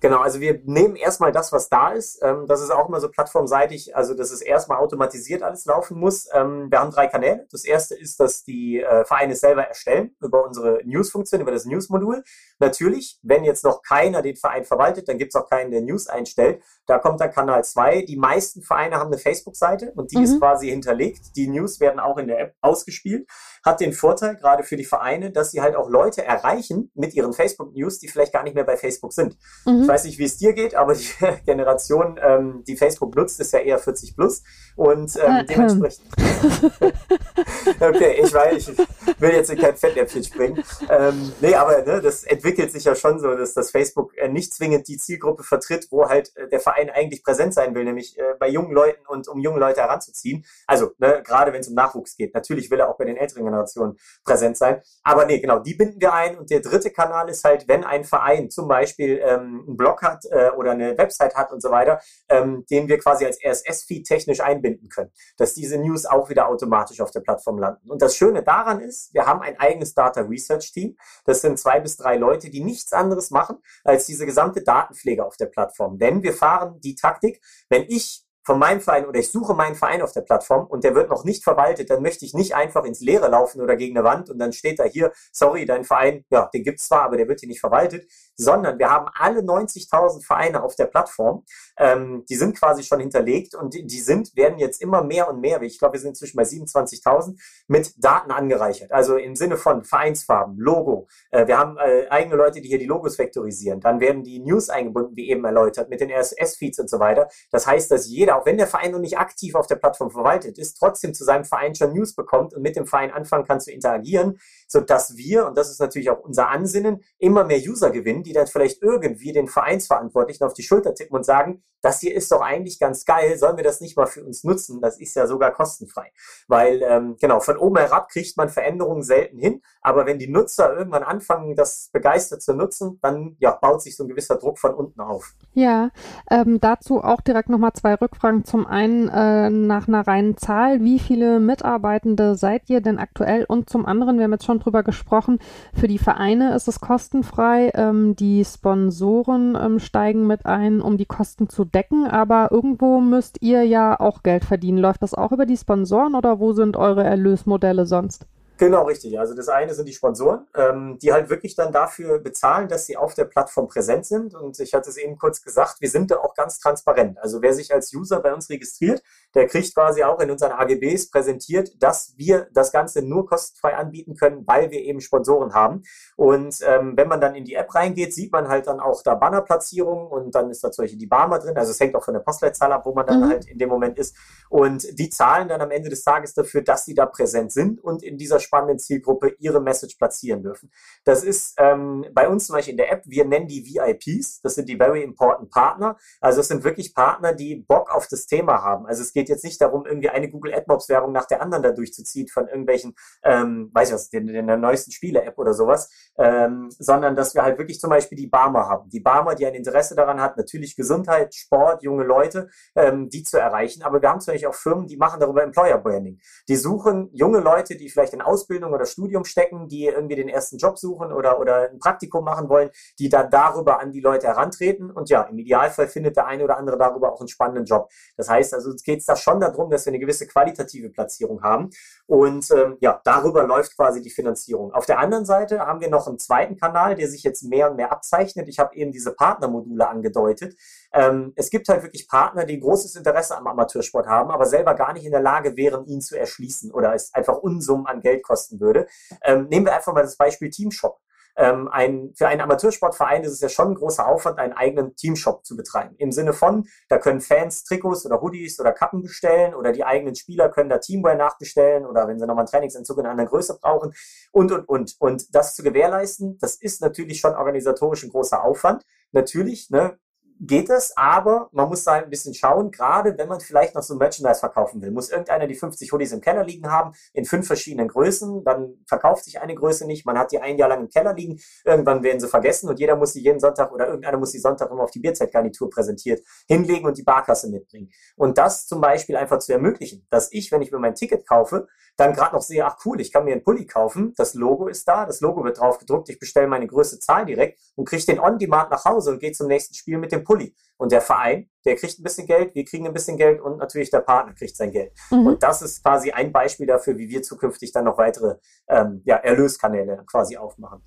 Genau, 0.00 0.20
also 0.20 0.40
wir 0.40 0.62
nehmen 0.64 0.96
erstmal 0.96 1.30
das, 1.30 1.52
was 1.52 1.68
da 1.68 1.90
ist. 1.90 2.20
Ähm, 2.22 2.46
das 2.46 2.62
ist 2.62 2.70
auch 2.70 2.88
immer 2.88 3.00
so 3.00 3.10
plattformseitig, 3.10 3.94
also 3.94 4.14
dass 4.14 4.30
es 4.30 4.40
erstmal 4.40 4.78
automatisiert 4.78 5.42
alles 5.42 5.66
laufen 5.66 5.98
muss. 5.98 6.26
Ähm, 6.32 6.70
wir 6.70 6.80
haben 6.80 6.90
drei 6.90 7.06
Kanäle. 7.06 7.46
Das 7.50 7.64
erste 7.64 7.94
ist, 7.94 8.18
dass 8.18 8.42
die 8.42 8.80
äh, 8.80 9.04
Vereine 9.04 9.36
selber 9.36 9.64
erstellen 9.64 10.16
über 10.20 10.46
unsere 10.46 10.80
News-Funktion, 10.84 11.42
über 11.42 11.50
das 11.50 11.66
News-Modul. 11.66 12.24
Natürlich, 12.60 13.18
wenn 13.22 13.44
jetzt 13.44 13.64
noch 13.64 13.82
keiner 13.82 14.22
den 14.22 14.36
Verein 14.36 14.64
verwaltet, 14.64 15.08
dann 15.08 15.18
gibt 15.18 15.34
es 15.34 15.40
auch 15.40 15.48
keinen, 15.48 15.70
der 15.70 15.82
News 15.82 16.06
einstellt. 16.06 16.62
Da 16.86 16.98
kommt 16.98 17.20
dann 17.20 17.30
Kanal 17.30 17.64
2. 17.64 18.02
Die 18.02 18.16
meisten 18.16 18.62
Vereine 18.62 18.96
haben 18.96 19.08
eine 19.08 19.18
Facebook-Seite 19.18 19.92
und 19.96 20.12
die 20.12 20.18
mhm. 20.18 20.24
ist 20.24 20.38
quasi 20.38 20.70
hinterlegt. 20.70 21.36
Die 21.36 21.48
News 21.48 21.80
werden 21.80 22.00
auch 22.00 22.16
in 22.16 22.28
der 22.28 22.40
App 22.40 22.54
ausgespielt. 22.60 23.28
Hat 23.64 23.80
den 23.80 23.92
Vorteil, 23.92 24.36
gerade 24.36 24.62
für 24.62 24.76
die 24.76 24.84
Vereine, 24.84 25.30
dass 25.30 25.50
sie 25.50 25.60
halt 25.60 25.76
auch 25.76 25.90
Leute 25.90 26.24
erreichen 26.24 26.90
mit 26.94 27.14
ihren 27.14 27.32
Facebook-News, 27.32 27.98
die 27.98 28.08
vielleicht 28.08 28.32
gar 28.32 28.42
nicht 28.42 28.54
mehr 28.54 28.64
bei 28.64 28.76
Facebook 28.76 29.12
sind. 29.12 29.36
Mhm 29.66 29.90
weiß 29.90 30.04
nicht, 30.04 30.18
wie 30.18 30.24
es 30.24 30.38
dir 30.38 30.52
geht, 30.52 30.74
aber 30.74 30.94
die 30.94 31.06
Generation, 31.44 32.18
ähm, 32.22 32.64
die 32.66 32.76
Facebook 32.76 33.14
nutzt, 33.14 33.40
ist 33.40 33.52
ja 33.52 33.58
eher 33.60 33.78
40 33.78 34.16
plus. 34.16 34.42
Und 34.76 35.16
ähm, 35.16 35.36
äh, 35.36 35.44
dementsprechend. 35.44 36.06
okay, 37.80 38.22
ich 38.22 38.32
weiß, 38.32 38.68
ich 38.68 38.78
will 39.20 39.30
jetzt 39.30 39.50
in 39.50 39.58
kein 39.58 39.76
Fettnäpfchen 39.76 40.24
springen. 40.24 40.62
Ähm, 40.88 41.32
nee, 41.40 41.54
aber 41.54 41.82
ne, 41.82 42.00
das 42.00 42.24
entwickelt 42.24 42.49
sich 42.56 42.84
ja 42.84 42.94
schon 42.94 43.18
so, 43.18 43.34
dass 43.34 43.54
das 43.54 43.70
Facebook 43.70 44.16
äh, 44.16 44.28
nicht 44.28 44.54
zwingend 44.54 44.88
die 44.88 44.96
Zielgruppe 44.96 45.42
vertritt, 45.42 45.88
wo 45.90 46.08
halt 46.08 46.34
äh, 46.36 46.48
der 46.48 46.60
Verein 46.60 46.90
eigentlich 46.90 47.22
präsent 47.22 47.54
sein 47.54 47.74
will, 47.74 47.84
nämlich 47.84 48.18
äh, 48.18 48.34
bei 48.38 48.48
jungen 48.48 48.72
Leuten 48.72 49.06
und 49.06 49.28
um 49.28 49.40
junge 49.40 49.58
Leute 49.58 49.80
heranzuziehen. 49.80 50.44
Also, 50.66 50.92
ne, 50.98 51.22
gerade 51.24 51.52
wenn 51.52 51.60
es 51.60 51.68
um 51.68 51.74
Nachwuchs 51.74 52.16
geht. 52.16 52.34
Natürlich 52.34 52.70
will 52.70 52.80
er 52.80 52.88
auch 52.88 52.96
bei 52.96 53.04
den 53.04 53.16
älteren 53.16 53.44
Generationen 53.44 53.98
präsent 54.24 54.56
sein. 54.56 54.80
Aber 55.02 55.24
nee, 55.24 55.40
genau, 55.40 55.58
die 55.58 55.74
binden 55.74 56.00
wir 56.00 56.12
ein. 56.12 56.38
Und 56.38 56.50
der 56.50 56.60
dritte 56.60 56.90
Kanal 56.90 57.28
ist 57.28 57.44
halt, 57.44 57.68
wenn 57.68 57.84
ein 57.84 58.04
Verein 58.04 58.50
zum 58.50 58.68
Beispiel 58.68 59.20
ähm, 59.22 59.64
einen 59.66 59.76
Blog 59.76 60.02
hat 60.02 60.24
äh, 60.30 60.50
oder 60.50 60.72
eine 60.72 60.96
Website 60.98 61.34
hat 61.34 61.52
und 61.52 61.62
so 61.62 61.70
weiter, 61.70 62.00
ähm, 62.28 62.64
den 62.70 62.88
wir 62.88 62.98
quasi 62.98 63.24
als 63.26 63.38
RSS-Feed 63.44 64.06
technisch 64.06 64.40
einbinden 64.40 64.88
können, 64.88 65.10
dass 65.36 65.54
diese 65.54 65.78
News 65.78 66.06
auch 66.06 66.28
wieder 66.30 66.48
automatisch 66.48 67.00
auf 67.00 67.10
der 67.10 67.20
Plattform 67.20 67.58
landen. 67.58 67.90
Und 67.90 68.02
das 68.02 68.16
Schöne 68.16 68.42
daran 68.42 68.80
ist, 68.80 69.12
wir 69.14 69.26
haben 69.26 69.40
ein 69.40 69.58
eigenes 69.58 69.94
Data 69.94 70.22
Research 70.22 70.72
Team. 70.72 70.96
Das 71.24 71.40
sind 71.40 71.58
zwei 71.58 71.80
bis 71.80 71.96
drei 71.96 72.16
Leute, 72.16 72.39
die 72.48 72.64
nichts 72.64 72.92
anderes 72.92 73.30
machen 73.30 73.58
als 73.84 74.06
diese 74.06 74.24
gesamte 74.24 74.62
Datenpflege 74.62 75.24
auf 75.24 75.36
der 75.36 75.46
Plattform. 75.46 75.98
Denn 75.98 76.22
wir 76.22 76.32
fahren 76.32 76.80
die 76.80 76.94
Taktik, 76.94 77.42
wenn 77.68 77.84
ich 77.88 78.24
von 78.42 78.58
meinem 78.58 78.80
Verein 78.80 79.06
oder 79.06 79.20
ich 79.20 79.30
suche 79.30 79.54
meinen 79.54 79.74
Verein 79.74 80.02
auf 80.02 80.12
der 80.12 80.22
Plattform 80.22 80.66
und 80.66 80.82
der 80.82 80.94
wird 80.94 81.10
noch 81.10 81.24
nicht 81.24 81.44
verwaltet, 81.44 81.90
dann 81.90 82.02
möchte 82.02 82.24
ich 82.24 82.34
nicht 82.34 82.54
einfach 82.54 82.84
ins 82.84 83.00
Leere 83.00 83.28
laufen 83.28 83.60
oder 83.60 83.76
gegen 83.76 83.96
eine 83.96 84.04
Wand 84.04 84.30
und 84.30 84.38
dann 84.38 84.52
steht 84.52 84.78
da 84.78 84.84
hier, 84.84 85.12
sorry, 85.30 85.66
dein 85.66 85.84
Verein, 85.84 86.24
ja, 86.30 86.48
den 86.52 86.64
gibt's 86.64 86.88
zwar, 86.88 87.02
aber 87.02 87.16
der 87.16 87.28
wird 87.28 87.40
hier 87.40 87.48
nicht 87.48 87.60
verwaltet, 87.60 88.10
sondern 88.40 88.78
wir 88.78 88.90
haben 88.90 89.06
alle 89.14 89.40
90.000 89.40 90.24
Vereine 90.24 90.62
auf 90.62 90.74
der 90.76 90.86
Plattform, 90.86 91.44
ähm, 91.78 92.24
die 92.28 92.36
sind 92.36 92.56
quasi 92.58 92.82
schon 92.82 93.00
hinterlegt 93.00 93.54
und 93.54 93.74
die, 93.74 93.86
die 93.86 94.00
sind, 94.00 94.34
werden 94.36 94.58
jetzt 94.58 94.80
immer 94.80 95.02
mehr 95.02 95.28
und 95.28 95.40
mehr, 95.40 95.60
ich 95.62 95.78
glaube, 95.78 95.94
wir 95.94 96.00
sind 96.00 96.10
inzwischen 96.10 96.36
bei 96.36 96.44
27.000, 96.44 97.38
mit 97.68 97.92
Daten 98.02 98.30
angereichert. 98.30 98.92
Also 98.92 99.16
im 99.16 99.36
Sinne 99.36 99.56
von 99.56 99.84
Vereinsfarben, 99.84 100.58
Logo. 100.58 101.08
Äh, 101.30 101.46
wir 101.46 101.58
haben 101.58 101.76
äh, 101.78 102.08
eigene 102.08 102.36
Leute, 102.36 102.60
die 102.60 102.68
hier 102.68 102.78
die 102.78 102.86
Logos 102.86 103.18
vektorisieren. 103.18 103.80
Dann 103.80 104.00
werden 104.00 104.22
die 104.22 104.40
News 104.40 104.68
eingebunden, 104.70 105.16
wie 105.16 105.30
eben 105.30 105.44
erläutert, 105.44 105.90
mit 105.90 106.00
den 106.00 106.10
RSS-Feeds 106.10 106.78
und 106.80 106.90
so 106.90 106.98
weiter. 106.98 107.28
Das 107.50 107.66
heißt, 107.66 107.90
dass 107.90 108.08
jeder, 108.08 108.36
auch 108.36 108.46
wenn 108.46 108.56
der 108.56 108.66
Verein 108.66 108.92
noch 108.92 108.98
nicht 108.98 109.18
aktiv 109.18 109.54
auf 109.54 109.66
der 109.66 109.76
Plattform 109.76 110.10
verwaltet 110.10 110.58
ist, 110.58 110.74
trotzdem 110.78 111.14
zu 111.14 111.24
seinem 111.24 111.44
Verein 111.44 111.74
schon 111.74 111.92
News 111.92 112.14
bekommt 112.14 112.54
und 112.54 112.62
mit 112.62 112.76
dem 112.76 112.86
Verein 112.86 113.10
anfangen 113.10 113.46
kann 113.46 113.60
zu 113.60 113.70
interagieren, 113.70 114.38
sodass 114.66 115.16
wir, 115.16 115.46
und 115.46 115.56
das 115.56 115.70
ist 115.70 115.80
natürlich 115.80 116.10
auch 116.10 116.20
unser 116.20 116.48
Ansinnen, 116.48 117.02
immer 117.18 117.44
mehr 117.44 117.58
User 117.58 117.90
gewinnen, 117.90 118.22
die 118.22 118.29
dann 118.32 118.46
vielleicht 118.46 118.82
irgendwie 118.82 119.32
den 119.32 119.48
Vereinsverantwortlichen 119.48 120.44
auf 120.44 120.54
die 120.54 120.62
Schulter 120.62 120.94
tippen 120.94 121.16
und 121.16 121.24
sagen, 121.24 121.62
das 121.82 122.00
hier 122.00 122.14
ist 122.14 122.30
doch 122.30 122.42
eigentlich 122.42 122.78
ganz 122.78 123.04
geil, 123.04 123.38
sollen 123.38 123.56
wir 123.56 123.64
das 123.64 123.80
nicht 123.80 123.96
mal 123.96 124.06
für 124.06 124.24
uns 124.24 124.44
nutzen? 124.44 124.80
Das 124.80 124.98
ist 125.00 125.14
ja 125.14 125.26
sogar 125.26 125.52
kostenfrei. 125.52 126.12
Weil, 126.46 126.82
ähm, 126.82 127.16
genau, 127.20 127.40
von 127.40 127.56
oben 127.56 127.78
herab 127.78 128.08
kriegt 128.10 128.36
man 128.36 128.48
Veränderungen 128.48 129.02
selten 129.02 129.38
hin, 129.38 129.62
aber 129.80 130.06
wenn 130.06 130.18
die 130.18 130.28
Nutzer 130.28 130.76
irgendwann 130.76 131.02
anfangen, 131.02 131.56
das 131.56 131.88
begeistert 131.92 132.42
zu 132.42 132.54
nutzen, 132.54 132.98
dann 133.02 133.36
ja, 133.38 133.52
baut 133.52 133.82
sich 133.82 133.96
so 133.96 134.04
ein 134.04 134.08
gewisser 134.08 134.36
Druck 134.36 134.58
von 134.58 134.74
unten 134.74 135.00
auf. 135.00 135.34
Ja, 135.54 135.90
ähm, 136.30 136.60
dazu 136.60 137.02
auch 137.02 137.20
direkt 137.20 137.48
nochmal 137.48 137.72
zwei 137.72 137.94
Rückfragen. 137.94 138.44
Zum 138.44 138.66
einen 138.66 139.08
äh, 139.08 139.50
nach 139.50 139.88
einer 139.88 140.06
reinen 140.06 140.36
Zahl, 140.36 140.82
wie 140.82 140.98
viele 140.98 141.40
Mitarbeitende 141.40 142.34
seid 142.34 142.68
ihr 142.68 142.80
denn 142.80 142.98
aktuell? 142.98 143.44
Und 143.48 143.70
zum 143.70 143.86
anderen, 143.86 144.18
wir 144.18 144.24
haben 144.24 144.32
jetzt 144.32 144.44
schon 144.44 144.60
drüber 144.60 144.82
gesprochen, 144.82 145.38
für 145.74 145.88
die 145.88 145.98
Vereine 145.98 146.54
ist 146.54 146.68
es 146.68 146.80
kostenfrei, 146.80 147.70
ähm, 147.74 148.16
die 148.20 148.44
Sponsoren 148.44 149.56
ähm, 149.60 149.78
steigen 149.78 150.26
mit 150.26 150.46
ein, 150.46 150.80
um 150.80 150.98
die 150.98 151.06
Kosten 151.06 151.48
zu 151.48 151.64
decken, 151.64 152.06
aber 152.06 152.52
irgendwo 152.52 153.00
müsst 153.00 153.42
ihr 153.42 153.64
ja 153.64 153.98
auch 153.98 154.22
Geld 154.22 154.44
verdienen. 154.44 154.78
Läuft 154.78 155.02
das 155.02 155.14
auch 155.14 155.32
über 155.32 155.46
die 155.46 155.56
Sponsoren 155.56 156.14
oder 156.14 156.38
wo 156.38 156.52
sind 156.52 156.76
eure 156.76 157.02
Erlösmodelle 157.02 157.86
sonst? 157.86 158.26
Genau, 158.60 158.82
richtig. 158.82 159.18
Also 159.18 159.32
das 159.32 159.48
eine 159.48 159.72
sind 159.72 159.88
die 159.88 159.94
Sponsoren, 159.94 160.46
ähm, 160.54 160.98
die 161.00 161.14
halt 161.14 161.30
wirklich 161.30 161.54
dann 161.54 161.72
dafür 161.72 162.18
bezahlen, 162.18 162.68
dass 162.68 162.84
sie 162.84 162.98
auf 162.98 163.14
der 163.14 163.24
Plattform 163.24 163.68
präsent 163.68 164.04
sind. 164.04 164.34
Und 164.34 164.60
ich 164.60 164.74
hatte 164.74 164.90
es 164.90 164.98
eben 164.98 165.16
kurz 165.16 165.40
gesagt, 165.40 165.80
wir 165.80 165.88
sind 165.88 166.10
da 166.10 166.16
auch 166.16 166.34
ganz 166.34 166.58
transparent. 166.58 167.18
Also 167.22 167.40
wer 167.40 167.54
sich 167.54 167.72
als 167.72 167.90
User 167.94 168.20
bei 168.20 168.34
uns 168.34 168.50
registriert, 168.50 169.02
der 169.34 169.46
kriegt 169.46 169.74
quasi 169.74 170.02
auch 170.02 170.20
in 170.20 170.30
unseren 170.30 170.52
AGBs 170.52 171.08
präsentiert, 171.08 171.82
dass 171.82 172.12
wir 172.18 172.48
das 172.52 172.70
Ganze 172.70 173.00
nur 173.00 173.26
kostenfrei 173.26 173.78
anbieten 173.78 174.14
können, 174.14 174.46
weil 174.46 174.70
wir 174.70 174.80
eben 174.80 175.00
Sponsoren 175.00 175.54
haben. 175.54 175.82
Und 176.16 176.58
ähm, 176.62 176.98
wenn 176.98 177.08
man 177.08 177.22
dann 177.22 177.34
in 177.34 177.46
die 177.46 177.54
App 177.54 177.74
reingeht, 177.74 178.12
sieht 178.12 178.30
man 178.30 178.48
halt 178.48 178.66
dann 178.66 178.78
auch 178.78 179.02
da 179.02 179.14
Bannerplatzierungen 179.14 180.08
und 180.08 180.34
dann 180.34 180.50
ist 180.50 180.62
da 180.62 180.70
zum 180.70 180.82
Beispiel 180.82 180.98
die 180.98 181.06
Barmer 181.06 181.38
drin. 181.38 181.56
Also 181.56 181.70
es 181.70 181.80
hängt 181.80 181.94
auch 181.94 182.04
von 182.04 182.12
der 182.12 182.20
Postleitzahl 182.20 182.72
ab, 182.72 182.84
wo 182.84 182.92
man 182.92 183.06
dann 183.06 183.20
mhm. 183.20 183.28
halt 183.30 183.46
in 183.46 183.56
dem 183.56 183.70
Moment 183.70 183.98
ist. 183.98 184.14
Und 184.50 184.98
die 184.98 185.08
zahlen 185.08 185.48
dann 185.48 185.62
am 185.62 185.70
Ende 185.70 185.88
des 185.88 186.04
Tages 186.04 186.34
dafür, 186.34 186.60
dass 186.60 186.84
sie 186.84 186.92
da 186.92 187.06
präsent 187.06 187.52
sind 187.52 187.82
und 187.82 188.02
in 188.02 188.18
dieser 188.18 188.38
spannenden 188.50 188.80
Zielgruppe 188.80 189.36
ihre 189.38 189.60
Message 189.60 189.96
platzieren 189.96 190.42
dürfen. 190.42 190.72
Das 191.04 191.22
ist 191.22 191.54
ähm, 191.58 192.04
bei 192.12 192.28
uns 192.28 192.46
zum 192.46 192.56
Beispiel 192.56 192.72
in 192.72 192.78
der 192.78 192.90
App, 192.90 193.04
wir 193.06 193.24
nennen 193.24 193.46
die 193.46 193.64
VIPs, 193.64 194.40
das 194.42 194.56
sind 194.56 194.68
die 194.68 194.76
Very 194.76 195.04
Important 195.04 195.50
Partner. 195.50 195.96
Also 196.20 196.40
es 196.40 196.48
sind 196.48 196.64
wirklich 196.64 196.92
Partner, 196.92 197.32
die 197.32 197.56
Bock 197.56 197.94
auf 197.94 198.08
das 198.08 198.26
Thema 198.26 198.62
haben. 198.62 198.86
Also 198.86 199.02
es 199.02 199.12
geht 199.12 199.28
jetzt 199.28 199.44
nicht 199.44 199.60
darum, 199.60 199.86
irgendwie 199.86 200.08
eine 200.08 200.28
Google 200.28 200.52
AdMobs 200.52 200.88
Werbung 200.88 201.12
nach 201.12 201.26
der 201.26 201.42
anderen 201.42 201.62
da 201.62 201.70
durchzuziehen 201.70 202.26
von 202.26 202.48
irgendwelchen, 202.48 202.94
ähm, 203.22 203.70
weiß 203.72 203.88
ich 203.88 203.94
was, 203.94 204.08
in 204.08 204.26
der 204.26 204.56
neuesten 204.56 204.90
Spiele-App 204.90 205.38
oder 205.38 205.54
sowas, 205.54 205.90
ähm, 206.18 206.70
sondern 206.76 207.14
dass 207.14 207.34
wir 207.34 207.42
halt 207.42 207.58
wirklich 207.58 207.78
zum 207.78 207.90
Beispiel 207.90 208.18
die 208.18 208.26
Barmer 208.26 208.68
haben. 208.68 208.90
Die 208.90 209.00
Barmer, 209.00 209.36
die 209.36 209.46
ein 209.46 209.54
Interesse 209.54 209.94
daran 209.94 210.20
hat, 210.20 210.36
natürlich 210.36 210.74
Gesundheit, 210.74 211.34
Sport, 211.34 211.84
junge 211.84 212.04
Leute, 212.04 212.48
ähm, 212.74 213.08
die 213.08 213.22
zu 213.22 213.38
erreichen. 213.38 213.82
Aber 213.82 214.02
wir 214.02 214.08
haben 214.08 214.20
zum 214.20 214.34
Beispiel 214.34 214.48
auch 214.48 214.54
Firmen, 214.54 214.88
die 214.88 214.96
machen 214.96 215.20
darüber 215.20 215.44
Employer 215.44 215.78
Branding. 215.78 216.18
Die 216.48 216.56
suchen 216.56 217.10
junge 217.12 217.38
Leute, 217.38 217.76
die 217.76 217.88
vielleicht 217.88 218.14
in 218.14 218.22
Ausbildung 218.40 218.72
oder 218.72 218.86
Studium 218.86 219.24
stecken, 219.24 219.68
die 219.68 219.86
irgendwie 219.86 220.16
den 220.16 220.28
ersten 220.28 220.56
Job 220.56 220.78
suchen 220.78 221.12
oder, 221.12 221.38
oder 221.38 221.70
ein 221.70 221.78
Praktikum 221.78 222.24
machen 222.24 222.48
wollen, 222.48 222.70
die 222.98 223.08
dann 223.08 223.30
darüber 223.30 223.80
an 223.80 223.92
die 223.92 224.00
Leute 224.00 224.28
herantreten. 224.28 224.90
Und 224.90 225.10
ja, 225.10 225.22
im 225.22 225.38
Idealfall 225.38 225.88
findet 225.88 226.16
der 226.16 226.26
eine 226.26 226.44
oder 226.44 226.56
andere 226.56 226.78
darüber 226.78 227.12
auch 227.12 227.20
einen 227.20 227.28
spannenden 227.28 227.64
Job. 227.64 227.90
Das 228.16 228.28
heißt 228.28 228.54
also, 228.54 228.70
es 228.72 228.82
geht 228.82 229.02
da 229.06 229.16
schon 229.16 229.40
darum, 229.40 229.70
dass 229.70 229.84
wir 229.84 229.90
eine 229.90 229.98
gewisse 229.98 230.26
qualitative 230.26 230.88
Platzierung 230.88 231.42
haben. 231.42 231.70
Und 232.06 232.50
ähm, 232.50 232.76
ja, 232.80 233.00
darüber 233.04 233.44
läuft 233.44 233.76
quasi 233.76 234.00
die 234.00 234.10
Finanzierung. 234.10 234.72
Auf 234.72 234.86
der 234.86 234.98
anderen 234.98 235.24
Seite 235.24 235.60
haben 235.60 235.80
wir 235.80 235.90
noch 235.90 236.06
einen 236.06 236.18
zweiten 236.18 236.56
Kanal, 236.56 236.94
der 236.94 237.08
sich 237.08 237.22
jetzt 237.22 237.42
mehr 237.42 237.70
und 237.70 237.76
mehr 237.76 237.92
abzeichnet. 237.92 238.48
Ich 238.48 238.58
habe 238.58 238.74
eben 238.74 238.92
diese 238.92 239.12
Partnermodule 239.12 239.86
angedeutet. 239.86 240.56
Ähm, 240.92 241.32
es 241.36 241.50
gibt 241.50 241.68
halt 241.68 241.82
wirklich 241.82 242.08
Partner, 242.08 242.44
die 242.44 242.58
großes 242.58 242.96
Interesse 242.96 243.36
am 243.36 243.46
Amateursport 243.46 244.06
haben, 244.06 244.30
aber 244.30 244.46
selber 244.46 244.74
gar 244.74 244.92
nicht 244.92 245.04
in 245.04 245.12
der 245.12 245.20
Lage 245.20 245.56
wären, 245.56 245.86
ihn 245.86 246.00
zu 246.00 246.18
erschließen 246.18 246.72
oder 246.72 246.94
es 246.94 247.14
einfach 247.14 247.38
Unsummen 247.38 247.86
an 247.86 248.00
Geld 248.00 248.22
kosten 248.22 248.60
würde. 248.60 248.86
Ähm, 249.22 249.46
nehmen 249.48 249.66
wir 249.66 249.74
einfach 249.74 249.92
mal 249.92 250.02
das 250.02 250.16
Beispiel 250.16 250.50
Teamshop. 250.50 250.98
Ähm, 251.36 251.68
ein, 251.68 252.12
für 252.16 252.28
einen 252.28 252.40
Amateursportverein 252.40 253.22
ist 253.24 253.32
es 253.32 253.40
ja 253.40 253.48
schon 253.48 253.68
ein 253.68 253.74
großer 253.74 254.06
Aufwand, 254.06 254.38
einen 254.38 254.52
eigenen 254.52 254.96
Teamshop 254.96 255.46
zu 255.46 255.56
betreiben. 255.56 255.94
Im 255.98 256.12
Sinne 256.12 256.32
von, 256.32 256.68
da 256.88 256.98
können 256.98 257.20
Fans 257.20 257.64
Trikots 257.64 258.04
oder 258.04 258.20
Hoodies 258.20 258.60
oder 258.60 258.72
Kappen 258.72 259.02
bestellen 259.02 259.54
oder 259.54 259.72
die 259.72 259.84
eigenen 259.84 260.14
Spieler 260.16 260.48
können 260.48 260.68
da 260.68 260.78
Teamwear 260.78 261.14
nachbestellen 261.14 261.86
oder 261.86 262.08
wenn 262.08 262.18
sie 262.18 262.26
nochmal 262.26 262.42
einen 262.42 262.50
Trainingsentzug 262.50 262.98
in 262.98 263.06
einer 263.06 263.26
Größe 263.26 263.58
brauchen 263.60 263.94
und, 264.32 264.52
und, 264.52 264.68
und. 264.68 264.96
Und 264.98 265.34
das 265.34 265.54
zu 265.54 265.62
gewährleisten, 265.62 266.38
das 266.40 266.56
ist 266.56 266.82
natürlich 266.82 267.20
schon 267.20 267.34
organisatorisch 267.34 268.02
ein 268.02 268.10
großer 268.10 268.42
Aufwand. 268.42 268.84
Natürlich, 269.12 269.70
ne, 269.70 269.98
geht 270.40 270.70
es, 270.70 270.96
aber 270.96 271.50
man 271.52 271.68
muss 271.68 271.84
da 271.84 271.92
ein 271.92 272.08
bisschen 272.08 272.32
schauen, 272.32 272.70
gerade 272.70 273.16
wenn 273.18 273.28
man 273.28 273.40
vielleicht 273.40 273.74
noch 273.74 273.82
so 273.82 273.94
ein 273.94 273.98
Merchandise 273.98 274.40
verkaufen 274.40 274.80
will. 274.80 274.90
Muss 274.90 275.10
irgendeiner 275.10 275.46
die 275.46 275.54
50 275.54 275.92
Hoodies 275.92 276.12
im 276.12 276.22
Keller 276.22 276.44
liegen 276.44 276.70
haben, 276.70 276.92
in 277.12 277.26
fünf 277.26 277.46
verschiedenen 277.46 277.88
Größen, 277.88 278.42
dann 278.44 278.74
verkauft 278.86 279.24
sich 279.24 279.40
eine 279.40 279.54
Größe 279.54 279.86
nicht, 279.86 280.06
man 280.06 280.18
hat 280.18 280.32
die 280.32 280.40
ein 280.40 280.56
Jahr 280.56 280.70
lang 280.70 280.80
im 280.80 280.88
Keller 280.88 281.12
liegen, 281.12 281.38
irgendwann 281.64 282.02
werden 282.02 282.20
sie 282.20 282.28
vergessen 282.28 282.70
und 282.70 282.80
jeder 282.80 282.96
muss 282.96 283.12
sie 283.12 283.20
jeden 283.20 283.38
Sonntag 283.38 283.70
oder 283.70 283.86
irgendeiner 283.86 284.16
muss 284.16 284.32
die 284.32 284.38
Sonntag 284.38 284.70
immer 284.70 284.82
auf 284.82 284.90
die 284.90 285.00
Bierzeitgarnitur 285.00 285.68
präsentiert 285.68 286.22
hinlegen 286.48 286.86
und 286.86 286.96
die 286.96 287.02
Barkasse 287.02 287.50
mitbringen. 287.50 287.90
Und 288.16 288.38
das 288.38 288.66
zum 288.66 288.80
Beispiel 288.80 289.16
einfach 289.16 289.40
zu 289.40 289.52
ermöglichen, 289.52 290.06
dass 290.08 290.32
ich, 290.32 290.50
wenn 290.52 290.62
ich 290.62 290.72
mir 290.72 290.78
mein 290.78 290.94
Ticket 290.94 291.28
kaufe, 291.28 291.68
dann 292.00 292.14
gerade 292.14 292.34
noch 292.34 292.42
sehe, 292.42 292.64
ach 292.64 292.78
cool, 292.84 293.00
ich 293.00 293.12
kann 293.12 293.24
mir 293.24 293.32
einen 293.32 293.44
Pulli 293.44 293.66
kaufen, 293.66 294.14
das 294.16 294.34
Logo 294.34 294.68
ist 294.68 294.88
da, 294.88 295.04
das 295.04 295.20
Logo 295.20 295.44
wird 295.44 295.60
drauf 295.60 295.78
gedruckt, 295.78 296.08
ich 296.08 296.18
bestelle 296.18 296.46
meine 296.46 296.66
Größe 296.66 296.98
Zahl 296.98 297.26
direkt 297.26 297.60
und 297.76 297.86
kriege 297.86 298.04
den 298.06 298.20
On-Demand 298.20 298.70
nach 298.70 298.84
Hause 298.86 299.10
und 299.10 299.20
gehe 299.20 299.32
zum 299.32 299.48
nächsten 299.48 299.74
Spiel 299.74 299.98
mit 299.98 300.10
dem 300.10 300.24
Pulli. 300.24 300.29
holy 300.30 300.54
Und 300.80 300.92
der 300.92 301.02
Verein, 301.02 301.50
der 301.66 301.76
kriegt 301.76 301.98
ein 301.98 302.02
bisschen 302.02 302.26
Geld, 302.26 302.54
wir 302.54 302.64
kriegen 302.64 302.86
ein 302.86 302.94
bisschen 302.94 303.18
Geld 303.18 303.38
und 303.42 303.58
natürlich 303.58 303.90
der 303.90 304.00
Partner 304.00 304.32
kriegt 304.32 304.56
sein 304.56 304.70
Geld. 304.70 304.92
Mhm. 305.10 305.26
Und 305.26 305.42
das 305.42 305.60
ist 305.60 305.84
quasi 305.84 306.10
ein 306.10 306.32
Beispiel 306.32 306.66
dafür, 306.66 306.96
wie 306.96 307.10
wir 307.10 307.22
zukünftig 307.22 307.70
dann 307.72 307.84
noch 307.84 307.98
weitere 307.98 308.36
ähm, 308.66 309.02
ja, 309.04 309.16
Erlöskanäle 309.16 310.02
quasi 310.06 310.38
aufmachen. 310.38 310.82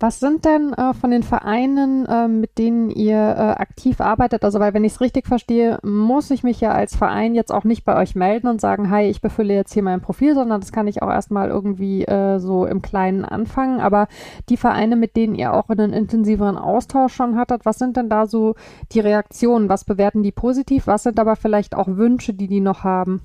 Was 0.00 0.18
sind 0.18 0.44
denn 0.44 0.72
äh, 0.72 0.92
von 0.92 1.12
den 1.12 1.22
Vereinen, 1.22 2.04
äh, 2.06 2.26
mit 2.26 2.58
denen 2.58 2.90
ihr 2.90 3.16
äh, 3.16 3.60
aktiv 3.60 4.00
arbeitet? 4.00 4.44
Also, 4.44 4.58
weil 4.58 4.74
wenn 4.74 4.82
ich 4.82 4.94
es 4.94 5.00
richtig 5.00 5.28
verstehe, 5.28 5.78
muss 5.82 6.30
ich 6.30 6.42
mich 6.42 6.60
ja 6.60 6.72
als 6.72 6.96
Verein 6.96 7.34
jetzt 7.34 7.52
auch 7.52 7.62
nicht 7.62 7.84
bei 7.84 7.96
euch 7.96 8.16
melden 8.16 8.48
und 8.48 8.60
sagen, 8.60 8.90
hi, 8.90 9.04
ich 9.04 9.20
befülle 9.20 9.54
jetzt 9.54 9.72
hier 9.72 9.84
mein 9.84 10.00
Profil, 10.00 10.34
sondern 10.34 10.60
das 10.60 10.72
kann 10.72 10.88
ich 10.88 11.00
auch 11.00 11.10
erstmal 11.10 11.48
irgendwie 11.48 12.04
äh, 12.04 12.38
so 12.38 12.66
im 12.66 12.82
Kleinen 12.82 13.24
anfangen. 13.24 13.80
Aber 13.80 14.08
die 14.48 14.56
Vereine, 14.56 14.96
mit 14.96 15.16
denen 15.16 15.36
ihr 15.36 15.54
auch 15.54 15.68
einen 15.68 15.92
intensiveren 15.92 16.58
Austausch 16.58 17.14
schon 17.14 17.36
hattet, 17.36 17.64
was 17.64 17.78
sind 17.78 17.96
denn 17.96 18.08
da 18.08 18.26
so 18.26 18.56
die 18.92 19.00
Reaktionen? 19.04 19.68
Was 19.68 19.84
bewerten 19.84 20.22
die 20.22 20.32
positiv? 20.32 20.86
Was 20.86 21.04
sind 21.04 21.20
aber 21.20 21.36
vielleicht 21.36 21.74
auch 21.74 21.86
Wünsche, 21.86 22.34
die 22.34 22.48
die 22.48 22.60
noch 22.60 22.82
haben? 22.82 23.22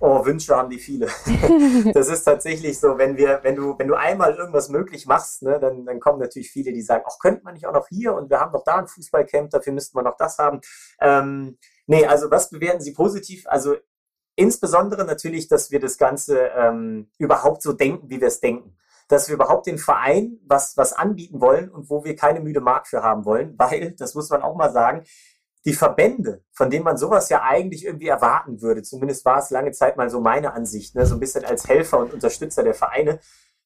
Oh, 0.00 0.24
Wünsche 0.26 0.56
haben 0.56 0.70
die 0.70 0.78
viele. 0.78 1.06
das 1.94 2.08
ist 2.08 2.24
tatsächlich 2.24 2.78
so, 2.78 2.98
wenn 2.98 3.16
wir, 3.16 3.40
wenn 3.42 3.54
du, 3.54 3.78
wenn 3.78 3.88
du 3.88 3.94
einmal 3.94 4.34
irgendwas 4.34 4.68
möglich 4.68 5.06
machst, 5.06 5.42
ne, 5.42 5.58
dann, 5.60 5.86
dann 5.86 6.00
kommen 6.00 6.18
natürlich 6.18 6.50
viele, 6.50 6.72
die 6.72 6.82
sagen, 6.82 7.04
ach, 7.06 7.18
könnte 7.20 7.44
man 7.44 7.54
nicht 7.54 7.66
auch 7.66 7.72
noch 7.72 7.88
hier 7.88 8.14
und 8.14 8.28
wir 8.28 8.40
haben 8.40 8.52
doch 8.52 8.64
da 8.64 8.76
ein 8.76 8.88
Fußballcamp, 8.88 9.50
dafür 9.50 9.72
müssten 9.72 9.96
wir 9.96 10.02
noch 10.02 10.16
das 10.16 10.38
haben. 10.38 10.60
Ähm, 11.00 11.56
nee, 11.86 12.04
also 12.04 12.30
was 12.30 12.50
bewerten 12.50 12.80
Sie 12.80 12.92
positiv? 12.92 13.46
Also 13.46 13.76
insbesondere 14.36 15.04
natürlich, 15.04 15.48
dass 15.48 15.70
wir 15.70 15.80
das 15.80 15.96
Ganze 15.96 16.50
ähm, 16.56 17.08
überhaupt 17.18 17.62
so 17.62 17.72
denken, 17.72 18.10
wie 18.10 18.20
wir 18.20 18.28
es 18.28 18.40
denken 18.40 18.76
dass 19.08 19.28
wir 19.28 19.34
überhaupt 19.34 19.66
den 19.66 19.78
Verein 19.78 20.38
was, 20.46 20.76
was 20.76 20.92
anbieten 20.92 21.40
wollen 21.40 21.68
und 21.68 21.90
wo 21.90 22.04
wir 22.04 22.16
keine 22.16 22.40
müde 22.40 22.60
Mark 22.60 22.86
für 22.86 23.02
haben 23.02 23.24
wollen, 23.24 23.54
weil, 23.58 23.92
das 23.92 24.14
muss 24.14 24.30
man 24.30 24.42
auch 24.42 24.56
mal 24.56 24.72
sagen, 24.72 25.04
die 25.66 25.72
Verbände, 25.72 26.42
von 26.52 26.68
denen 26.68 26.84
man 26.84 26.98
sowas 26.98 27.30
ja 27.30 27.42
eigentlich 27.42 27.86
irgendwie 27.86 28.08
erwarten 28.08 28.60
würde, 28.60 28.82
zumindest 28.82 29.24
war 29.24 29.38
es 29.38 29.50
lange 29.50 29.72
Zeit 29.72 29.96
mal 29.96 30.10
so 30.10 30.20
meine 30.20 30.52
Ansicht, 30.52 30.94
ne, 30.94 31.06
so 31.06 31.14
ein 31.14 31.20
bisschen 31.20 31.44
als 31.44 31.66
Helfer 31.66 32.00
und 32.00 32.12
Unterstützer 32.12 32.62
der 32.62 32.74
Vereine, 32.74 33.18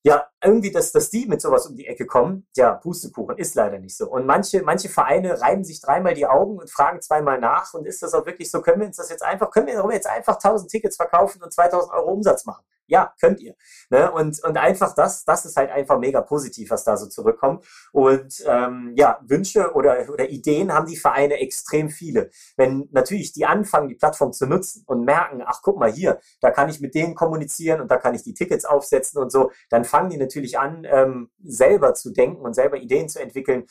ja, 0.04 0.28
irgendwie, 0.42 0.70
dass, 0.70 0.92
dass 0.92 1.10
die 1.10 1.26
mit 1.26 1.40
sowas 1.40 1.66
um 1.66 1.76
die 1.76 1.86
Ecke 1.86 2.06
kommen, 2.06 2.46
ja, 2.56 2.74
Pustekuchen 2.74 3.36
ist 3.36 3.54
leider 3.56 3.80
nicht 3.80 3.96
so. 3.96 4.08
Und 4.08 4.26
manche, 4.26 4.62
manche 4.62 4.88
Vereine 4.88 5.40
reiben 5.40 5.64
sich 5.64 5.80
dreimal 5.80 6.14
die 6.14 6.26
Augen 6.26 6.58
und 6.58 6.70
fragen 6.70 7.02
zweimal 7.02 7.40
nach. 7.40 7.74
Und 7.74 7.84
ist 7.84 8.02
das 8.02 8.14
auch 8.14 8.24
wirklich 8.24 8.50
so? 8.50 8.62
Können 8.62 8.80
wir 8.80 8.86
uns 8.86 8.96
das 8.96 9.10
jetzt 9.10 9.24
einfach, 9.24 9.50
können 9.50 9.66
wir 9.66 9.92
jetzt 9.92 10.06
einfach 10.06 10.36
1000 10.36 10.70
Tickets 10.70 10.96
verkaufen 10.96 11.42
und 11.42 11.52
2000 11.52 11.92
Euro 11.92 12.12
Umsatz 12.12 12.44
machen? 12.44 12.64
Ja, 12.88 13.14
könnt 13.20 13.40
ihr. 13.40 13.54
Ne? 13.90 14.10
Und, 14.10 14.42
und 14.42 14.56
einfach 14.56 14.94
das, 14.94 15.24
das 15.24 15.44
ist 15.44 15.56
halt 15.56 15.70
einfach 15.70 15.98
mega 15.98 16.22
positiv, 16.22 16.70
was 16.70 16.84
da 16.84 16.96
so 16.96 17.06
zurückkommt. 17.06 17.64
Und 17.92 18.42
ähm, 18.46 18.92
ja, 18.96 19.20
Wünsche 19.26 19.74
oder, 19.74 20.08
oder 20.10 20.28
Ideen 20.30 20.72
haben 20.72 20.86
die 20.86 20.96
Vereine 20.96 21.34
extrem 21.34 21.90
viele. 21.90 22.30
Wenn 22.56 22.88
natürlich 22.90 23.32
die 23.32 23.44
anfangen, 23.44 23.88
die 23.88 23.94
Plattform 23.94 24.32
zu 24.32 24.46
nutzen 24.46 24.84
und 24.86 25.04
merken, 25.04 25.42
ach 25.44 25.60
guck 25.62 25.78
mal 25.78 25.92
hier, 25.92 26.18
da 26.40 26.50
kann 26.50 26.70
ich 26.70 26.80
mit 26.80 26.94
denen 26.94 27.14
kommunizieren 27.14 27.82
und 27.82 27.90
da 27.90 27.98
kann 27.98 28.14
ich 28.14 28.22
die 28.22 28.34
Tickets 28.34 28.64
aufsetzen 28.64 29.20
und 29.20 29.30
so, 29.30 29.52
dann 29.68 29.84
fangen 29.84 30.10
die 30.10 30.16
natürlich 30.16 30.58
an, 30.58 30.86
ähm, 30.90 31.30
selber 31.44 31.92
zu 31.92 32.10
denken 32.10 32.42
und 32.42 32.54
selber 32.54 32.78
Ideen 32.78 33.08
zu 33.08 33.20
entwickeln, 33.20 33.66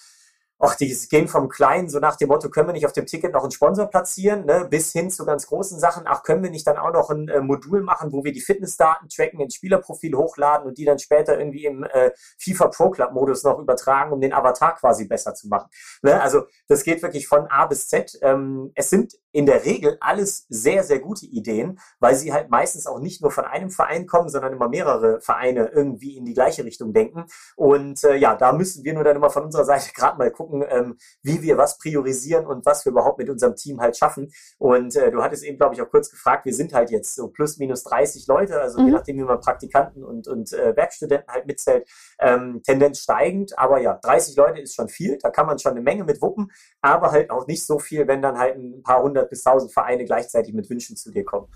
ach, 0.59 0.75
die 0.75 0.95
gehen 1.09 1.27
vom 1.27 1.49
Kleinen, 1.49 1.89
so 1.89 1.99
nach 1.99 2.15
dem 2.15 2.29
Motto, 2.29 2.49
können 2.49 2.67
wir 2.67 2.73
nicht 2.73 2.85
auf 2.85 2.93
dem 2.93 3.05
Ticket 3.05 3.33
noch 3.33 3.43
einen 3.43 3.51
Sponsor 3.51 3.87
platzieren, 3.87 4.45
ne, 4.45 4.67
bis 4.69 4.91
hin 4.91 5.11
zu 5.11 5.25
ganz 5.25 5.47
großen 5.47 5.79
Sachen. 5.79 6.03
Ach, 6.05 6.23
können 6.23 6.43
wir 6.43 6.49
nicht 6.49 6.65
dann 6.65 6.77
auch 6.77 6.91
noch 6.91 7.09
ein 7.09 7.27
äh, 7.27 7.41
Modul 7.41 7.81
machen, 7.81 8.11
wo 8.11 8.23
wir 8.23 8.31
die 8.31 8.41
Fitnessdaten 8.41 9.09
tracken, 9.09 9.39
ins 9.39 9.55
Spielerprofil 9.55 10.15
hochladen 10.15 10.67
und 10.67 10.77
die 10.77 10.85
dann 10.85 10.99
später 10.99 11.37
irgendwie 11.37 11.65
im 11.65 11.83
äh, 11.83 12.11
FIFA 12.39 12.67
Pro 12.69 12.89
Club 12.89 13.13
Modus 13.13 13.43
noch 13.43 13.59
übertragen, 13.59 14.11
um 14.11 14.21
den 14.21 14.33
Avatar 14.33 14.75
quasi 14.75 15.05
besser 15.05 15.33
zu 15.33 15.47
machen. 15.47 15.69
Ne? 16.01 16.19
Also 16.21 16.43
das 16.67 16.83
geht 16.83 17.01
wirklich 17.01 17.27
von 17.27 17.47
A 17.47 17.65
bis 17.65 17.87
Z. 17.87 18.17
Ähm, 18.21 18.71
es 18.75 18.89
sind 18.89 19.13
in 19.37 19.45
der 19.45 19.65
Regel 19.65 19.97
alles 19.99 20.47
sehr, 20.49 20.83
sehr 20.83 20.99
gute 20.99 21.27
Ideen, 21.27 21.79
weil 21.99 22.15
sie 22.15 22.33
halt 22.33 22.49
meistens 22.49 22.87
auch 22.87 22.99
nicht 22.99 23.21
nur 23.21 23.29
von 23.29 23.45
einem 23.45 23.69
Verein 23.69 24.07
kommen, 24.07 24.29
sondern 24.29 24.53
immer 24.53 24.67
mehrere 24.67 25.21
Vereine 25.21 25.67
irgendwie 25.67 26.17
in 26.17 26.25
die 26.25 26.33
gleiche 26.33 26.63
Richtung 26.63 26.91
denken. 26.91 27.25
Und 27.55 28.03
äh, 28.03 28.15
ja, 28.15 28.35
da 28.35 28.51
müssen 28.51 28.83
wir 28.83 28.95
nur 28.95 29.03
dann 29.03 29.15
immer 29.15 29.29
von 29.29 29.43
unserer 29.43 29.65
Seite 29.65 29.91
gerade 29.95 30.17
mal 30.17 30.31
gucken, 30.31 30.46
ähm, 30.69 30.97
wie 31.21 31.41
wir 31.41 31.57
was 31.57 31.77
priorisieren 31.77 32.45
und 32.45 32.65
was 32.65 32.85
wir 32.85 32.91
überhaupt 32.91 33.19
mit 33.19 33.29
unserem 33.29 33.55
Team 33.55 33.79
halt 33.79 33.97
schaffen. 33.97 34.31
Und 34.57 34.95
äh, 34.95 35.11
du 35.11 35.21
hattest 35.21 35.43
eben, 35.43 35.57
glaube 35.57 35.75
ich, 35.75 35.81
auch 35.81 35.89
kurz 35.89 36.09
gefragt, 36.09 36.45
wir 36.45 36.53
sind 36.53 36.73
halt 36.73 36.91
jetzt 36.91 37.15
so 37.15 37.27
plus 37.27 37.57
minus 37.57 37.83
30 37.83 38.27
Leute, 38.27 38.59
also 38.59 38.79
mhm. 38.79 38.87
je 38.87 38.91
nachdem, 38.93 39.17
wie 39.17 39.23
man 39.23 39.39
Praktikanten 39.39 40.03
und, 40.03 40.27
und 40.27 40.53
äh, 40.53 40.75
Werkstudenten 40.75 41.33
halt 41.33 41.47
mitzählt, 41.47 41.87
ähm, 42.19 42.61
Tendenz 42.63 42.99
steigend. 42.99 43.57
Aber 43.57 43.79
ja, 43.79 43.99
30 44.01 44.35
Leute 44.35 44.61
ist 44.61 44.75
schon 44.75 44.89
viel, 44.89 45.17
da 45.21 45.29
kann 45.29 45.45
man 45.45 45.59
schon 45.59 45.71
eine 45.71 45.81
Menge 45.81 46.03
mit 46.03 46.21
wuppen, 46.21 46.51
aber 46.81 47.11
halt 47.11 47.29
auch 47.29 47.47
nicht 47.47 47.65
so 47.65 47.79
viel, 47.79 48.07
wenn 48.07 48.21
dann 48.21 48.37
halt 48.37 48.57
ein 48.57 48.83
paar 48.83 49.01
hundert 49.01 49.29
bis 49.29 49.43
tausend 49.43 49.73
Vereine 49.73 50.05
gleichzeitig 50.05 50.53
mit 50.53 50.69
Wünschen 50.69 50.95
zu 50.95 51.11
dir 51.11 51.25
kommen. 51.25 51.47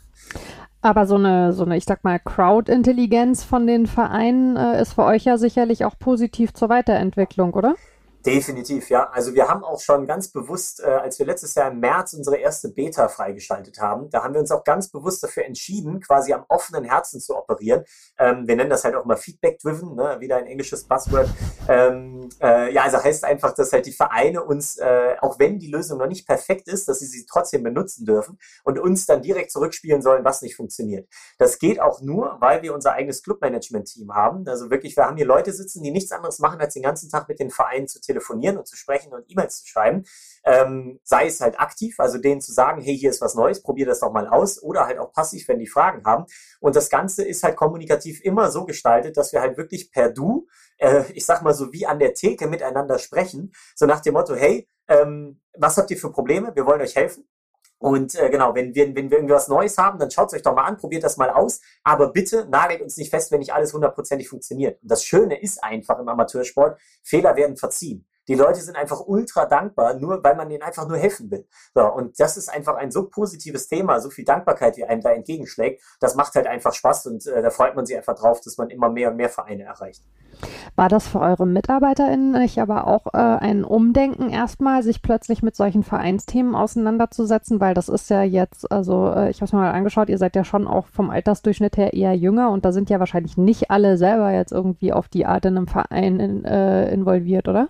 Aber 0.81 1.05
so 1.05 1.15
eine, 1.15 1.53
so 1.53 1.63
eine, 1.63 1.77
ich 1.77 1.85
sag 1.85 2.03
mal, 2.03 2.19
Crowd-Intelligenz 2.19 3.43
von 3.43 3.67
den 3.67 3.85
Vereinen 3.85 4.57
äh, 4.57 4.81
ist 4.81 4.93
für 4.93 5.03
euch 5.03 5.25
ja 5.25 5.37
sicherlich 5.37 5.85
auch 5.85 5.97
positiv 5.97 6.53
zur 6.53 6.69
Weiterentwicklung, 6.69 7.53
oder? 7.53 7.75
Definitiv, 8.26 8.89
ja. 8.89 9.09
Also 9.09 9.34
wir 9.34 9.47
haben 9.47 9.63
auch 9.63 9.80
schon 9.80 10.05
ganz 10.05 10.28
bewusst, 10.28 10.80
äh, 10.80 10.86
als 10.86 11.17
wir 11.17 11.26
letztes 11.26 11.55
Jahr 11.55 11.72
im 11.72 11.80
März 11.80 12.13
unsere 12.13 12.38
erste 12.38 12.69
Beta 12.69 13.07
freigeschaltet 13.07 13.80
haben, 13.80 14.11
da 14.11 14.24
haben 14.24 14.36
wir 14.36 14.41
uns 14.41 14.51
auch 14.51 14.63
ganz 14.63 14.89
bewusst 14.89 15.24
dafür 15.24 15.45
entschieden, 15.45 15.99
quasi 16.01 16.32
am 16.32 16.45
offenen 16.47 16.84
Herzen 16.84 17.19
zu 17.19 17.36
operieren. 17.36 17.84
Ähm, 18.19 18.47
wir 18.47 18.55
nennen 18.55 18.69
das 18.69 18.84
halt 18.84 18.93
auch 18.93 19.05
mal 19.05 19.17
Feedback-driven, 19.17 19.95
ne? 19.95 20.17
wieder 20.19 20.38
ein 20.38 20.45
englisches 20.45 20.84
Buzzword. 20.84 21.30
Ähm, 21.67 22.30
äh, 22.39 22.72
ja, 22.72 22.84
also 22.84 23.03
heißt 23.03 23.24
einfach, 23.24 23.55
dass 23.55 23.74
halt 23.74 23.88
die 23.88 23.91
Vereine 23.91 24.43
uns, 24.43 24.78
äh, 24.78 25.15
auch 25.19 25.39
wenn 25.39 25.57
die 25.57 25.72
Lösung 25.72 25.97
noch 25.97 26.07
nicht 26.07 26.28
perfekt 26.28 26.67
ist, 26.67 26.88
dass 26.88 26.99
sie 26.99 27.07
sie 27.07 27.26
trotzdem 27.26 27.63
benutzen 27.63 28.05
dürfen 28.05 28.38
und 28.63 28.78
uns 28.78 29.07
dann 29.07 29.24
direkt 29.24 29.51
zurückspielen 29.51 30.03
sollen, 30.03 30.24
was 30.24 30.43
nicht 30.43 30.55
funktioniert. 30.55 31.09
Das 31.39 31.57
geht 31.57 31.80
auch 31.80 32.01
nur, 32.01 32.38
weil 32.39 32.61
wir 32.61 32.76
unser 32.76 32.91
eigenes 32.91 33.24
Clubmanagement-Team 33.24 34.13
haben. 34.13 34.47
Also 34.47 34.69
wirklich, 34.69 34.95
wir 34.95 35.05
haben 35.05 35.17
hier 35.17 35.26
Leute 35.26 35.53
sitzen, 35.53 35.82
die 35.82 35.89
nichts 35.89 36.11
anderes 36.11 36.38
machen, 36.38 36.59
als 36.59 36.76
den 36.76 36.84
ganzen 36.84 37.09
Tag 37.09 37.28
mit 37.28 37.39
den 37.39 37.49
Vereinen 37.49 37.88
zu 37.88 37.99
telefonieren 37.99 38.11
und 38.20 38.68
zu 38.68 38.76
sprechen 38.76 39.14
und 39.14 39.26
E-Mails 39.30 39.62
zu 39.62 39.68
schreiben. 39.68 40.03
Ähm, 40.43 40.99
sei 41.03 41.28
es 41.28 41.41
halt 41.41 41.59
aktiv, 41.59 41.99
also 41.99 42.18
denen 42.18 42.41
zu 42.41 42.51
sagen, 42.51 42.82
hey, 42.82 42.97
hier 42.97 43.09
ist 43.09 43.22
was 43.22 43.36
Neues, 43.36 43.62
probier 43.62 43.86
das 43.86 43.99
doch 43.99 44.12
mal 44.12 44.28
aus, 44.28 44.62
oder 44.62 44.88
halt 44.88 44.99
auch 44.99 45.14
passiv, 45.14 45.47
wenn 45.47 45.59
die 45.59 45.68
Fragen 45.68 46.03
haben. 46.05 46.26
Und 46.59 46.76
das 46.76 46.89
Ganze 46.89 47.24
ist 47.24 47.43
halt 47.43 47.55
kommunikativ 47.55 48.22
immer 48.22 48.51
so 48.51 48.66
gestaltet, 48.66 49.18
dass 49.18 49.34
wir 49.34 49.41
halt 49.41 49.57
wirklich 49.57 49.91
per 49.91 50.09
Du, 50.09 50.47
äh, 50.78 51.03
ich 51.14 51.26
sag 51.26 51.41
mal 51.41 51.53
so 51.53 51.72
wie 51.72 51.86
an 51.86 51.99
der 51.99 52.14
Theke 52.14 52.47
miteinander 52.47 52.99
sprechen, 52.99 53.53
so 53.76 53.86
nach 53.86 54.01
dem 54.01 54.14
Motto, 54.14 54.36
hey, 54.36 54.68
ähm, 54.88 55.41
was 55.57 55.78
habt 55.78 55.91
ihr 55.91 55.97
für 55.97 56.12
Probleme? 56.12 56.51
Wir 56.55 56.66
wollen 56.66 56.82
euch 56.82 56.95
helfen. 56.95 57.28
Und 57.82 58.13
äh, 58.13 58.29
genau, 58.29 58.53
wenn 58.53 58.75
wir, 58.75 58.95
wenn 58.95 59.09
wir 59.09 59.17
irgendwas 59.17 59.47
Neues 59.47 59.75
haben, 59.79 59.97
dann 59.97 60.11
schaut 60.11 60.27
es 60.27 60.36
euch 60.36 60.43
doch 60.43 60.53
mal 60.53 60.65
an, 60.65 60.77
probiert 60.77 61.03
das 61.03 61.17
mal 61.17 61.32
aus. 61.32 61.61
Aber 61.84 62.11
bitte 62.11 62.47
nagelt 62.47 62.79
uns 62.84 62.95
nicht 62.95 63.09
fest, 63.09 63.32
wenn 63.32 63.39
nicht 63.39 63.53
alles 63.53 63.73
hundertprozentig 63.73 64.29
funktioniert. 64.29 64.79
Und 64.84 64.91
das 64.91 65.03
Schöne 65.03 65.41
ist 65.41 65.63
einfach 65.63 65.97
im 65.97 66.07
Amateursport, 66.07 66.79
Fehler 67.01 67.36
werden 67.36 67.57
verziehen. 67.57 68.05
Die 68.32 68.38
Leute 68.38 68.61
sind 68.61 68.77
einfach 68.77 69.01
ultra 69.07 69.45
dankbar, 69.45 69.95
nur 69.95 70.23
weil 70.23 70.38
man 70.38 70.49
ihnen 70.49 70.61
einfach 70.61 70.88
nur 70.88 70.97
helfen 70.97 71.29
will. 71.29 71.45
So, 71.75 71.82
und 71.82 72.17
das 72.17 72.38
ist 72.38 72.47
einfach 72.47 72.75
ein 72.75 72.89
so 72.89 73.09
positives 73.09 73.67
Thema, 73.67 73.99
so 73.99 74.09
viel 74.09 74.23
Dankbarkeit, 74.23 74.77
die 74.77 74.86
einem 74.86 75.01
da 75.01 75.11
entgegenschlägt. 75.11 75.82
Das 75.99 76.15
macht 76.15 76.36
halt 76.36 76.47
einfach 76.47 76.73
Spaß 76.73 77.07
und 77.07 77.27
äh, 77.27 77.41
da 77.41 77.49
freut 77.49 77.75
man 77.75 77.86
sich 77.86 77.97
einfach 77.97 78.15
drauf, 78.15 78.39
dass 78.39 78.57
man 78.57 78.69
immer 78.69 78.89
mehr 78.89 79.11
und 79.11 79.17
mehr 79.17 79.27
Vereine 79.27 79.63
erreicht. 79.63 80.05
War 80.77 80.88
das 80.88 81.09
für 81.09 81.19
eure 81.19 81.45
MitarbeiterInnen 81.45 82.32
nicht 82.32 82.57
aber 82.59 82.88
auch 82.88 83.07
äh, 83.07 83.17
ein 83.17 83.65
Umdenken 83.65 84.29
erstmal, 84.29 84.82
sich 84.82 85.01
plötzlich 85.01 85.43
mit 85.43 85.57
solchen 85.57 85.84
Vereinsthemen 85.84 86.55
auseinanderzusetzen? 86.55 87.59
Weil 87.59 87.73
das 87.73 87.89
ist 87.89 88.09
ja 88.09 88.23
jetzt, 88.23 88.71
also 88.71 89.11
äh, 89.13 89.29
ich 89.29 89.41
habe 89.41 89.45
es 89.47 89.51
mir 89.51 89.59
mal 89.59 89.71
angeschaut, 89.71 90.07
ihr 90.07 90.17
seid 90.17 90.38
ja 90.38 90.45
schon 90.45 90.69
auch 90.69 90.88
vom 90.88 91.09
Altersdurchschnitt 91.09 91.75
her 91.75 91.91
eher 91.91 92.15
jünger 92.15 92.51
und 92.51 92.63
da 92.63 92.71
sind 92.71 92.89
ja 92.89 93.01
wahrscheinlich 93.01 93.36
nicht 93.36 93.71
alle 93.71 93.97
selber 93.97 94.32
jetzt 94.32 94.53
irgendwie 94.53 94.93
auf 94.93 95.09
die 95.09 95.25
Art 95.25 95.43
in 95.43 95.57
einem 95.57 95.67
Verein 95.67 96.21
in, 96.21 96.45
äh, 96.45 96.89
involviert, 96.93 97.49
oder? 97.49 97.67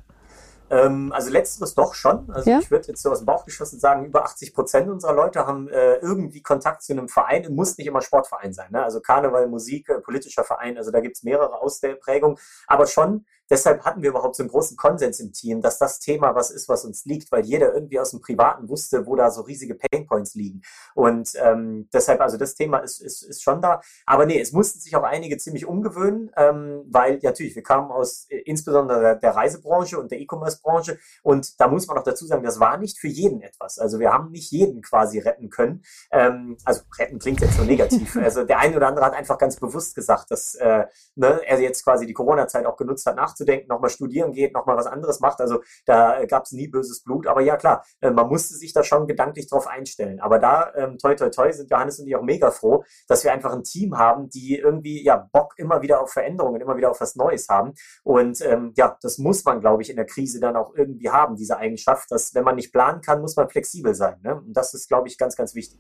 Ähm, 0.71 1.11
also 1.11 1.29
letzteres 1.29 1.75
doch 1.75 1.93
schon. 1.93 2.31
Also 2.31 2.49
ja? 2.49 2.59
ich 2.59 2.71
würde 2.71 2.87
jetzt 2.87 3.01
so 3.01 3.11
aus 3.11 3.19
dem 3.19 3.25
Bauch 3.25 3.43
geschossen 3.43 3.77
sagen, 3.77 4.05
über 4.05 4.23
80 4.23 4.53
Prozent 4.53 4.89
unserer 4.89 5.13
Leute 5.13 5.45
haben 5.45 5.67
äh, 5.67 5.95
irgendwie 5.95 6.41
Kontakt 6.41 6.81
zu 6.81 6.93
einem 6.93 7.09
Verein. 7.09 7.43
Es 7.43 7.49
muss 7.49 7.77
nicht 7.77 7.87
immer 7.87 8.01
Sportverein 8.01 8.53
sein. 8.53 8.71
Ne? 8.71 8.81
Also 8.81 9.01
Karneval, 9.01 9.47
Musik, 9.47 9.89
äh, 9.89 9.99
politischer 9.99 10.45
Verein, 10.45 10.77
also 10.77 10.89
da 10.89 11.01
gibt 11.01 11.17
es 11.17 11.23
mehrere 11.23 11.61
Ausprägungen. 11.61 12.37
Aber 12.67 12.87
schon 12.87 13.25
deshalb 13.51 13.83
hatten 13.83 14.01
wir 14.01 14.09
überhaupt 14.09 14.35
so 14.35 14.43
einen 14.43 14.49
großen 14.49 14.77
Konsens 14.77 15.19
im 15.19 15.33
Team, 15.33 15.61
dass 15.61 15.77
das 15.77 15.99
Thema 15.99 16.33
was 16.33 16.49
ist, 16.49 16.69
was 16.69 16.85
uns 16.85 17.05
liegt, 17.05 17.31
weil 17.31 17.45
jeder 17.45 17.73
irgendwie 17.73 17.99
aus 17.99 18.11
dem 18.11 18.21
Privaten 18.21 18.69
wusste, 18.69 19.05
wo 19.05 19.15
da 19.15 19.29
so 19.29 19.41
riesige 19.41 19.75
Painpoints 19.75 20.35
liegen. 20.35 20.61
Und 20.95 21.33
ähm, 21.35 21.89
deshalb, 21.93 22.21
also 22.21 22.37
das 22.37 22.55
Thema 22.55 22.79
ist, 22.79 23.01
ist, 23.01 23.21
ist 23.21 23.43
schon 23.43 23.61
da. 23.61 23.81
Aber 24.05 24.25
nee, 24.25 24.39
es 24.39 24.53
mussten 24.53 24.79
sich 24.79 24.95
auch 24.95 25.03
einige 25.03 25.37
ziemlich 25.37 25.65
umgewöhnen, 25.65 26.31
ähm, 26.37 26.85
weil 26.89 27.19
natürlich, 27.21 27.55
wir 27.55 27.63
kamen 27.63 27.91
aus 27.91 28.25
äh, 28.29 28.37
insbesondere 28.37 29.01
der, 29.01 29.15
der 29.15 29.35
Reisebranche 29.35 29.99
und 29.99 30.11
der 30.11 30.21
E-Commerce-Branche 30.21 30.97
und 31.21 31.59
da 31.59 31.67
muss 31.67 31.87
man 31.87 31.97
auch 31.97 32.03
dazu 32.03 32.25
sagen, 32.25 32.43
das 32.43 32.59
war 32.59 32.77
nicht 32.77 32.99
für 32.99 33.09
jeden 33.09 33.41
etwas. 33.41 33.77
Also 33.79 33.99
wir 33.99 34.13
haben 34.13 34.31
nicht 34.31 34.49
jeden 34.51 34.81
quasi 34.81 35.19
retten 35.19 35.49
können. 35.49 35.83
Ähm, 36.11 36.57
also 36.63 36.81
retten 36.97 37.19
klingt 37.19 37.41
jetzt 37.41 37.57
so 37.57 37.63
negativ. 37.63 38.17
Also 38.21 38.43
der 38.43 38.59
eine 38.59 38.77
oder 38.77 38.87
andere 38.87 39.05
hat 39.05 39.13
einfach 39.13 39.37
ganz 39.37 39.57
bewusst 39.57 39.95
gesagt, 39.95 40.31
dass 40.31 40.55
äh, 40.55 40.85
ne, 41.15 41.41
er 41.45 41.59
jetzt 41.59 41.83
quasi 41.83 42.05
die 42.05 42.13
Corona-Zeit 42.13 42.65
auch 42.65 42.77
genutzt 42.77 43.05
hat, 43.05 43.15
nachzudenken 43.15 43.40
nachzudenken, 43.41 43.67
nochmal 43.67 43.89
studieren 43.89 44.31
geht, 44.31 44.53
nochmal 44.53 44.77
was 44.77 44.87
anderes 44.87 45.19
macht. 45.19 45.41
Also 45.41 45.61
da 45.85 46.25
gab 46.25 46.43
es 46.45 46.51
nie 46.51 46.67
böses 46.67 47.03
Blut. 47.03 47.27
Aber 47.27 47.41
ja, 47.41 47.57
klar, 47.57 47.83
äh, 48.01 48.11
man 48.11 48.27
musste 48.27 48.55
sich 48.55 48.73
da 48.73 48.83
schon 48.83 49.07
gedanklich 49.07 49.49
drauf 49.49 49.67
einstellen. 49.67 50.19
Aber 50.19 50.39
da, 50.39 50.73
ähm, 50.75 50.97
toi, 50.97 51.15
toi, 51.15 51.29
toi, 51.29 51.51
sind 51.51 51.69
Johannes 51.69 51.99
und 51.99 52.07
ich 52.07 52.15
auch 52.15 52.21
mega 52.21 52.51
froh, 52.51 52.83
dass 53.07 53.23
wir 53.23 53.33
einfach 53.33 53.53
ein 53.53 53.63
Team 53.63 53.97
haben, 53.97 54.29
die 54.29 54.57
irgendwie, 54.57 55.03
ja, 55.03 55.27
Bock 55.31 55.53
immer 55.57 55.81
wieder 55.81 56.01
auf 56.01 56.11
Veränderungen, 56.11 56.61
immer 56.61 56.77
wieder 56.77 56.91
auf 56.91 57.01
was 57.01 57.15
Neues 57.15 57.47
haben. 57.49 57.73
Und 58.03 58.41
ähm, 58.41 58.73
ja, 58.75 58.97
das 59.01 59.17
muss 59.17 59.43
man, 59.45 59.61
glaube 59.61 59.81
ich, 59.81 59.89
in 59.89 59.95
der 59.95 60.05
Krise 60.05 60.39
dann 60.39 60.55
auch 60.55 60.73
irgendwie 60.75 61.09
haben, 61.09 61.35
diese 61.35 61.57
Eigenschaft, 61.57 62.11
dass 62.11 62.33
wenn 62.33 62.43
man 62.43 62.55
nicht 62.55 62.71
planen 62.71 63.01
kann, 63.01 63.21
muss 63.21 63.35
man 63.35 63.49
flexibel 63.49 63.93
sein. 63.93 64.19
Ne? 64.23 64.35
Und 64.35 64.53
das 64.53 64.73
ist, 64.73 64.87
glaube 64.87 65.07
ich, 65.07 65.17
ganz, 65.17 65.35
ganz 65.35 65.55
wichtig. 65.55 65.79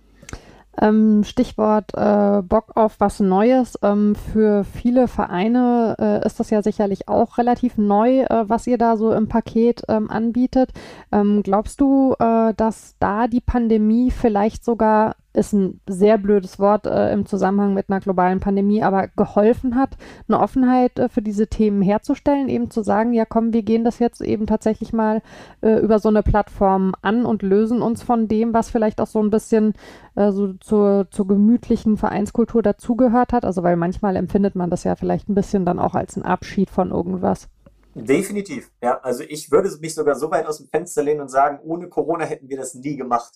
Ähm, 0.79 1.23
Stichwort 1.23 1.93
äh, 1.93 2.41
Bock 2.41 2.71
auf 2.75 2.99
was 2.99 3.19
Neues. 3.19 3.77
Ähm, 3.81 4.15
für 4.15 4.63
viele 4.63 5.07
Vereine 5.07 5.95
äh, 5.99 6.25
ist 6.25 6.39
das 6.39 6.49
ja 6.49 6.61
sicherlich 6.61 7.07
auch 7.07 7.37
relativ 7.37 7.77
neu, 7.77 8.21
äh, 8.21 8.49
was 8.49 8.67
ihr 8.67 8.77
da 8.77 8.95
so 8.97 9.11
im 9.11 9.27
Paket 9.27 9.83
ähm, 9.89 10.09
anbietet. 10.09 10.71
Ähm, 11.11 11.43
glaubst 11.43 11.81
du, 11.81 12.15
äh, 12.19 12.53
dass 12.55 12.95
da 12.99 13.27
die 13.27 13.41
Pandemie 13.41 14.11
vielleicht 14.11 14.63
sogar 14.63 15.15
ist 15.33 15.53
ein 15.53 15.79
sehr 15.87 16.17
blödes 16.17 16.59
Wort 16.59 16.85
äh, 16.85 17.13
im 17.13 17.25
Zusammenhang 17.25 17.73
mit 17.73 17.89
einer 17.89 17.99
globalen 17.99 18.39
Pandemie, 18.39 18.83
aber 18.83 19.07
geholfen 19.07 19.75
hat, 19.75 19.97
eine 20.27 20.39
Offenheit 20.39 20.99
äh, 20.99 21.09
für 21.09 21.21
diese 21.21 21.47
Themen 21.47 21.81
herzustellen, 21.81 22.49
eben 22.49 22.69
zu 22.69 22.83
sagen, 22.83 23.13
ja 23.13 23.25
komm, 23.25 23.53
wir 23.53 23.63
gehen 23.63 23.83
das 23.83 23.99
jetzt 23.99 24.21
eben 24.21 24.47
tatsächlich 24.47 24.93
mal 24.93 25.21
äh, 25.61 25.79
über 25.79 25.99
so 25.99 26.09
eine 26.09 26.23
Plattform 26.23 26.93
an 27.01 27.25
und 27.25 27.43
lösen 27.43 27.81
uns 27.81 28.03
von 28.03 28.27
dem, 28.27 28.53
was 28.53 28.69
vielleicht 28.69 28.99
auch 28.99 29.07
so 29.07 29.21
ein 29.21 29.29
bisschen 29.29 29.73
äh, 30.15 30.31
so 30.31 30.53
zur, 30.53 31.07
zur 31.11 31.27
gemütlichen 31.27 31.97
Vereinskultur 31.97 32.61
dazugehört 32.61 33.33
hat. 33.33 33.45
Also 33.45 33.63
weil 33.63 33.77
manchmal 33.77 34.15
empfindet 34.15 34.55
man 34.55 34.69
das 34.69 34.83
ja 34.83 34.95
vielleicht 34.95 35.29
ein 35.29 35.35
bisschen 35.35 35.65
dann 35.65 35.79
auch 35.79 35.95
als 35.95 36.17
ein 36.17 36.23
Abschied 36.23 36.69
von 36.69 36.91
irgendwas. 36.91 37.47
Definitiv, 37.93 38.71
ja. 38.81 38.99
Also 39.01 39.23
ich 39.27 39.51
würde 39.51 39.69
mich 39.81 39.93
sogar 39.95 40.15
so 40.15 40.31
weit 40.31 40.45
aus 40.45 40.57
dem 40.57 40.67
Fenster 40.67 41.03
lehnen 41.03 41.21
und 41.21 41.29
sagen, 41.29 41.59
ohne 41.63 41.89
Corona 41.89 42.23
hätten 42.23 42.47
wir 42.47 42.57
das 42.57 42.73
nie 42.73 42.95
gemacht 42.95 43.33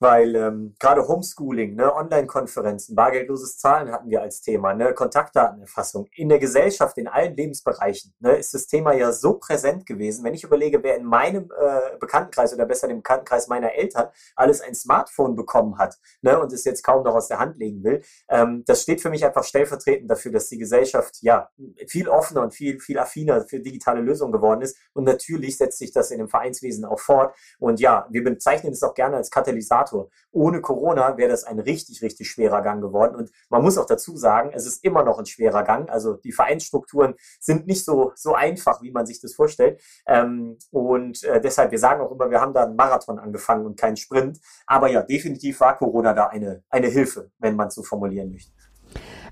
weil 0.00 0.36
ähm, 0.36 0.74
gerade 0.78 1.06
Homeschooling, 1.08 1.74
ne, 1.74 1.94
Online-Konferenzen, 1.94 2.94
bargeldloses 2.94 3.58
Zahlen 3.58 3.90
hatten 3.90 4.10
wir 4.10 4.22
als 4.22 4.40
Thema, 4.40 4.74
ne, 4.74 4.94
Kontaktdatenerfassung. 4.94 6.08
In 6.14 6.28
der 6.28 6.38
Gesellschaft, 6.38 6.96
in 6.98 7.08
allen 7.08 7.34
Lebensbereichen, 7.34 8.14
ne, 8.20 8.36
ist 8.36 8.54
das 8.54 8.66
Thema 8.66 8.92
ja 8.92 9.12
so 9.12 9.34
präsent 9.34 9.86
gewesen. 9.86 10.24
Wenn 10.24 10.34
ich 10.34 10.44
überlege, 10.44 10.82
wer 10.82 10.96
in 10.96 11.04
meinem 11.04 11.50
äh, 11.58 11.96
Bekanntenkreis 11.98 12.54
oder 12.54 12.66
besser 12.66 12.88
dem 12.88 12.98
Bekanntenkreis 12.98 13.48
meiner 13.48 13.74
Eltern 13.74 14.08
alles 14.36 14.60
ein 14.60 14.74
Smartphone 14.74 15.34
bekommen 15.34 15.78
hat 15.78 15.98
ne, 16.22 16.38
und 16.38 16.52
es 16.52 16.64
jetzt 16.64 16.82
kaum 16.84 17.02
noch 17.02 17.14
aus 17.14 17.28
der 17.28 17.38
Hand 17.38 17.58
legen 17.58 17.82
will, 17.82 18.02
ähm, 18.28 18.62
das 18.66 18.82
steht 18.82 19.00
für 19.00 19.10
mich 19.10 19.24
einfach 19.24 19.44
stellvertretend 19.44 20.10
dafür, 20.10 20.32
dass 20.32 20.48
die 20.48 20.58
Gesellschaft 20.58 21.18
ja 21.22 21.50
viel 21.88 22.08
offener 22.08 22.42
und 22.42 22.54
viel, 22.54 22.78
viel 22.80 22.98
affiner 22.98 23.44
für 23.48 23.60
digitale 23.60 24.00
Lösungen 24.00 24.32
geworden 24.32 24.62
ist. 24.62 24.76
Und 24.92 25.04
natürlich 25.04 25.56
setzt 25.56 25.78
sich 25.78 25.92
das 25.92 26.10
in 26.10 26.18
dem 26.18 26.28
Vereinswesen 26.28 26.84
auch 26.84 27.00
fort. 27.00 27.34
Und 27.58 27.80
ja, 27.80 28.06
wir 28.10 28.22
bezeichnen 28.22 28.72
es 28.72 28.82
auch 28.82 28.94
gerne 28.94 29.16
als 29.16 29.30
Katalysator 29.30 29.87
Indikator. 29.88 30.08
Ohne 30.30 30.60
Corona 30.60 31.16
wäre 31.16 31.30
das 31.30 31.44
ein 31.44 31.58
richtig, 31.58 32.02
richtig 32.02 32.30
schwerer 32.30 32.62
Gang 32.62 32.80
geworden. 32.80 33.16
Und 33.16 33.30
man 33.48 33.62
muss 33.62 33.78
auch 33.78 33.86
dazu 33.86 34.16
sagen, 34.16 34.50
es 34.52 34.66
ist 34.66 34.84
immer 34.84 35.02
noch 35.02 35.18
ein 35.18 35.26
schwerer 35.26 35.64
Gang. 35.64 35.88
Also 35.90 36.14
die 36.14 36.32
Vereinsstrukturen 36.32 37.14
sind 37.40 37.66
nicht 37.66 37.84
so, 37.84 38.12
so 38.14 38.34
einfach, 38.34 38.82
wie 38.82 38.90
man 38.90 39.06
sich 39.06 39.20
das 39.20 39.34
vorstellt. 39.34 39.80
Ähm, 40.06 40.58
und 40.70 41.22
äh, 41.24 41.40
deshalb, 41.40 41.70
wir 41.70 41.78
sagen 41.78 42.02
auch 42.02 42.12
immer, 42.12 42.30
wir 42.30 42.40
haben 42.40 42.54
da 42.54 42.64
einen 42.64 42.76
Marathon 42.76 43.18
angefangen 43.18 43.66
und 43.66 43.78
keinen 43.78 43.96
Sprint. 43.96 44.38
Aber 44.66 44.88
ja, 44.88 45.02
definitiv 45.02 45.60
war 45.60 45.76
Corona 45.76 46.12
da 46.12 46.26
eine, 46.26 46.62
eine 46.68 46.88
Hilfe, 46.88 47.30
wenn 47.38 47.56
man 47.56 47.70
so 47.70 47.82
formulieren 47.82 48.30
möchte. 48.30 48.52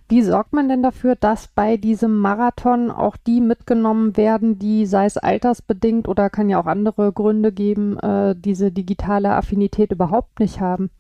Wie 0.09 0.23
sorgt 0.23 0.53
man 0.53 0.69
denn 0.69 0.85
dafür, 0.85 1.17
dass 1.17 1.49
bei 1.49 1.77
diesem 1.77 2.19
Marathon 2.19 2.93
auch 2.93 3.17
die 3.17 3.41
mitgenommen 3.41 4.17
werden, 4.17 4.57
die, 4.59 4.87
sei 4.87 5.05
es 5.05 5.17
altersbedingt 5.17 6.07
oder 6.07 6.31
kann 6.31 6.49
ja 6.49 6.61
auch 6.61 6.67
andere 6.67 7.13
Gründe 7.13 7.51
geben, 7.51 7.99
äh, 7.99 8.37
diese 8.37 8.71
digitale 8.71 9.31
Affinität 9.31 9.91
überhaupt 9.91 10.39
nicht 10.39 10.61
haben? 10.61 10.91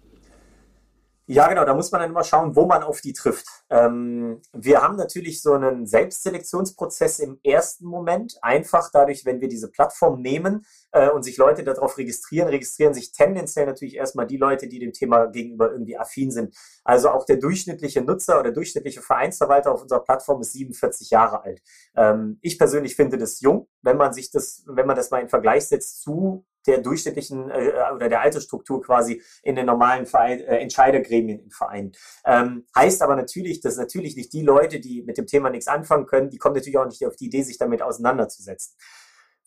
Ja, 1.29 1.49
genau, 1.49 1.65
da 1.65 1.75
muss 1.75 1.91
man 1.91 2.01
dann 2.01 2.11
immer 2.11 2.23
schauen, 2.23 2.55
wo 2.55 2.67
man 2.67 2.85
auf 2.85 3.01
die 3.01 3.13
trifft. 3.13 3.47
Ähm, 3.69 4.41
wir 4.53 4.81
haben 4.81 4.95
natürlich 4.95 5.43
so 5.43 5.55
einen 5.55 5.85
Selbstselektionsprozess 5.85 7.19
im 7.19 7.41
ersten 7.43 7.85
Moment. 7.87 8.39
Einfach 8.43 8.91
dadurch, 8.93 9.25
wenn 9.25 9.41
wir 9.41 9.49
diese 9.49 9.69
Plattform 9.69 10.23
nehmen 10.23 10.65
äh, 10.93 11.11
und 11.11 11.25
sich 11.25 11.37
Leute 11.37 11.65
darauf 11.65 11.99
registrieren, 11.99 12.49
registrieren 12.49 12.95
sich 12.95 13.11
tendenziell 13.11 13.67
natürlich 13.67 13.97
erstmal 13.97 14.29
die 14.29 14.37
Leute, 14.37 14.69
die 14.69 14.79
dem 14.79 14.93
Thema 14.93 15.27
gegenüber 15.27 15.73
irgendwie 15.73 15.99
affin 15.99 16.31
sind. 16.31 16.55
Also 16.85 17.11
auch 17.11 17.25
der 17.25 17.39
durchschnittliche 17.39 18.03
Nutzer 18.03 18.39
oder 18.39 18.53
durchschnittliche 18.53 19.03
Vereinsverwalter 19.03 19.73
auf 19.73 19.83
unserer 19.83 20.05
Plattform 20.05 20.41
ist 20.43 20.53
47 20.53 21.11
Jahre 21.11 21.43
alt. 21.43 21.61
Ähm, 21.97 22.39
ich 22.41 22.57
persönlich 22.57 22.95
finde 22.95 23.19
das 23.19 23.41
jung, 23.41 23.67
wenn 23.83 23.97
man 23.97 24.13
sich 24.13 24.31
das, 24.31 24.63
wenn 24.69 24.87
man 24.87 24.95
das 24.95 25.11
mal 25.11 25.23
in 25.23 25.29
Vergleich 25.29 25.67
setzt 25.67 26.03
zu 26.03 26.45
der 26.67 26.79
durchschnittlichen 26.79 27.51
äh, 27.51 27.73
oder 27.95 28.09
der 28.09 28.21
Altersstruktur 28.21 28.83
quasi 28.83 29.23
in 29.43 29.57
den 29.57 29.67
normalen 29.67 30.07
Verein, 30.07 30.41
äh, 30.41 30.59
Entscheidergremien 30.59 31.41
in 31.41 31.51
Vereinen. 31.51 31.93
Ähm, 32.25 32.67
heißt 32.75 33.03
aber 33.03 33.17
natürlich, 33.17 33.61
dass 33.61 33.77
natürlich 33.77 34.17
nicht 34.17 34.33
die 34.33 34.43
Leute, 34.43 34.81
die 34.81 35.03
mit 35.03 35.19
dem 35.19 35.27
Thema 35.27 35.51
nichts 35.51 35.69
anfangen 35.69 36.07
können, 36.07 36.31
die 36.31 36.39
kommen 36.39 36.55
natürlich 36.55 36.79
auch 36.79 36.87
nicht 36.87 37.05
auf 37.07 37.17
die 37.17 37.27
Idee, 37.27 37.43
sich 37.43 37.59
damit 37.59 37.83
auseinanderzusetzen. 37.83 38.77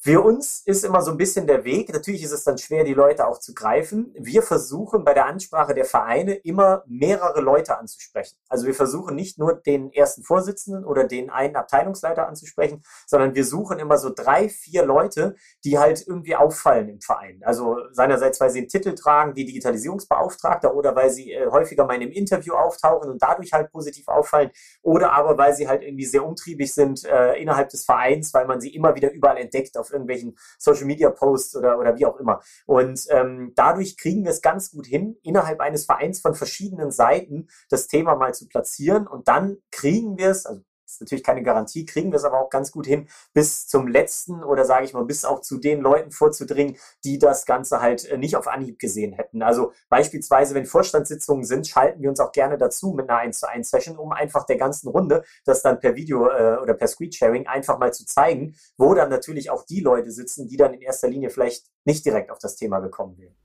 Für 0.01 0.21
uns 0.21 0.61
ist 0.65 0.85
immer 0.85 1.01
so 1.01 1.11
ein 1.11 1.17
bisschen 1.17 1.45
der 1.45 1.65
Weg, 1.65 1.91
natürlich 1.91 2.23
ist 2.23 2.31
es 2.31 2.45
dann 2.45 2.57
schwer, 2.57 2.85
die 2.85 2.93
Leute 2.93 3.27
auch 3.27 3.37
zu 3.37 3.53
greifen. 3.53 4.13
Wir 4.17 4.41
versuchen 4.41 5.03
bei 5.03 5.13
der 5.13 5.25
Ansprache 5.25 5.73
der 5.73 5.83
Vereine 5.83 6.35
immer 6.35 6.83
mehrere 6.87 7.41
Leute 7.41 7.77
anzusprechen. 7.77 8.37
Also 8.47 8.65
wir 8.65 8.73
versuchen 8.73 9.13
nicht 9.13 9.37
nur 9.37 9.55
den 9.55 9.91
ersten 9.91 10.23
Vorsitzenden 10.23 10.85
oder 10.85 11.03
den 11.03 11.29
einen 11.29 11.57
Abteilungsleiter 11.57 12.29
anzusprechen, 12.29 12.81
sondern 13.07 13.35
wir 13.35 13.43
suchen 13.43 13.77
immer 13.77 13.97
so 13.97 14.09
drei, 14.15 14.47
vier 14.47 14.85
Leute, 14.85 15.35
die 15.65 15.77
halt 15.77 16.07
irgendwie 16.07 16.37
auffallen 16.37 16.87
im 16.87 17.01
Verein. 17.01 17.41
Also 17.43 17.75
seinerseits, 17.91 18.39
weil 18.39 18.51
sie 18.51 18.59
einen 18.59 18.69
Titel 18.69 18.95
tragen, 18.95 19.35
wie 19.35 19.43
Digitalisierungsbeauftragter 19.43 20.73
oder 20.75 20.95
weil 20.95 21.09
sie 21.09 21.33
äh, 21.33 21.47
häufiger 21.51 21.85
mal 21.85 21.95
in 21.95 22.03
einem 22.03 22.13
Interview 22.13 22.53
auftauchen 22.53 23.09
und 23.09 23.21
dadurch 23.21 23.51
halt 23.51 23.69
positiv 23.69 24.07
auffallen 24.07 24.51
oder 24.81 25.11
aber 25.11 25.37
weil 25.37 25.53
sie 25.53 25.67
halt 25.67 25.83
irgendwie 25.83 26.05
sehr 26.05 26.23
umtriebig 26.23 26.73
sind 26.73 27.03
äh, 27.03 27.33
innerhalb 27.33 27.67
des 27.67 27.83
Vereins, 27.83 28.33
weil 28.33 28.47
man 28.47 28.61
sie 28.61 28.73
immer 28.73 28.95
wieder 28.95 29.11
überall 29.11 29.35
entdeckt 29.35 29.77
auf 29.77 29.88
irgendwelchen 29.91 30.37
Social 30.57 30.85
Media 30.85 31.09
Posts 31.09 31.57
oder, 31.57 31.79
oder 31.79 31.97
wie 31.97 32.05
auch 32.05 32.17
immer. 32.17 32.41
Und 32.65 33.05
ähm, 33.09 33.53
dadurch 33.55 33.97
kriegen 33.97 34.23
wir 34.23 34.31
es 34.31 34.41
ganz 34.41 34.71
gut 34.71 34.85
hin, 34.85 35.17
innerhalb 35.23 35.59
eines 35.59 35.85
Vereins 35.85 36.19
von 36.19 36.35
verschiedenen 36.35 36.91
Seiten 36.91 37.47
das 37.69 37.87
Thema 37.87 38.15
mal 38.15 38.33
zu 38.33 38.47
platzieren 38.47 39.07
und 39.07 39.27
dann 39.27 39.57
kriegen 39.71 40.17
wir 40.17 40.29
es, 40.29 40.45
also 40.45 40.61
natürlich 41.01 41.23
keine 41.23 41.43
Garantie, 41.43 41.85
kriegen 41.85 42.11
wir 42.11 42.17
es 42.17 42.23
aber 42.23 42.39
auch 42.39 42.49
ganz 42.49 42.71
gut 42.71 42.85
hin, 42.85 43.07
bis 43.33 43.67
zum 43.67 43.87
letzten 43.87 44.43
oder 44.43 44.65
sage 44.65 44.85
ich 44.85 44.93
mal, 44.93 45.05
bis 45.05 45.25
auch 45.25 45.41
zu 45.41 45.57
den 45.57 45.81
Leuten 45.81 46.11
vorzudringen, 46.11 46.77
die 47.03 47.19
das 47.19 47.45
Ganze 47.45 47.81
halt 47.81 48.05
äh, 48.05 48.17
nicht 48.17 48.35
auf 48.35 48.47
Anhieb 48.47 48.79
gesehen 48.79 49.13
hätten. 49.13 49.41
Also 49.41 49.73
beispielsweise, 49.89 50.55
wenn 50.55 50.65
Vorstandssitzungen 50.65 51.43
sind, 51.43 51.67
schalten 51.67 52.01
wir 52.01 52.09
uns 52.09 52.19
auch 52.19 52.31
gerne 52.31 52.57
dazu 52.57 52.91
mit 52.91 53.09
einer 53.09 53.19
1 53.19 53.39
zu 53.39 53.49
1 53.49 53.69
Session, 53.69 53.97
um 53.97 54.11
einfach 54.11 54.45
der 54.45 54.57
ganzen 54.57 54.89
Runde 54.89 55.23
das 55.45 55.61
dann 55.61 55.79
per 55.79 55.95
Video 55.95 56.27
äh, 56.29 56.57
oder 56.61 56.73
per 56.73 56.87
Screensharing 56.87 57.47
einfach 57.47 57.79
mal 57.79 57.93
zu 57.93 58.05
zeigen, 58.05 58.55
wo 58.77 58.93
dann 58.93 59.09
natürlich 59.09 59.49
auch 59.49 59.65
die 59.65 59.81
Leute 59.81 60.11
sitzen, 60.11 60.47
die 60.47 60.57
dann 60.57 60.73
in 60.73 60.81
erster 60.81 61.07
Linie 61.07 61.29
vielleicht 61.29 61.67
nicht 61.85 62.05
direkt 62.05 62.31
auf 62.31 62.39
das 62.39 62.55
Thema 62.55 62.79
gekommen 62.79 63.17
wären. 63.17 63.35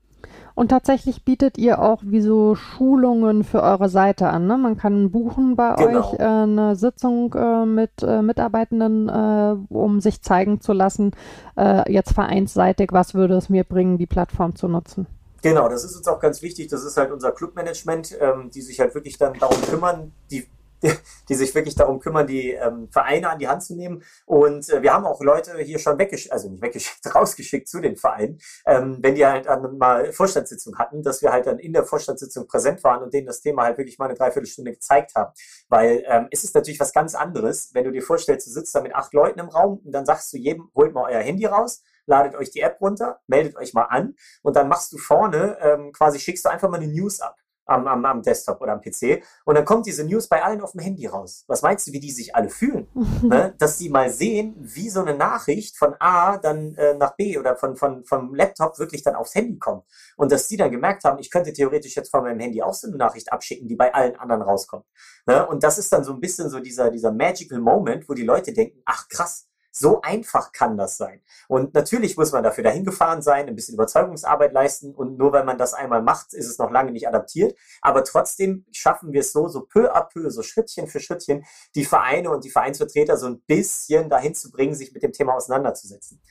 Und 0.53 0.69
tatsächlich 0.69 1.23
bietet 1.23 1.57
ihr 1.57 1.81
auch 1.81 2.01
wie 2.03 2.21
so 2.21 2.55
Schulungen 2.55 3.43
für 3.43 3.61
eure 3.61 3.89
Seite 3.89 4.27
an. 4.27 4.47
Ne? 4.47 4.57
Man 4.57 4.77
kann 4.77 5.11
buchen 5.11 5.55
bei 5.55 5.75
genau. 5.75 5.99
euch 5.99 6.19
äh, 6.19 6.23
eine 6.23 6.75
Sitzung 6.75 7.33
äh, 7.33 7.65
mit 7.65 7.91
äh, 8.01 8.21
Mitarbeitenden, 8.21 9.09
äh, 9.09 9.55
um 9.73 9.99
sich 9.99 10.21
zeigen 10.21 10.61
zu 10.61 10.73
lassen, 10.73 11.11
äh, 11.57 11.91
jetzt 11.91 12.13
vereinsseitig, 12.13 12.89
was 12.91 13.13
würde 13.13 13.35
es 13.35 13.49
mir 13.49 13.63
bringen, 13.63 13.97
die 13.97 14.07
Plattform 14.07 14.55
zu 14.55 14.67
nutzen. 14.67 15.07
Genau, 15.41 15.69
das 15.69 15.83
ist 15.83 15.95
uns 15.95 16.07
auch 16.07 16.19
ganz 16.19 16.41
wichtig. 16.41 16.69
Das 16.69 16.83
ist 16.83 16.97
halt 16.97 17.11
unser 17.11 17.31
Clubmanagement, 17.31 18.17
ähm, 18.19 18.49
die 18.49 18.61
sich 18.61 18.79
halt 18.79 18.95
wirklich 18.95 19.19
dann 19.19 19.33
darum 19.33 19.61
kümmern, 19.61 20.11
die 20.31 20.47
die, 21.29 21.35
sich 21.35 21.53
wirklich 21.55 21.75
darum 21.75 21.99
kümmern, 21.99 22.27
die 22.27 22.51
ähm, 22.51 22.89
Vereine 22.91 23.29
an 23.29 23.39
die 23.39 23.47
Hand 23.47 23.63
zu 23.63 23.75
nehmen. 23.75 24.03
Und 24.25 24.69
äh, 24.69 24.81
wir 24.81 24.93
haben 24.93 25.05
auch 25.05 25.21
Leute 25.21 25.57
hier 25.59 25.79
schon 25.79 25.97
weggeschickt, 25.97 26.31
also 26.31 26.49
nicht 26.49 26.61
weggeschickt, 26.61 27.01
rausgeschickt 27.15 27.67
zu 27.67 27.79
den 27.79 27.95
Vereinen, 27.95 28.39
ähm, 28.65 28.99
wenn 29.01 29.15
die 29.15 29.25
halt 29.25 29.45
dann 29.45 29.77
mal 29.77 30.11
Vorstandssitzung 30.11 30.77
hatten, 30.77 31.03
dass 31.03 31.21
wir 31.21 31.31
halt 31.31 31.47
dann 31.47 31.59
in 31.59 31.73
der 31.73 31.83
Vorstandssitzung 31.83 32.47
präsent 32.47 32.83
waren 32.83 33.03
und 33.03 33.13
denen 33.13 33.27
das 33.27 33.41
Thema 33.41 33.63
halt 33.63 33.77
wirklich 33.77 33.97
mal 33.97 34.05
eine 34.05 34.15
Dreiviertelstunde 34.15 34.71
gezeigt 34.71 35.15
haben. 35.15 35.33
Weil 35.69 36.03
ähm, 36.07 36.27
es 36.31 36.43
ist 36.43 36.55
natürlich 36.55 36.79
was 36.79 36.93
ganz 36.93 37.15
anderes, 37.15 37.71
wenn 37.73 37.83
du 37.83 37.91
dir 37.91 38.03
vorstellst, 38.03 38.47
du 38.47 38.51
sitzt 38.51 38.73
da 38.75 38.81
mit 38.81 38.95
acht 38.95 39.13
Leuten 39.13 39.39
im 39.39 39.49
Raum 39.49 39.81
und 39.83 39.91
dann 39.91 40.05
sagst 40.05 40.31
du 40.33 40.37
jedem, 40.37 40.69
holt 40.75 40.93
mal 40.93 41.09
euer 41.11 41.21
Handy 41.21 41.45
raus, 41.45 41.83
ladet 42.05 42.35
euch 42.35 42.51
die 42.51 42.61
App 42.61 42.79
runter, 42.81 43.19
meldet 43.27 43.55
euch 43.55 43.73
mal 43.73 43.83
an 43.83 44.15
und 44.41 44.55
dann 44.55 44.67
machst 44.67 44.93
du 44.93 44.97
vorne, 44.97 45.57
ähm, 45.61 45.91
quasi 45.91 46.19
schickst 46.19 46.45
du 46.45 46.49
einfach 46.49 46.69
mal 46.69 46.79
eine 46.79 46.91
News 46.91 47.19
ab 47.19 47.35
am, 47.65 47.87
am, 47.87 48.05
am 48.05 48.21
Desktop 48.21 48.61
oder 48.61 48.73
am 48.73 48.81
PC. 48.81 49.23
Und 49.43 49.55
dann 49.55 49.65
kommt 49.65 49.85
diese 49.85 50.03
News 50.03 50.27
bei 50.27 50.43
allen 50.43 50.61
auf 50.61 50.71
dem 50.71 50.81
Handy 50.81 51.07
raus. 51.07 51.43
Was 51.47 51.61
meinst 51.61 51.87
du, 51.87 51.91
wie 51.91 51.99
die 51.99 52.11
sich 52.11 52.35
alle 52.35 52.49
fühlen? 52.49 52.87
ne? 53.23 53.53
Dass 53.57 53.77
die 53.77 53.89
mal 53.89 54.09
sehen, 54.09 54.55
wie 54.57 54.89
so 54.89 55.01
eine 55.01 55.15
Nachricht 55.15 55.77
von 55.77 55.95
A 55.99 56.37
dann 56.37 56.75
äh, 56.75 56.95
nach 56.95 57.15
B 57.15 57.37
oder 57.37 57.55
von, 57.55 57.75
von, 57.75 58.05
vom 58.05 58.33
Laptop 58.35 58.79
wirklich 58.79 59.03
dann 59.03 59.15
aufs 59.15 59.35
Handy 59.35 59.57
kommt. 59.57 59.83
Und 60.15 60.31
dass 60.31 60.47
die 60.47 60.57
dann 60.57 60.71
gemerkt 60.71 61.03
haben, 61.03 61.19
ich 61.19 61.29
könnte 61.29 61.53
theoretisch 61.53 61.95
jetzt 61.95 62.11
von 62.11 62.23
meinem 62.23 62.39
Handy 62.39 62.61
auch 62.61 62.73
so 62.73 62.87
eine 62.87 62.97
Nachricht 62.97 63.31
abschicken, 63.31 63.67
die 63.67 63.75
bei 63.75 63.93
allen 63.93 64.15
anderen 64.15 64.41
rauskommt. 64.41 64.85
Ne? 65.25 65.45
Und 65.47 65.63
das 65.63 65.77
ist 65.77 65.91
dann 65.91 66.03
so 66.03 66.13
ein 66.13 66.19
bisschen 66.19 66.49
so 66.49 66.59
dieser, 66.59 66.91
dieser 66.91 67.11
magical 67.11 67.59
Moment, 67.59 68.07
wo 68.07 68.13
die 68.13 68.23
Leute 68.23 68.53
denken, 68.53 68.81
ach 68.85 69.07
krass, 69.09 69.47
so 69.77 70.01
einfach 70.01 70.53
kann 70.53 70.77
das 70.77 70.95
sein. 70.95 71.21
Und 71.49 71.73
natürlich 71.73 72.15
muss 72.15 72.31
man 72.31 72.43
dafür 72.43 72.63
dahin 72.63 72.85
gefahren 72.85 73.21
sein, 73.21 73.47
ein 73.47 73.55
bisschen 73.55 73.75
Überzeugungsarbeit 73.75 74.53
leisten. 74.53 74.95
Und 74.95 75.17
nur 75.17 75.33
weil 75.33 75.43
man 75.43 75.57
das 75.57 75.73
einmal 75.73 76.01
macht, 76.01 76.33
ist 76.33 76.47
es 76.47 76.57
noch 76.57 76.71
lange 76.71 76.93
nicht 76.93 77.09
adaptiert. 77.09 77.57
Aber 77.81 78.05
trotzdem 78.05 78.65
schaffen 78.71 79.11
wir 79.11 79.19
es 79.19 79.33
so, 79.33 79.49
so 79.49 79.61
peu 79.61 79.93
à 79.93 80.07
peu, 80.07 80.29
so 80.29 80.43
Schrittchen 80.43 80.87
für 80.87 81.01
Schrittchen, 81.01 81.43
die 81.75 81.83
Vereine 81.83 82.31
und 82.31 82.45
die 82.45 82.49
Vereinsvertreter 82.49 83.17
so 83.17 83.27
ein 83.27 83.41
bisschen 83.41 84.09
dahin 84.09 84.33
zu 84.33 84.49
bringen, 84.49 84.75
sich 84.75 84.93
mit 84.93 85.03
dem 85.03 85.11
Thema 85.11 85.33
auseinanderzusetzen. 85.33 86.21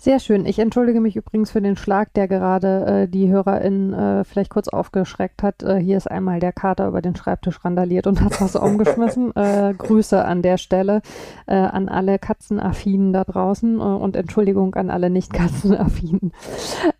Sehr 0.00 0.20
schön. 0.20 0.46
Ich 0.46 0.60
entschuldige 0.60 1.00
mich 1.00 1.16
übrigens 1.16 1.50
für 1.50 1.60
den 1.60 1.76
Schlag, 1.76 2.14
der 2.14 2.28
gerade 2.28 2.86
äh, 2.86 3.08
die 3.08 3.28
HörerInnen 3.28 3.92
äh, 3.92 4.22
vielleicht 4.22 4.48
kurz 4.48 4.68
aufgeschreckt 4.68 5.42
hat. 5.42 5.64
Äh, 5.64 5.80
hier 5.80 5.96
ist 5.96 6.08
einmal 6.08 6.38
der 6.38 6.52
Kater 6.52 6.86
über 6.86 7.02
den 7.02 7.16
Schreibtisch 7.16 7.64
randaliert 7.64 8.06
und 8.06 8.22
hat 8.22 8.40
was 8.40 8.54
umgeschmissen. 8.56 9.34
Äh, 9.34 9.74
Grüße 9.76 10.24
an 10.24 10.40
der 10.40 10.56
Stelle 10.56 11.02
äh, 11.46 11.56
an 11.56 11.88
alle 11.88 12.20
Katzenaffinen 12.20 13.12
da 13.12 13.24
draußen 13.24 13.80
äh, 13.80 13.82
und 13.82 14.14
Entschuldigung 14.14 14.76
an 14.76 14.90
alle 14.90 15.10
Nicht-Katzenaffinen. 15.10 16.30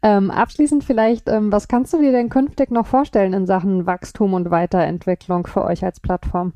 Ähm, 0.02 0.32
abschließend 0.32 0.82
vielleicht, 0.82 1.28
ähm, 1.28 1.52
was 1.52 1.68
kannst 1.68 1.92
du 1.92 1.98
dir 1.98 2.10
denn 2.10 2.30
künftig 2.30 2.72
noch 2.72 2.88
vorstellen 2.88 3.32
in 3.32 3.46
Sachen 3.46 3.86
Wachstum 3.86 4.34
und 4.34 4.50
Weiterentwicklung 4.50 5.46
für 5.46 5.64
euch 5.64 5.84
als 5.84 6.00
Plattform? 6.00 6.52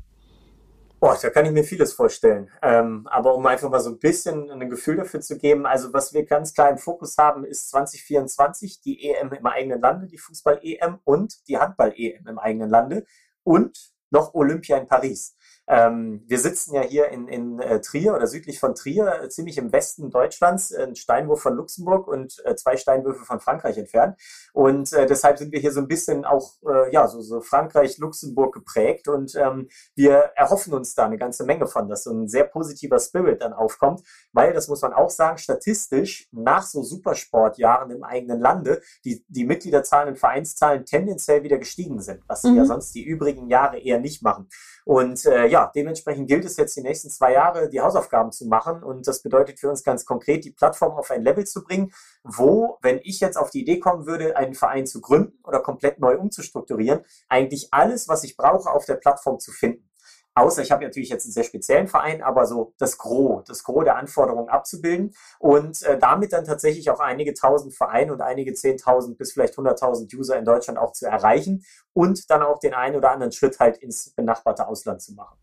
Boah, 1.03 1.19
da 1.21 1.29
kann 1.31 1.45
ich 1.45 1.51
mir 1.51 1.65
vieles 1.65 1.91
vorstellen. 1.91 2.49
Ähm, 2.61 3.05
aber 3.07 3.35
um 3.35 3.45
einfach 3.45 3.69
mal 3.69 3.81
so 3.81 3.89
ein 3.89 3.99
bisschen 3.99 4.49
ein 4.49 4.69
Gefühl 4.69 4.95
dafür 4.95 5.19
zu 5.19 5.37
geben, 5.37 5.65
also 5.65 5.91
was 5.91 6.13
wir 6.13 6.23
ganz 6.23 6.53
klar 6.53 6.69
im 6.69 6.77
Fokus 6.77 7.17
haben, 7.17 7.43
ist 7.43 7.71
2024 7.71 8.79
die 8.79 9.09
EM 9.09 9.33
im 9.33 9.45
eigenen 9.45 9.81
Lande, 9.81 10.07
die 10.07 10.17
Fußball-EM 10.17 10.99
und 11.03 11.45
die 11.49 11.57
Handball-EM 11.57 12.25
im 12.25 12.39
eigenen 12.39 12.69
Lande 12.69 13.05
und 13.43 13.91
noch 14.11 14.33
Olympia 14.33 14.77
in 14.77 14.87
Paris. 14.87 15.35
Ähm, 15.67 16.23
wir 16.27 16.39
sitzen 16.39 16.75
ja 16.75 16.81
hier 16.81 17.07
in, 17.09 17.27
in 17.27 17.59
äh, 17.59 17.79
Trier 17.79 18.13
oder 18.13 18.27
südlich 18.27 18.59
von 18.59 18.75
Trier, 18.75 19.21
äh, 19.23 19.29
ziemlich 19.29 19.57
im 19.57 19.71
Westen 19.71 20.09
Deutschlands, 20.09 20.71
äh, 20.71 20.83
ein 20.83 20.95
Steinwurf 20.95 21.41
von 21.41 21.55
Luxemburg 21.55 22.07
und 22.07 22.41
äh, 22.45 22.55
zwei 22.55 22.75
Steinwürfe 22.75 23.23
von 23.23 23.39
Frankreich 23.39 23.77
entfernt. 23.77 24.19
Und 24.51 24.91
äh, 24.91 25.05
deshalb 25.05 25.37
sind 25.37 25.53
wir 25.53 25.59
hier 25.59 25.71
so 25.71 25.79
ein 25.79 25.87
bisschen 25.87 26.25
auch 26.25 26.53
äh, 26.67 26.91
ja 26.91 27.07
so, 27.07 27.21
so 27.21 27.39
Frankreich-Luxemburg 27.39 28.53
geprägt 28.53 29.07
und 29.07 29.35
ähm, 29.35 29.69
wir 29.95 30.15
erhoffen 30.35 30.73
uns 30.73 30.95
da 30.95 31.05
eine 31.05 31.17
ganze 31.17 31.45
Menge 31.45 31.67
von, 31.67 31.87
dass 31.87 32.03
so 32.03 32.11
ein 32.11 32.27
sehr 32.27 32.43
positiver 32.43 32.99
Spirit 32.99 33.41
dann 33.41 33.53
aufkommt, 33.53 34.01
weil 34.33 34.53
das 34.53 34.67
muss 34.67 34.81
man 34.81 34.91
auch 34.91 35.09
sagen, 35.09 35.37
statistisch 35.37 36.27
nach 36.31 36.63
so 36.63 36.83
Supersportjahren 36.83 37.89
im 37.91 38.03
eigenen 38.03 38.41
Lande 38.41 38.81
die, 39.05 39.23
die 39.29 39.45
Mitgliederzahlen 39.45 40.09
und 40.09 40.19
Vereinszahlen 40.19 40.85
tendenziell 40.85 41.43
wieder 41.43 41.57
gestiegen 41.57 42.01
sind, 42.01 42.21
was 42.27 42.41
sie 42.41 42.51
mhm. 42.51 42.57
ja 42.57 42.65
sonst 42.65 42.93
die 42.95 43.03
übrigen 43.03 43.47
Jahre 43.47 43.79
eher 43.79 43.99
nicht 43.99 44.21
machen. 44.21 44.49
Und 44.85 45.25
äh, 45.25 45.47
ja, 45.47 45.71
dementsprechend 45.73 46.27
gilt 46.27 46.45
es 46.45 46.57
jetzt 46.57 46.75
die 46.75 46.81
nächsten 46.81 47.09
zwei 47.09 47.33
Jahre, 47.33 47.69
die 47.69 47.81
Hausaufgaben 47.81 48.31
zu 48.31 48.47
machen. 48.47 48.83
Und 48.83 49.07
das 49.07 49.21
bedeutet 49.21 49.59
für 49.59 49.69
uns 49.69 49.83
ganz 49.83 50.05
konkret, 50.05 50.43
die 50.45 50.51
Plattform 50.51 50.93
auf 50.93 51.11
ein 51.11 51.23
Level 51.23 51.45
zu 51.45 51.63
bringen, 51.63 51.91
wo, 52.23 52.77
wenn 52.81 52.99
ich 53.03 53.19
jetzt 53.19 53.37
auf 53.37 53.49
die 53.49 53.61
Idee 53.61 53.79
kommen 53.79 54.05
würde, 54.05 54.35
einen 54.35 54.55
Verein 54.55 54.85
zu 54.85 55.01
gründen 55.01 55.39
oder 55.43 55.59
komplett 55.61 55.99
neu 55.99 56.17
umzustrukturieren, 56.17 57.01
eigentlich 57.29 57.69
alles, 57.71 58.07
was 58.07 58.23
ich 58.23 58.35
brauche, 58.35 58.69
auf 58.69 58.85
der 58.85 58.95
Plattform 58.95 59.39
zu 59.39 59.51
finden. 59.51 59.89
Außer 60.35 60.61
ich 60.63 60.71
habe 60.71 60.83
natürlich 60.83 61.09
jetzt 61.09 61.25
einen 61.25 61.33
sehr 61.33 61.43
speziellen 61.43 61.87
Verein, 61.87 62.23
aber 62.23 62.45
so 62.45 62.73
das 62.79 62.97
Gros, 62.97 63.43
das 63.45 63.63
Gros 63.63 63.83
der 63.83 63.97
Anforderungen 63.97 64.49
abzubilden 64.49 65.13
und 65.39 65.83
äh, 65.83 65.97
damit 65.99 66.33
dann 66.33 66.45
tatsächlich 66.45 66.89
auch 66.89 66.99
einige 66.99 67.33
tausend 67.33 67.75
Vereine 67.75 68.13
und 68.13 68.21
einige 68.21 68.53
zehntausend 68.53 69.17
bis 69.17 69.33
vielleicht 69.33 69.55
hunderttausend 69.57 70.13
User 70.13 70.37
in 70.37 70.45
Deutschland 70.45 70.79
auch 70.79 70.93
zu 70.93 71.05
erreichen 71.05 71.63
und 71.93 72.29
dann 72.29 72.41
auch 72.41 72.59
den 72.59 72.73
einen 72.73 72.95
oder 72.95 73.11
anderen 73.11 73.31
Schritt 73.31 73.59
halt 73.59 73.77
ins 73.77 74.11
benachbarte 74.11 74.67
Ausland 74.67 75.01
zu 75.01 75.13
machen. 75.13 75.37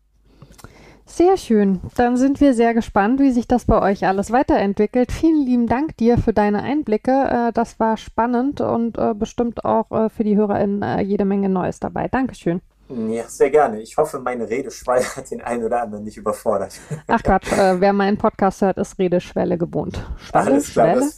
Sehr 1.05 1.35
schön. 1.35 1.81
Dann 1.95 2.15
sind 2.15 2.39
wir 2.39 2.53
sehr 2.53 2.73
gespannt, 2.73 3.19
wie 3.19 3.31
sich 3.31 3.45
das 3.45 3.65
bei 3.65 3.81
euch 3.81 4.07
alles 4.07 4.31
weiterentwickelt. 4.31 5.11
Vielen 5.11 5.45
lieben 5.45 5.67
Dank 5.67 5.97
dir 5.97 6.17
für 6.17 6.31
deine 6.31 6.63
Einblicke. 6.63 7.11
Äh, 7.11 7.51
das 7.53 7.79
war 7.79 7.97
spannend 7.97 8.61
und 8.61 8.97
äh, 8.97 9.13
bestimmt 9.13 9.65
auch 9.65 9.91
äh, 9.91 10.09
für 10.09 10.23
die 10.23 10.37
HörerInnen 10.37 11.05
jede 11.05 11.25
Menge 11.25 11.49
Neues 11.49 11.79
dabei. 11.81 12.07
Dankeschön. 12.07 12.61
Ja, 13.09 13.23
sehr 13.27 13.49
gerne. 13.49 13.81
Ich 13.81 13.97
hoffe, 13.97 14.19
meine 14.19 14.49
Redeschwall 14.49 15.03
hat 15.15 15.31
den 15.31 15.41
einen 15.41 15.63
oder 15.63 15.81
anderen 15.81 16.03
nicht 16.03 16.17
überfordert. 16.17 16.79
Ach 17.07 17.21
Quatsch, 17.23 17.51
äh, 17.53 17.79
wer 17.79 17.93
meinen 17.93 18.17
Podcast 18.17 18.61
hört, 18.61 18.77
ist 18.77 18.99
Redeschwelle 18.99 19.57
gewohnt. 19.57 20.03
Schwelle, 20.17 20.45
Alles 20.45 20.71
klar, 20.71 20.87
Schwelle? 20.87 21.11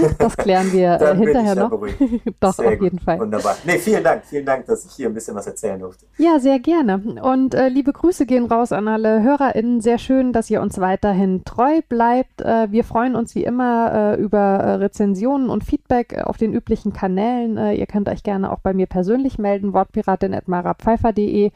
Das, 0.00 0.16
das 0.18 0.36
klären 0.36 0.72
wir 0.72 1.00
äh, 1.00 1.16
hinterher 1.16 1.54
noch. 1.54 1.70
Doch, 2.40 2.54
sehr 2.54 2.68
auf 2.68 2.74
gut. 2.74 2.82
jeden 2.82 2.98
Fall. 2.98 3.18
Wunderbar. 3.20 3.56
Nee, 3.64 3.78
vielen 3.78 4.04
Dank. 4.04 4.24
Vielen 4.24 4.46
Dank, 4.46 4.66
dass 4.66 4.84
ich 4.84 4.92
hier 4.92 5.08
ein 5.08 5.14
bisschen 5.14 5.34
was 5.34 5.46
erzählen 5.46 5.78
durfte. 5.78 6.06
Ja, 6.18 6.38
sehr 6.38 6.58
gerne. 6.58 7.02
Und 7.22 7.54
äh, 7.54 7.68
liebe 7.68 7.92
Grüße 7.92 8.26
gehen 8.26 8.46
raus 8.46 8.72
an 8.72 8.88
alle 8.88 9.22
HörerInnen. 9.22 9.80
Sehr 9.80 9.98
schön, 9.98 10.32
dass 10.32 10.50
ihr 10.50 10.60
uns 10.60 10.78
weiterhin 10.80 11.44
treu 11.44 11.80
bleibt. 11.88 12.40
Äh, 12.42 12.70
wir 12.70 12.84
freuen 12.84 13.16
uns 13.16 13.34
wie 13.34 13.44
immer 13.44 14.14
äh, 14.16 14.20
über 14.20 14.38
äh, 14.38 14.74
Rezensionen 14.74 15.50
und 15.50 15.64
Feedback 15.64 16.18
auf 16.24 16.36
den 16.36 16.52
üblichen 16.52 16.92
Kanälen. 16.92 17.56
ihr 17.76 17.86
könnt 17.86 18.08
euch 18.08 18.22
gerne 18.22 18.52
auch 18.52 18.60
bei 18.60 18.72
mir 18.72 18.86
persönlich 18.86 19.38
melden. 19.38 19.72
Wortpiratin.marapfeifer.de 21.08 21.52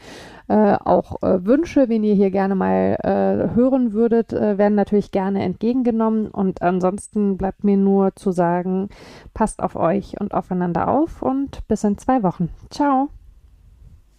äh, 0.48 0.76
auch 0.84 1.22
äh, 1.22 1.44
Wünsche, 1.44 1.88
wen 1.88 2.04
ihr 2.04 2.14
hier 2.14 2.30
gerne 2.30 2.54
mal 2.54 2.96
äh, 3.02 3.54
hören 3.54 3.92
würdet, 3.92 4.32
äh, 4.32 4.58
werden 4.58 4.74
natürlich 4.74 5.10
gerne 5.10 5.42
entgegengenommen. 5.42 6.28
Und 6.28 6.62
ansonsten 6.62 7.36
bleibt 7.36 7.64
mir 7.64 7.76
nur 7.76 8.14
zu 8.16 8.32
sagen, 8.32 8.88
passt 9.34 9.62
auf 9.62 9.76
euch 9.76 10.20
und 10.20 10.34
aufeinander 10.34 10.88
auf 10.88 11.22
und 11.22 11.66
bis 11.68 11.84
in 11.84 11.96
zwei 11.98 12.22
Wochen. 12.22 12.50
Ciao. 12.70 13.08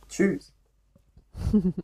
Tschüss. 0.09 0.53